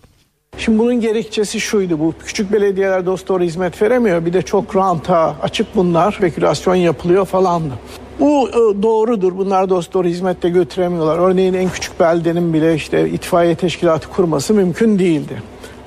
Şimdi 0.58 0.80
bunun 0.80 1.02
gerekçesi 1.02 1.60
şuydu 1.60 2.00
bu 2.00 2.14
küçük 2.26 2.54
belediyeler 2.54 3.06
dost 3.06 3.28
doğru 3.28 3.44
hizmet 3.44 3.82
veremiyor 3.82 4.26
bir 4.26 4.34
de 4.34 4.42
çok 4.42 4.76
ranta 4.76 5.36
açık 5.42 5.76
bunlar 5.76 6.12
spekülasyon 6.12 6.76
yapılıyor 6.76 7.26
falandı. 7.26 7.74
Bu 8.20 8.50
e, 8.50 8.84
doğrudur 8.84 9.38
bunlar 9.38 9.70
dost 9.70 9.94
doğru 9.94 10.08
hizmette 10.08 10.50
götüremiyorlar. 10.50 11.20
Örneğin 11.20 11.54
en 11.54 11.70
küçük 11.70 12.00
beldenin 12.00 12.54
bile 12.54 12.76
işte 12.76 13.10
itfaiye 13.10 13.56
teşkilatı 13.56 14.10
kurması 14.10 14.54
mümkün 14.54 15.00
değildi. 15.00 15.42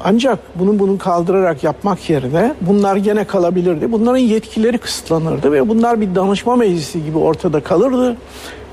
Ancak 0.04 0.38
bunu 0.54 0.78
bunun 0.78 0.96
kaldırarak 0.96 1.64
yapmak 1.64 2.10
yerine 2.10 2.54
bunlar 2.60 2.96
gene 2.96 3.24
kalabilirdi. 3.24 3.92
Bunların 3.92 4.18
yetkileri 4.18 4.78
kısıtlanırdı 4.78 5.52
ve 5.52 5.68
bunlar 5.68 6.00
bir 6.00 6.14
danışma 6.14 6.56
meclisi 6.56 7.04
gibi 7.04 7.18
ortada 7.18 7.60
kalırdı. 7.60 8.16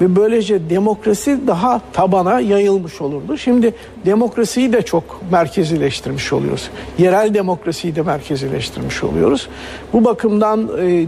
Ve 0.02 0.16
böylece 0.16 0.70
demokrasi 0.70 1.48
daha 1.48 1.82
tabana 1.94 2.40
yayılmış 2.40 3.02
olurdu. 3.02 3.38
Şimdi 3.38 3.74
demokrasiyi 4.06 4.74
de 4.74 4.82
çok 4.82 5.04
merkezileştirmiş 5.32 6.34
oluyoruz. 6.34 6.70
Yerel 6.98 7.34
demokrasiyi 7.34 7.96
de 7.96 8.02
merkezileştirmiş 8.02 9.04
oluyoruz. 9.04 9.48
Bu 9.94 10.06
bakımdan 10.06 10.70
e, 10.82 11.06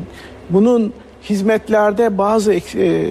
bunun 0.50 0.94
hizmetlerde 1.30 2.18
bazı 2.18 2.54
e, 2.54 3.10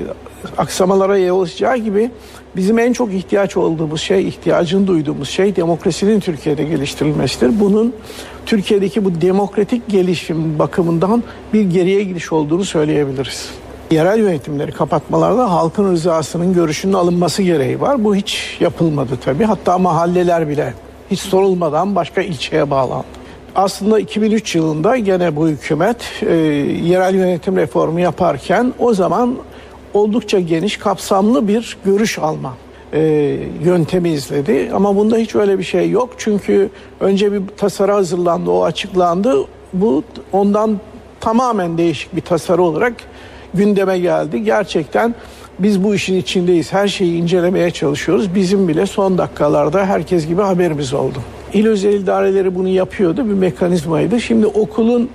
aksamalara 0.59 1.19
yol 1.19 1.43
açacağı 1.43 1.77
gibi 1.77 2.11
bizim 2.57 2.79
en 2.79 2.93
çok 2.93 3.15
ihtiyaç 3.15 3.57
olduğumuz 3.57 4.01
şey, 4.01 4.29
ihtiyacını 4.29 4.87
duyduğumuz 4.87 5.29
şey 5.29 5.57
demokrasinin 5.57 6.21
Türkiye'de 6.21 6.65
geliştirilmesidir. 6.65 7.61
Bunun 7.61 7.95
Türkiye'deki 8.47 9.05
bu 9.05 9.21
demokratik 9.21 9.89
gelişim 9.89 10.59
bakımından 10.59 11.23
bir 11.53 11.63
geriye 11.63 12.05
gidiş 12.05 12.33
olduğunu 12.33 12.65
söyleyebiliriz. 12.65 13.51
Yerel 13.91 14.19
yönetimleri 14.19 14.73
kapatmalarda 14.73 15.51
halkın 15.51 15.93
rızasının 15.93 16.55
görüşünün 16.55 16.93
alınması 16.93 17.43
gereği 17.43 17.81
var. 17.81 18.05
Bu 18.05 18.15
hiç 18.15 18.57
yapılmadı 18.61 19.19
tabii. 19.25 19.45
Hatta 19.45 19.79
mahalleler 19.79 20.49
bile 20.49 20.75
hiç 21.11 21.21
sorulmadan 21.21 21.95
başka 21.95 22.23
ilçeye 22.23 22.71
bağlandı. 22.71 23.07
Aslında 23.55 24.01
2003 24.01 24.55
yılında 24.55 24.97
gene 24.97 25.37
bu 25.37 25.49
hükümet 25.49 25.97
e, 26.23 26.35
yerel 26.85 27.15
yönetim 27.15 27.57
reformu 27.57 28.01
yaparken 28.01 28.73
o 28.79 28.95
zaman 28.95 29.37
oldukça 29.95 30.41
geniş 30.41 30.77
kapsamlı 30.77 31.49
bir 31.49 31.77
görüş 31.85 32.19
alma 32.19 32.55
e, 32.93 33.01
yöntemi 33.65 34.11
izledi. 34.11 34.71
Ama 34.75 34.97
bunda 34.97 35.17
hiç 35.17 35.35
öyle 35.35 35.59
bir 35.59 35.65
şey 35.65 35.91
yok. 35.91 36.11
Çünkü 36.19 36.71
önce 37.01 37.33
bir 37.33 37.43
tasarı 37.57 37.93
hazırlandı, 37.93 38.51
o 38.51 38.65
açıklandı. 38.65 39.45
Bu 39.73 40.03
ondan 40.33 40.81
tamamen 41.21 41.79
değişik 41.79 42.17
bir 42.17 42.21
tasarı 42.21 42.63
olarak 42.63 42.93
gündeme 43.55 43.99
geldi. 43.99 44.45
Gerçekten 44.45 45.15
biz 45.59 45.85
bu 45.85 45.95
işin 45.95 46.17
içindeyiz. 46.17 46.73
Her 46.73 46.89
şeyi 46.89 47.23
incelemeye 47.23 47.71
çalışıyoruz. 47.71 48.35
Bizim 48.35 48.69
bile 48.69 48.87
son 48.87 49.19
dakikalarda 49.19 49.87
herkes 49.87 50.27
gibi 50.27 50.43
haberimiz 50.43 50.95
oldu. 50.95 51.19
İl 51.53 51.67
özel 51.67 51.93
idareleri 51.93 52.55
bunu 52.55 52.69
yapıyordu. 52.69 53.25
Bir 53.25 53.35
mekanizmaydı. 53.35 54.21
Şimdi 54.21 54.47
okulun 54.47 55.11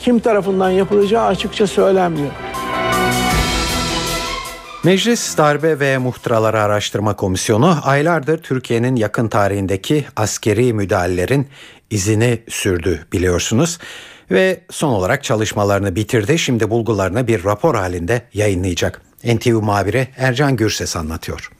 kim 0.00 0.18
tarafından 0.18 0.70
yapılacağı 0.70 1.26
açıkça 1.26 1.66
söylenmiyor. 1.66 2.30
Meclis 4.84 5.38
Darbe 5.38 5.80
ve 5.80 5.98
Muhtıraları 5.98 6.60
Araştırma 6.60 7.16
Komisyonu 7.16 7.78
aylardır 7.82 8.38
Türkiye'nin 8.42 8.96
yakın 8.96 9.28
tarihindeki 9.28 10.06
askeri 10.16 10.72
müdahalelerin 10.72 11.48
izini 11.90 12.42
sürdü 12.48 13.06
biliyorsunuz 13.12 13.78
ve 14.30 14.60
son 14.70 14.88
olarak 14.88 15.24
çalışmalarını 15.24 15.96
bitirdi. 15.96 16.38
Şimdi 16.38 16.70
bulgularını 16.70 17.26
bir 17.26 17.44
rapor 17.44 17.74
halinde 17.74 18.22
yayınlayacak. 18.34 19.02
NTV 19.24 19.52
muhabiri 19.52 20.08
Ercan 20.16 20.56
Gürses 20.56 20.96
anlatıyor. 20.96 21.50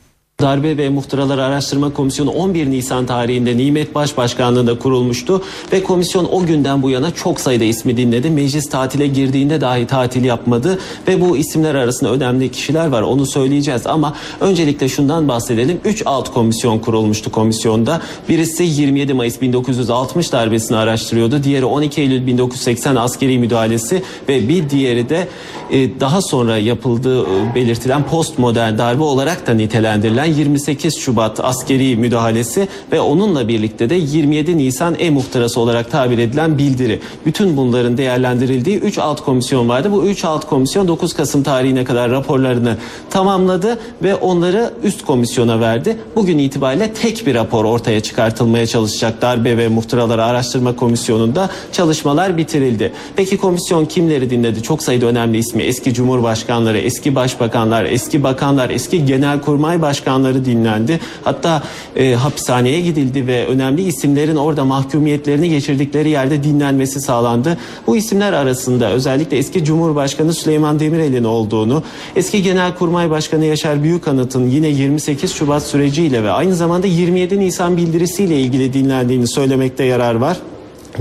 Darbe 0.42 0.76
ve 0.76 0.88
Muhtıralar 0.88 1.38
Araştırma 1.38 1.92
Komisyonu 1.92 2.30
11 2.30 2.70
Nisan 2.70 3.06
tarihinde 3.06 3.56
Nimet 3.56 3.94
Baş 3.94 4.16
Başkanlığı'nda 4.16 4.78
kurulmuştu 4.78 5.42
ve 5.72 5.82
komisyon 5.82 6.28
o 6.32 6.46
günden 6.46 6.82
bu 6.82 6.90
yana 6.90 7.10
çok 7.10 7.40
sayıda 7.40 7.64
ismi 7.64 7.96
dinledi. 7.96 8.30
Meclis 8.30 8.70
tatile 8.70 9.06
girdiğinde 9.06 9.60
dahi 9.60 9.86
tatil 9.86 10.24
yapmadı 10.24 10.78
ve 11.08 11.20
bu 11.20 11.36
isimler 11.36 11.74
arasında 11.74 12.12
önemli 12.12 12.50
kişiler 12.50 12.86
var 12.86 13.02
onu 13.02 13.26
söyleyeceğiz 13.26 13.86
ama 13.86 14.14
öncelikle 14.40 14.88
şundan 14.88 15.28
bahsedelim. 15.28 15.80
3 15.84 16.02
alt 16.06 16.32
komisyon 16.34 16.78
kurulmuştu 16.78 17.32
komisyonda. 17.32 18.00
Birisi 18.28 18.62
27 18.62 19.14
Mayıs 19.14 19.40
1960 19.40 20.32
darbesini 20.32 20.76
araştırıyordu. 20.76 21.42
Diğeri 21.42 21.64
12 21.64 22.00
Eylül 22.00 22.26
1980 22.26 22.96
askeri 22.96 23.38
müdahalesi 23.38 24.02
ve 24.28 24.48
bir 24.48 24.70
diğeri 24.70 25.08
de 25.08 25.28
e, 25.70 26.00
daha 26.00 26.22
sonra 26.22 26.58
yapıldığı 26.58 27.22
e, 27.22 27.54
belirtilen 27.54 28.02
postmodern 28.06 28.78
darbe 28.78 29.02
olarak 29.02 29.46
da 29.46 29.54
nitelendirilen 29.54 30.27
28 30.28 30.98
Şubat 30.98 31.40
askeri 31.44 31.96
müdahalesi 31.96 32.68
ve 32.92 33.00
onunla 33.00 33.48
birlikte 33.48 33.90
de 33.90 33.94
27 33.94 34.58
Nisan 34.58 34.96
e-muhtırası 34.98 35.60
olarak 35.60 35.90
tabir 35.90 36.18
edilen 36.18 36.58
bildiri. 36.58 37.00
Bütün 37.26 37.56
bunların 37.56 37.98
değerlendirildiği 37.98 38.78
3 38.78 38.98
alt 38.98 39.24
komisyon 39.24 39.68
vardı. 39.68 39.92
Bu 39.92 40.04
3 40.04 40.24
alt 40.24 40.46
komisyon 40.46 40.88
9 40.88 41.12
Kasım 41.12 41.42
tarihine 41.42 41.84
kadar 41.84 42.10
raporlarını 42.10 42.76
tamamladı 43.10 43.78
ve 44.02 44.14
onları 44.14 44.70
üst 44.82 45.04
komisyona 45.04 45.60
verdi. 45.60 45.96
Bugün 46.16 46.38
itibariyle 46.38 46.92
tek 46.92 47.26
bir 47.26 47.34
rapor 47.34 47.64
ortaya 47.64 48.00
çıkartılmaya 48.00 48.66
çalışacak 48.66 49.22
darbe 49.22 49.58
ve 49.58 49.68
muhtıraları 49.68 50.24
araştırma 50.24 50.76
komisyonunda 50.76 51.50
çalışmalar 51.72 52.36
bitirildi. 52.36 52.92
Peki 53.16 53.36
komisyon 53.36 53.84
kimleri 53.84 54.30
dinledi? 54.30 54.62
Çok 54.62 54.82
sayıda 54.82 55.06
önemli 55.06 55.38
ismi 55.38 55.62
eski 55.62 55.94
cumhurbaşkanları, 55.94 56.78
eski 56.78 57.14
başbakanlar, 57.14 57.84
eski 57.84 58.22
bakanlar, 58.22 58.70
eski 58.70 59.04
genelkurmay 59.04 59.82
başkanları 59.82 60.17
dinlendi. 60.24 61.00
Hatta 61.24 61.62
e, 61.96 62.14
hapishaneye 62.14 62.80
gidildi 62.80 63.26
ve 63.26 63.46
önemli 63.46 63.82
isimlerin 63.82 64.36
orada 64.36 64.64
mahkumiyetlerini 64.64 65.48
geçirdikleri 65.48 66.10
yerde 66.10 66.42
dinlenmesi 66.42 67.00
sağlandı. 67.00 67.58
Bu 67.86 67.96
isimler 67.96 68.32
arasında 68.32 68.90
özellikle 68.90 69.38
eski 69.38 69.64
Cumhurbaşkanı 69.64 70.34
Süleyman 70.34 70.80
Demirel'in 70.80 71.24
olduğunu, 71.24 71.82
eski 72.16 72.42
Genelkurmay 72.42 73.10
Başkanı 73.10 73.44
Yaşar 73.44 73.82
Büyükanıt'ın 73.82 74.48
yine 74.50 74.68
28 74.68 75.32
Şubat 75.32 75.62
süreciyle 75.62 76.22
ve 76.22 76.30
aynı 76.30 76.54
zamanda 76.54 76.86
27 76.86 77.40
Nisan 77.40 77.76
bildirisiyle 77.76 78.40
ilgili 78.40 78.72
dinlendiğini 78.72 79.28
söylemekte 79.28 79.84
yarar 79.84 80.14
var. 80.14 80.36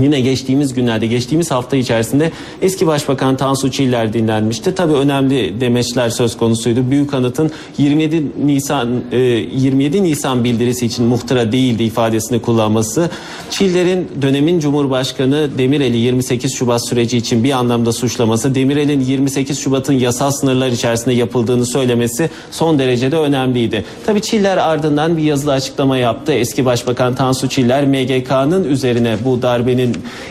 Yine 0.00 0.20
geçtiğimiz 0.20 0.74
günlerde, 0.74 1.06
geçtiğimiz 1.06 1.50
hafta 1.50 1.76
içerisinde 1.76 2.32
eski 2.62 2.86
Başbakan 2.86 3.36
Tansu 3.36 3.70
Çiller 3.70 4.12
dinlenmişti. 4.12 4.74
Tabii 4.74 4.92
önemli 4.92 5.60
demeçler 5.60 6.10
söz 6.10 6.36
konusuydu. 6.36 6.90
Büyük 6.90 7.14
Anıt'ın 7.14 7.50
27 7.78 8.22
Nisan 8.46 9.02
e, 9.12 9.18
27 9.18 10.02
Nisan 10.02 10.44
bildirisi 10.44 10.86
için 10.86 11.04
muhtıra 11.04 11.52
değildi 11.52 11.82
ifadesini 11.82 12.42
kullanması. 12.42 13.10
Çiller'in 13.50 14.08
dönemin 14.22 14.60
Cumhurbaşkanı 14.60 15.58
Demirel'i 15.58 15.96
28 15.96 16.54
Şubat 16.54 16.88
süreci 16.88 17.16
için 17.16 17.44
bir 17.44 17.52
anlamda 17.52 17.92
suçlaması, 17.92 18.54
Demirel'in 18.54 19.00
28 19.00 19.58
Şubat'ın 19.58 19.92
yasal 19.92 20.30
sınırlar 20.30 20.68
içerisinde 20.68 21.14
yapıldığını 21.14 21.66
söylemesi 21.66 22.30
son 22.50 22.78
derecede 22.78 23.16
önemliydi. 23.16 23.84
Tabii 24.06 24.20
Çiller 24.20 24.56
ardından 24.56 25.16
bir 25.16 25.22
yazılı 25.22 25.52
açıklama 25.52 25.96
yaptı. 25.96 26.32
Eski 26.32 26.64
Başbakan 26.64 27.14
Tansu 27.14 27.48
Çiller 27.48 27.86
MGK'nın 27.86 28.64
üzerine 28.64 29.16
bu 29.24 29.42
darbenin 29.42 29.87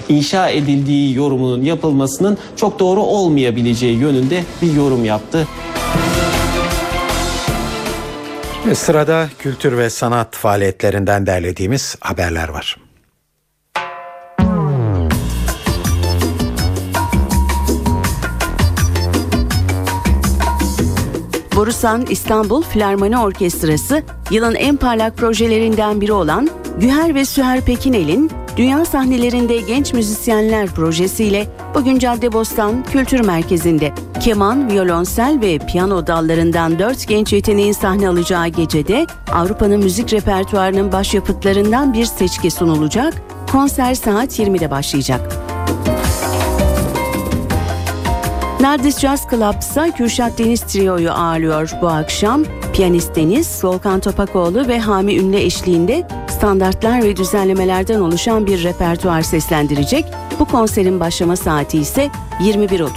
inşa 0.10 0.50
edildiği 0.50 1.16
yorumunun 1.16 1.64
yapılmasının 1.64 2.38
çok 2.56 2.80
doğru 2.80 3.02
olmayabileceği 3.02 3.98
yönünde 3.98 4.44
bir 4.62 4.74
yorum 4.74 5.06
yaptı. 5.06 5.48
Sırada 8.74 9.30
kültür 9.40 9.78
ve 9.78 9.90
sanat 9.90 10.36
faaliyetlerinden 10.36 11.26
derlediğimiz 11.26 11.96
haberler 12.00 12.50
var. 12.50 12.87
Borusan 21.58 22.06
İstanbul 22.10 22.62
Filarmoni 22.62 23.18
Orkestrası 23.18 24.04
yılın 24.32 24.56
en 24.56 24.78
parlak 24.78 25.18
projelerinden 25.18 26.02
biri 26.02 26.14
olan 26.14 26.50
Güher 26.80 27.16
ve 27.16 27.26
Süher 27.26 27.62
Pekinel'in 27.62 28.32
Dünya 28.58 28.86
sahnelerinde 28.86 29.58
genç 29.58 29.94
müzisyenler 29.94 30.68
projesiyle 30.68 31.48
bugün 31.76 32.00
Caddebostan 32.00 32.84
Kültür 32.84 33.20
Merkezi'nde 33.20 33.94
keman, 34.20 34.72
violonsel 34.72 35.42
ve 35.42 35.58
piyano 35.58 36.08
dallarından 36.08 36.80
dört 36.80 37.08
genç 37.08 37.34
yeteneğin 37.34 37.74
sahne 37.74 38.10
alacağı 38.10 38.48
gecede 38.48 39.08
Avrupa'nın 39.34 39.80
müzik 39.84 40.14
repertuarının 40.14 40.92
başyapıtlarından 40.92 41.94
bir 41.94 42.06
seçki 42.06 42.52
sunulacak. 42.52 43.14
Konser 43.52 43.94
saat 43.96 44.40
20'de 44.40 44.72
başlayacak. 44.72 45.57
Nardis 48.62 49.00
Jazz 49.00 49.28
Club 49.30 49.62
ise 49.62 49.92
Kürşat 49.98 50.38
Deniz 50.38 50.62
Trio'yu 50.62 51.12
ağırlıyor 51.12 51.72
bu 51.82 51.88
akşam. 51.88 52.44
Piyanist 52.74 53.16
Deniz, 53.16 53.64
Volkan 53.64 54.00
Topakoğlu 54.00 54.68
ve 54.68 54.80
Hami 54.80 55.18
Ünlü 55.18 55.38
eşliğinde 55.38 56.08
standartlar 56.30 57.04
ve 57.04 57.18
düzenlemelerden 57.18 58.00
oluşan 58.00 58.46
bir 58.46 58.64
repertuar 58.64 59.22
seslendirecek. 59.22 60.06
Bu 60.40 60.46
konserin 60.46 61.00
başlama 61.00 61.36
saati 61.36 61.78
ise 61.78 62.10
21.30. 62.40 62.90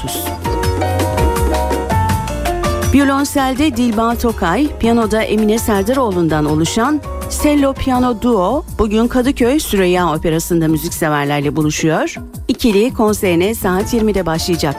Violonselde 2.92 3.76
Dilba 3.76 4.14
Tokay, 4.14 4.68
piyanoda 4.78 5.22
Emine 5.22 5.58
Serdaroğlu'ndan 5.58 6.44
oluşan 6.44 7.00
Cello 7.42 7.74
Piano 7.74 8.22
Duo 8.22 8.64
bugün 8.78 9.08
Kadıköy 9.08 9.60
Süreyya 9.60 10.14
Operası'nda 10.14 10.68
müzikseverlerle 10.68 11.56
buluşuyor. 11.56 12.14
İkili 12.48 12.94
konserine 12.94 13.54
saat 13.54 13.94
20'de 13.94 14.26
başlayacak. 14.26 14.76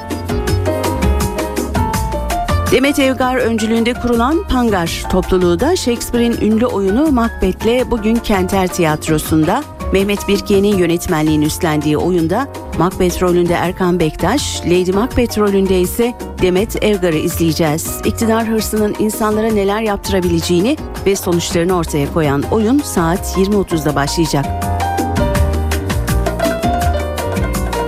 Demet 2.72 3.00
Evgar 3.00 3.38
öncülüğünde 3.38 3.94
kurulan 3.94 4.44
Pangar 4.48 5.04
topluluğu 5.10 5.60
da 5.60 5.76
Shakespeare'in 5.76 6.42
ünlü 6.42 6.66
oyunu 6.66 7.12
Macbeth'le 7.12 7.92
bugün 7.92 8.16
Kenter 8.16 8.68
Tiyatrosu'nda 8.68 9.64
Mehmet 9.94 10.28
Birkiye'nin 10.28 10.78
yönetmenliğini 10.78 11.46
üstlendiği 11.46 11.98
oyunda 11.98 12.48
Macbeth 12.80 13.22
rolünde 13.22 13.54
Erkan 13.54 14.00
Bektaş, 14.00 14.62
Lady 14.66 14.92
Macbeth 14.92 15.38
rolünde 15.38 15.82
ise 15.82 16.14
Demet 16.42 16.84
Evgar'ı 16.84 17.18
izleyeceğiz. 17.18 18.02
İktidar 18.06 18.48
hırsının 18.48 18.96
insanlara 19.00 19.48
neler 19.48 19.82
yaptırabileceğini 19.82 20.78
ve 21.06 21.16
sonuçlarını 21.16 21.78
ortaya 21.78 22.14
koyan 22.14 22.44
oyun 22.52 22.80
saat 22.80 23.38
20.30'da 23.38 23.96
başlayacak. 23.96 24.46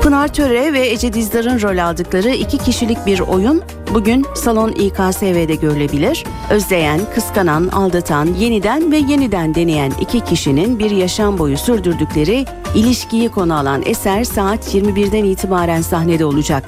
Pınar 0.02 0.28
Töre 0.28 0.74
ve 0.74 0.88
Ece 0.88 1.14
Dizdar'ın 1.14 1.62
rol 1.62 1.78
aldıkları 1.78 2.30
iki 2.30 2.58
kişilik 2.58 3.06
bir 3.06 3.20
oyun 3.20 3.64
bugün 3.94 4.26
Salon 4.36 4.72
İKSV'de 4.72 5.56
görülebilir. 5.56 6.24
Özleyen, 6.50 7.02
kıskanan, 7.16 7.68
aldatan, 7.68 8.26
yeniden 8.26 8.91
ve 8.91 8.98
yeniden 8.98 9.56
deneyen 9.56 9.91
iki 10.02 10.20
kişinin 10.20 10.80
bir 10.80 10.91
yaşam 10.91 11.38
boyu 11.38 11.58
sürdürdükleri 11.58 12.46
ilişkiyi 12.76 13.30
konu 13.30 13.58
alan 13.58 13.82
eser 13.86 14.24
saat 14.24 14.76
21'den 14.76 15.24
itibaren 15.24 15.82
sahnede 15.82 16.26
olacak. 16.26 16.64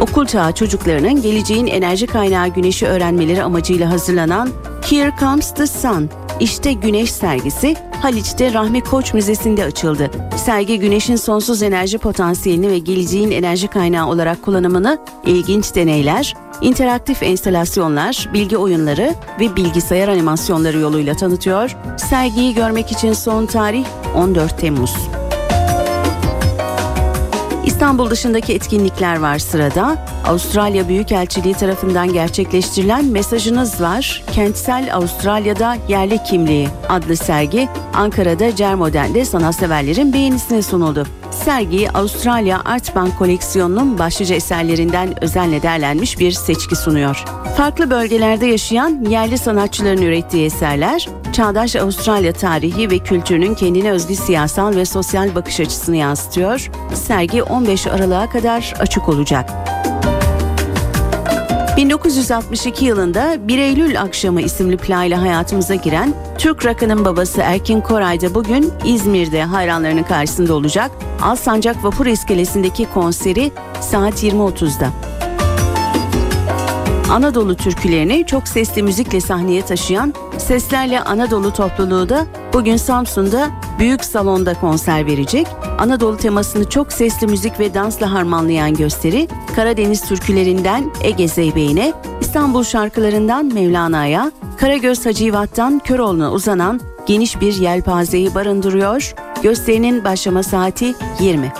Okul 0.00 0.26
çağı 0.26 0.52
çocuklarının 0.52 1.22
geleceğin 1.22 1.66
enerji 1.66 2.06
kaynağı 2.06 2.48
güneşi 2.48 2.86
öğrenmeleri 2.86 3.42
amacıyla 3.42 3.90
hazırlanan 3.90 4.48
Here 4.90 5.12
Comes 5.20 5.54
the 5.54 5.66
Sun 5.66 6.10
işte 6.40 6.72
Güneş 6.72 7.12
sergisi 7.12 7.76
Haliç'te 8.02 8.52
Rahmi 8.52 8.80
Koç 8.80 9.14
Müzesi'nde 9.14 9.64
açıldı. 9.64 10.10
Sergi 10.36 10.78
güneşin 10.78 11.16
sonsuz 11.16 11.62
enerji 11.62 11.98
potansiyelini 11.98 12.70
ve 12.70 12.78
geleceğin 12.78 13.30
enerji 13.30 13.68
kaynağı 13.68 14.08
olarak 14.08 14.42
kullanımını, 14.42 14.98
ilginç 15.26 15.74
deneyler, 15.74 16.34
interaktif 16.60 17.22
enstalasyonlar, 17.22 18.28
bilgi 18.34 18.56
oyunları 18.56 19.14
ve 19.40 19.56
bilgisayar 19.56 20.08
animasyonları 20.08 20.78
yoluyla 20.78 21.14
tanıtıyor. 21.14 21.76
Sergiyi 21.96 22.54
görmek 22.54 22.92
için 22.92 23.12
son 23.12 23.46
tarih 23.46 23.86
14 24.16 24.58
Temmuz. 24.58 25.17
İstanbul 27.78 28.10
dışındaki 28.10 28.54
etkinlikler 28.54 29.18
var 29.20 29.38
sırada. 29.38 29.96
Avustralya 30.26 30.88
Büyükelçiliği 30.88 31.54
tarafından 31.54 32.12
gerçekleştirilen 32.12 33.04
Mesajınız 33.04 33.80
Var, 33.80 34.24
Kentsel 34.32 34.94
Avustralya'da 34.94 35.76
Yerli 35.88 36.22
Kimliği 36.22 36.68
adlı 36.88 37.16
sergi 37.16 37.68
Ankara'da 37.94 38.56
Cermoden'de 38.56 39.24
sanatseverlerin 39.24 40.12
beğenisine 40.12 40.62
sunuldu. 40.62 41.06
Sergi 41.30 41.90
Avustralya 41.90 42.60
Art 42.64 42.96
Bank 42.96 43.18
koleksiyonunun 43.18 43.98
başlıca 43.98 44.34
eserlerinden 44.34 45.24
özenle 45.24 45.62
derlenmiş 45.62 46.18
bir 46.18 46.32
seçki 46.32 46.76
sunuyor. 46.76 47.24
Farklı 47.56 47.90
bölgelerde 47.90 48.46
yaşayan 48.46 49.04
yerli 49.08 49.38
sanatçıların 49.38 50.02
ürettiği 50.02 50.46
eserler, 50.46 51.08
çağdaş 51.32 51.76
Avustralya 51.76 52.32
tarihi 52.32 52.90
ve 52.90 52.98
kültürünün 52.98 53.54
kendine 53.54 53.90
özgü 53.90 54.16
siyasal 54.16 54.76
ve 54.76 54.84
sosyal 54.84 55.34
bakış 55.34 55.60
açısını 55.60 55.96
yansıtıyor. 55.96 56.70
Sergi 56.94 57.42
15 57.68 57.86
Aralık'a 57.86 58.30
kadar 58.30 58.74
açık 58.78 59.08
olacak. 59.08 59.50
1962 61.76 62.84
yılında 62.84 63.48
1 63.48 63.58
Eylül 63.58 64.00
akşamı 64.00 64.40
isimli 64.40 64.76
playla 64.76 65.22
hayatımıza 65.22 65.74
giren 65.74 66.14
Türk 66.38 66.66
rakının 66.66 67.04
babası 67.04 67.40
Erkin 67.40 67.80
Koray 67.80 68.20
da 68.20 68.34
bugün 68.34 68.72
İzmir'de 68.84 69.42
hayranlarının 69.42 70.02
karşısında 70.02 70.54
olacak. 70.54 70.90
Alsancak 71.22 71.84
Vapur 71.84 72.06
İskelesi'ndeki 72.06 72.86
konseri 72.94 73.52
saat 73.80 74.24
20.30'da. 74.24 75.07
Anadolu 77.10 77.54
türkülerini 77.56 78.26
çok 78.26 78.48
sesli 78.48 78.82
müzikle 78.82 79.20
sahneye 79.20 79.62
taşıyan 79.62 80.14
Seslerle 80.38 81.00
Anadolu 81.00 81.52
topluluğu 81.52 82.08
da 82.08 82.26
bugün 82.52 82.76
Samsun'da 82.76 83.50
büyük 83.78 84.04
salonda 84.04 84.54
konser 84.54 85.06
verecek. 85.06 85.46
Anadolu 85.78 86.16
temasını 86.16 86.68
çok 86.68 86.92
sesli 86.92 87.26
müzik 87.26 87.60
ve 87.60 87.74
dansla 87.74 88.12
harmanlayan 88.12 88.74
gösteri 88.74 89.28
Karadeniz 89.56 90.08
türkülerinden 90.08 90.90
Ege 91.02 91.28
Zeybeği'ne, 91.28 91.92
İstanbul 92.20 92.64
şarkılarından 92.64 93.46
Mevlana'ya, 93.54 94.32
Karagöz 94.56 95.06
Hacivat'tan 95.06 95.78
Köroğlu'na 95.78 96.32
uzanan 96.32 96.80
geniş 97.06 97.40
bir 97.40 97.54
yelpazeyi 97.54 98.34
barındırıyor. 98.34 99.14
Gösterinin 99.42 100.04
başlama 100.04 100.42
saati 100.42 100.94
20. 101.20 101.52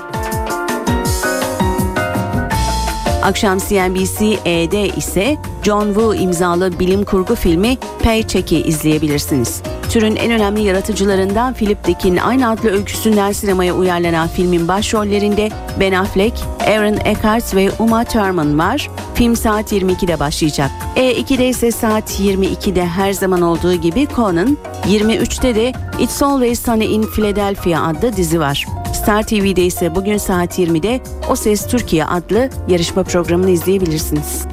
Akşam 3.23 3.59
CNBC-E'de 3.59 4.89
ise 4.89 5.37
John 5.63 5.87
Woo 5.87 6.15
imzalı 6.15 6.79
bilim 6.79 7.05
kurgu 7.05 7.35
filmi 7.35 7.79
Paycheck'i 8.05 8.57
izleyebilirsiniz. 8.63 9.63
Türün 9.91 10.17
en 10.17 10.33
önemli 10.33 10.63
yaratıcılarından 10.63 11.55
Philip 11.55 11.85
Dick'in 11.85 12.17
aynı 12.17 12.51
adlı 12.51 12.71
öyküsünden 12.71 13.33
sinemaya 13.33 13.75
uyarlanan 13.75 14.29
filmin 14.29 14.69
başrollerinde 14.69 15.51
Ben 15.81 15.93
Affleck, 15.93 16.41
Aaron 16.67 16.97
Eckhart 17.05 17.55
ve 17.55 17.71
Uma 17.79 18.05
Thurman 18.05 18.59
var. 18.59 18.91
Film 19.15 19.37
saat 19.37 19.73
22'de 19.73 20.21
başlayacak. 20.21 20.71
E2'de 20.97 21.49
ise 21.49 21.71
saat 21.71 22.21
22'de 22.21 22.87
her 22.87 23.13
zaman 23.13 23.43
olduğu 23.43 23.75
gibi 23.75 24.09
Conan, 24.17 24.59
23'te 24.85 25.55
de 25.55 25.73
It's 25.99 26.23
Always 26.23 26.65
Sunny 26.65 26.95
in 26.95 27.03
Philadelphia 27.03 27.83
adlı 27.83 28.17
dizi 28.17 28.41
var. 28.41 28.67
Star 29.03 29.23
TV'de 29.23 29.65
ise 29.65 29.95
bugün 29.95 30.17
saat 30.17 30.59
20'de 30.59 31.01
O 31.31 31.37
Ses 31.37 31.67
Türkiye 31.67 32.05
adlı 32.05 32.51
yarışma 32.69 33.03
programını 33.03 33.51
izleyebilirsiniz. 33.51 34.47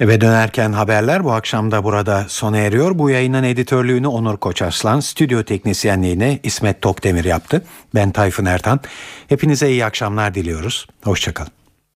Eve 0.00 0.20
dönerken 0.20 0.72
haberler 0.72 1.24
bu 1.24 1.32
akşam 1.32 1.70
da 1.70 1.84
burada 1.84 2.24
sona 2.28 2.58
eriyor. 2.58 2.98
Bu 2.98 3.10
yayının 3.10 3.42
editörlüğünü 3.42 4.06
Onur 4.06 4.36
Koçarslan, 4.36 5.00
stüdyo 5.00 5.42
teknisyenliğini 5.42 6.40
İsmet 6.42 6.82
Tokdemir 6.82 7.24
yaptı. 7.24 7.64
Ben 7.94 8.10
Tayfun 8.10 8.44
Ertan. 8.44 8.80
Hepinize 9.28 9.70
iyi 9.70 9.84
akşamlar 9.84 10.34
diliyoruz. 10.34 10.86
Hoşçakalın. 11.04 11.63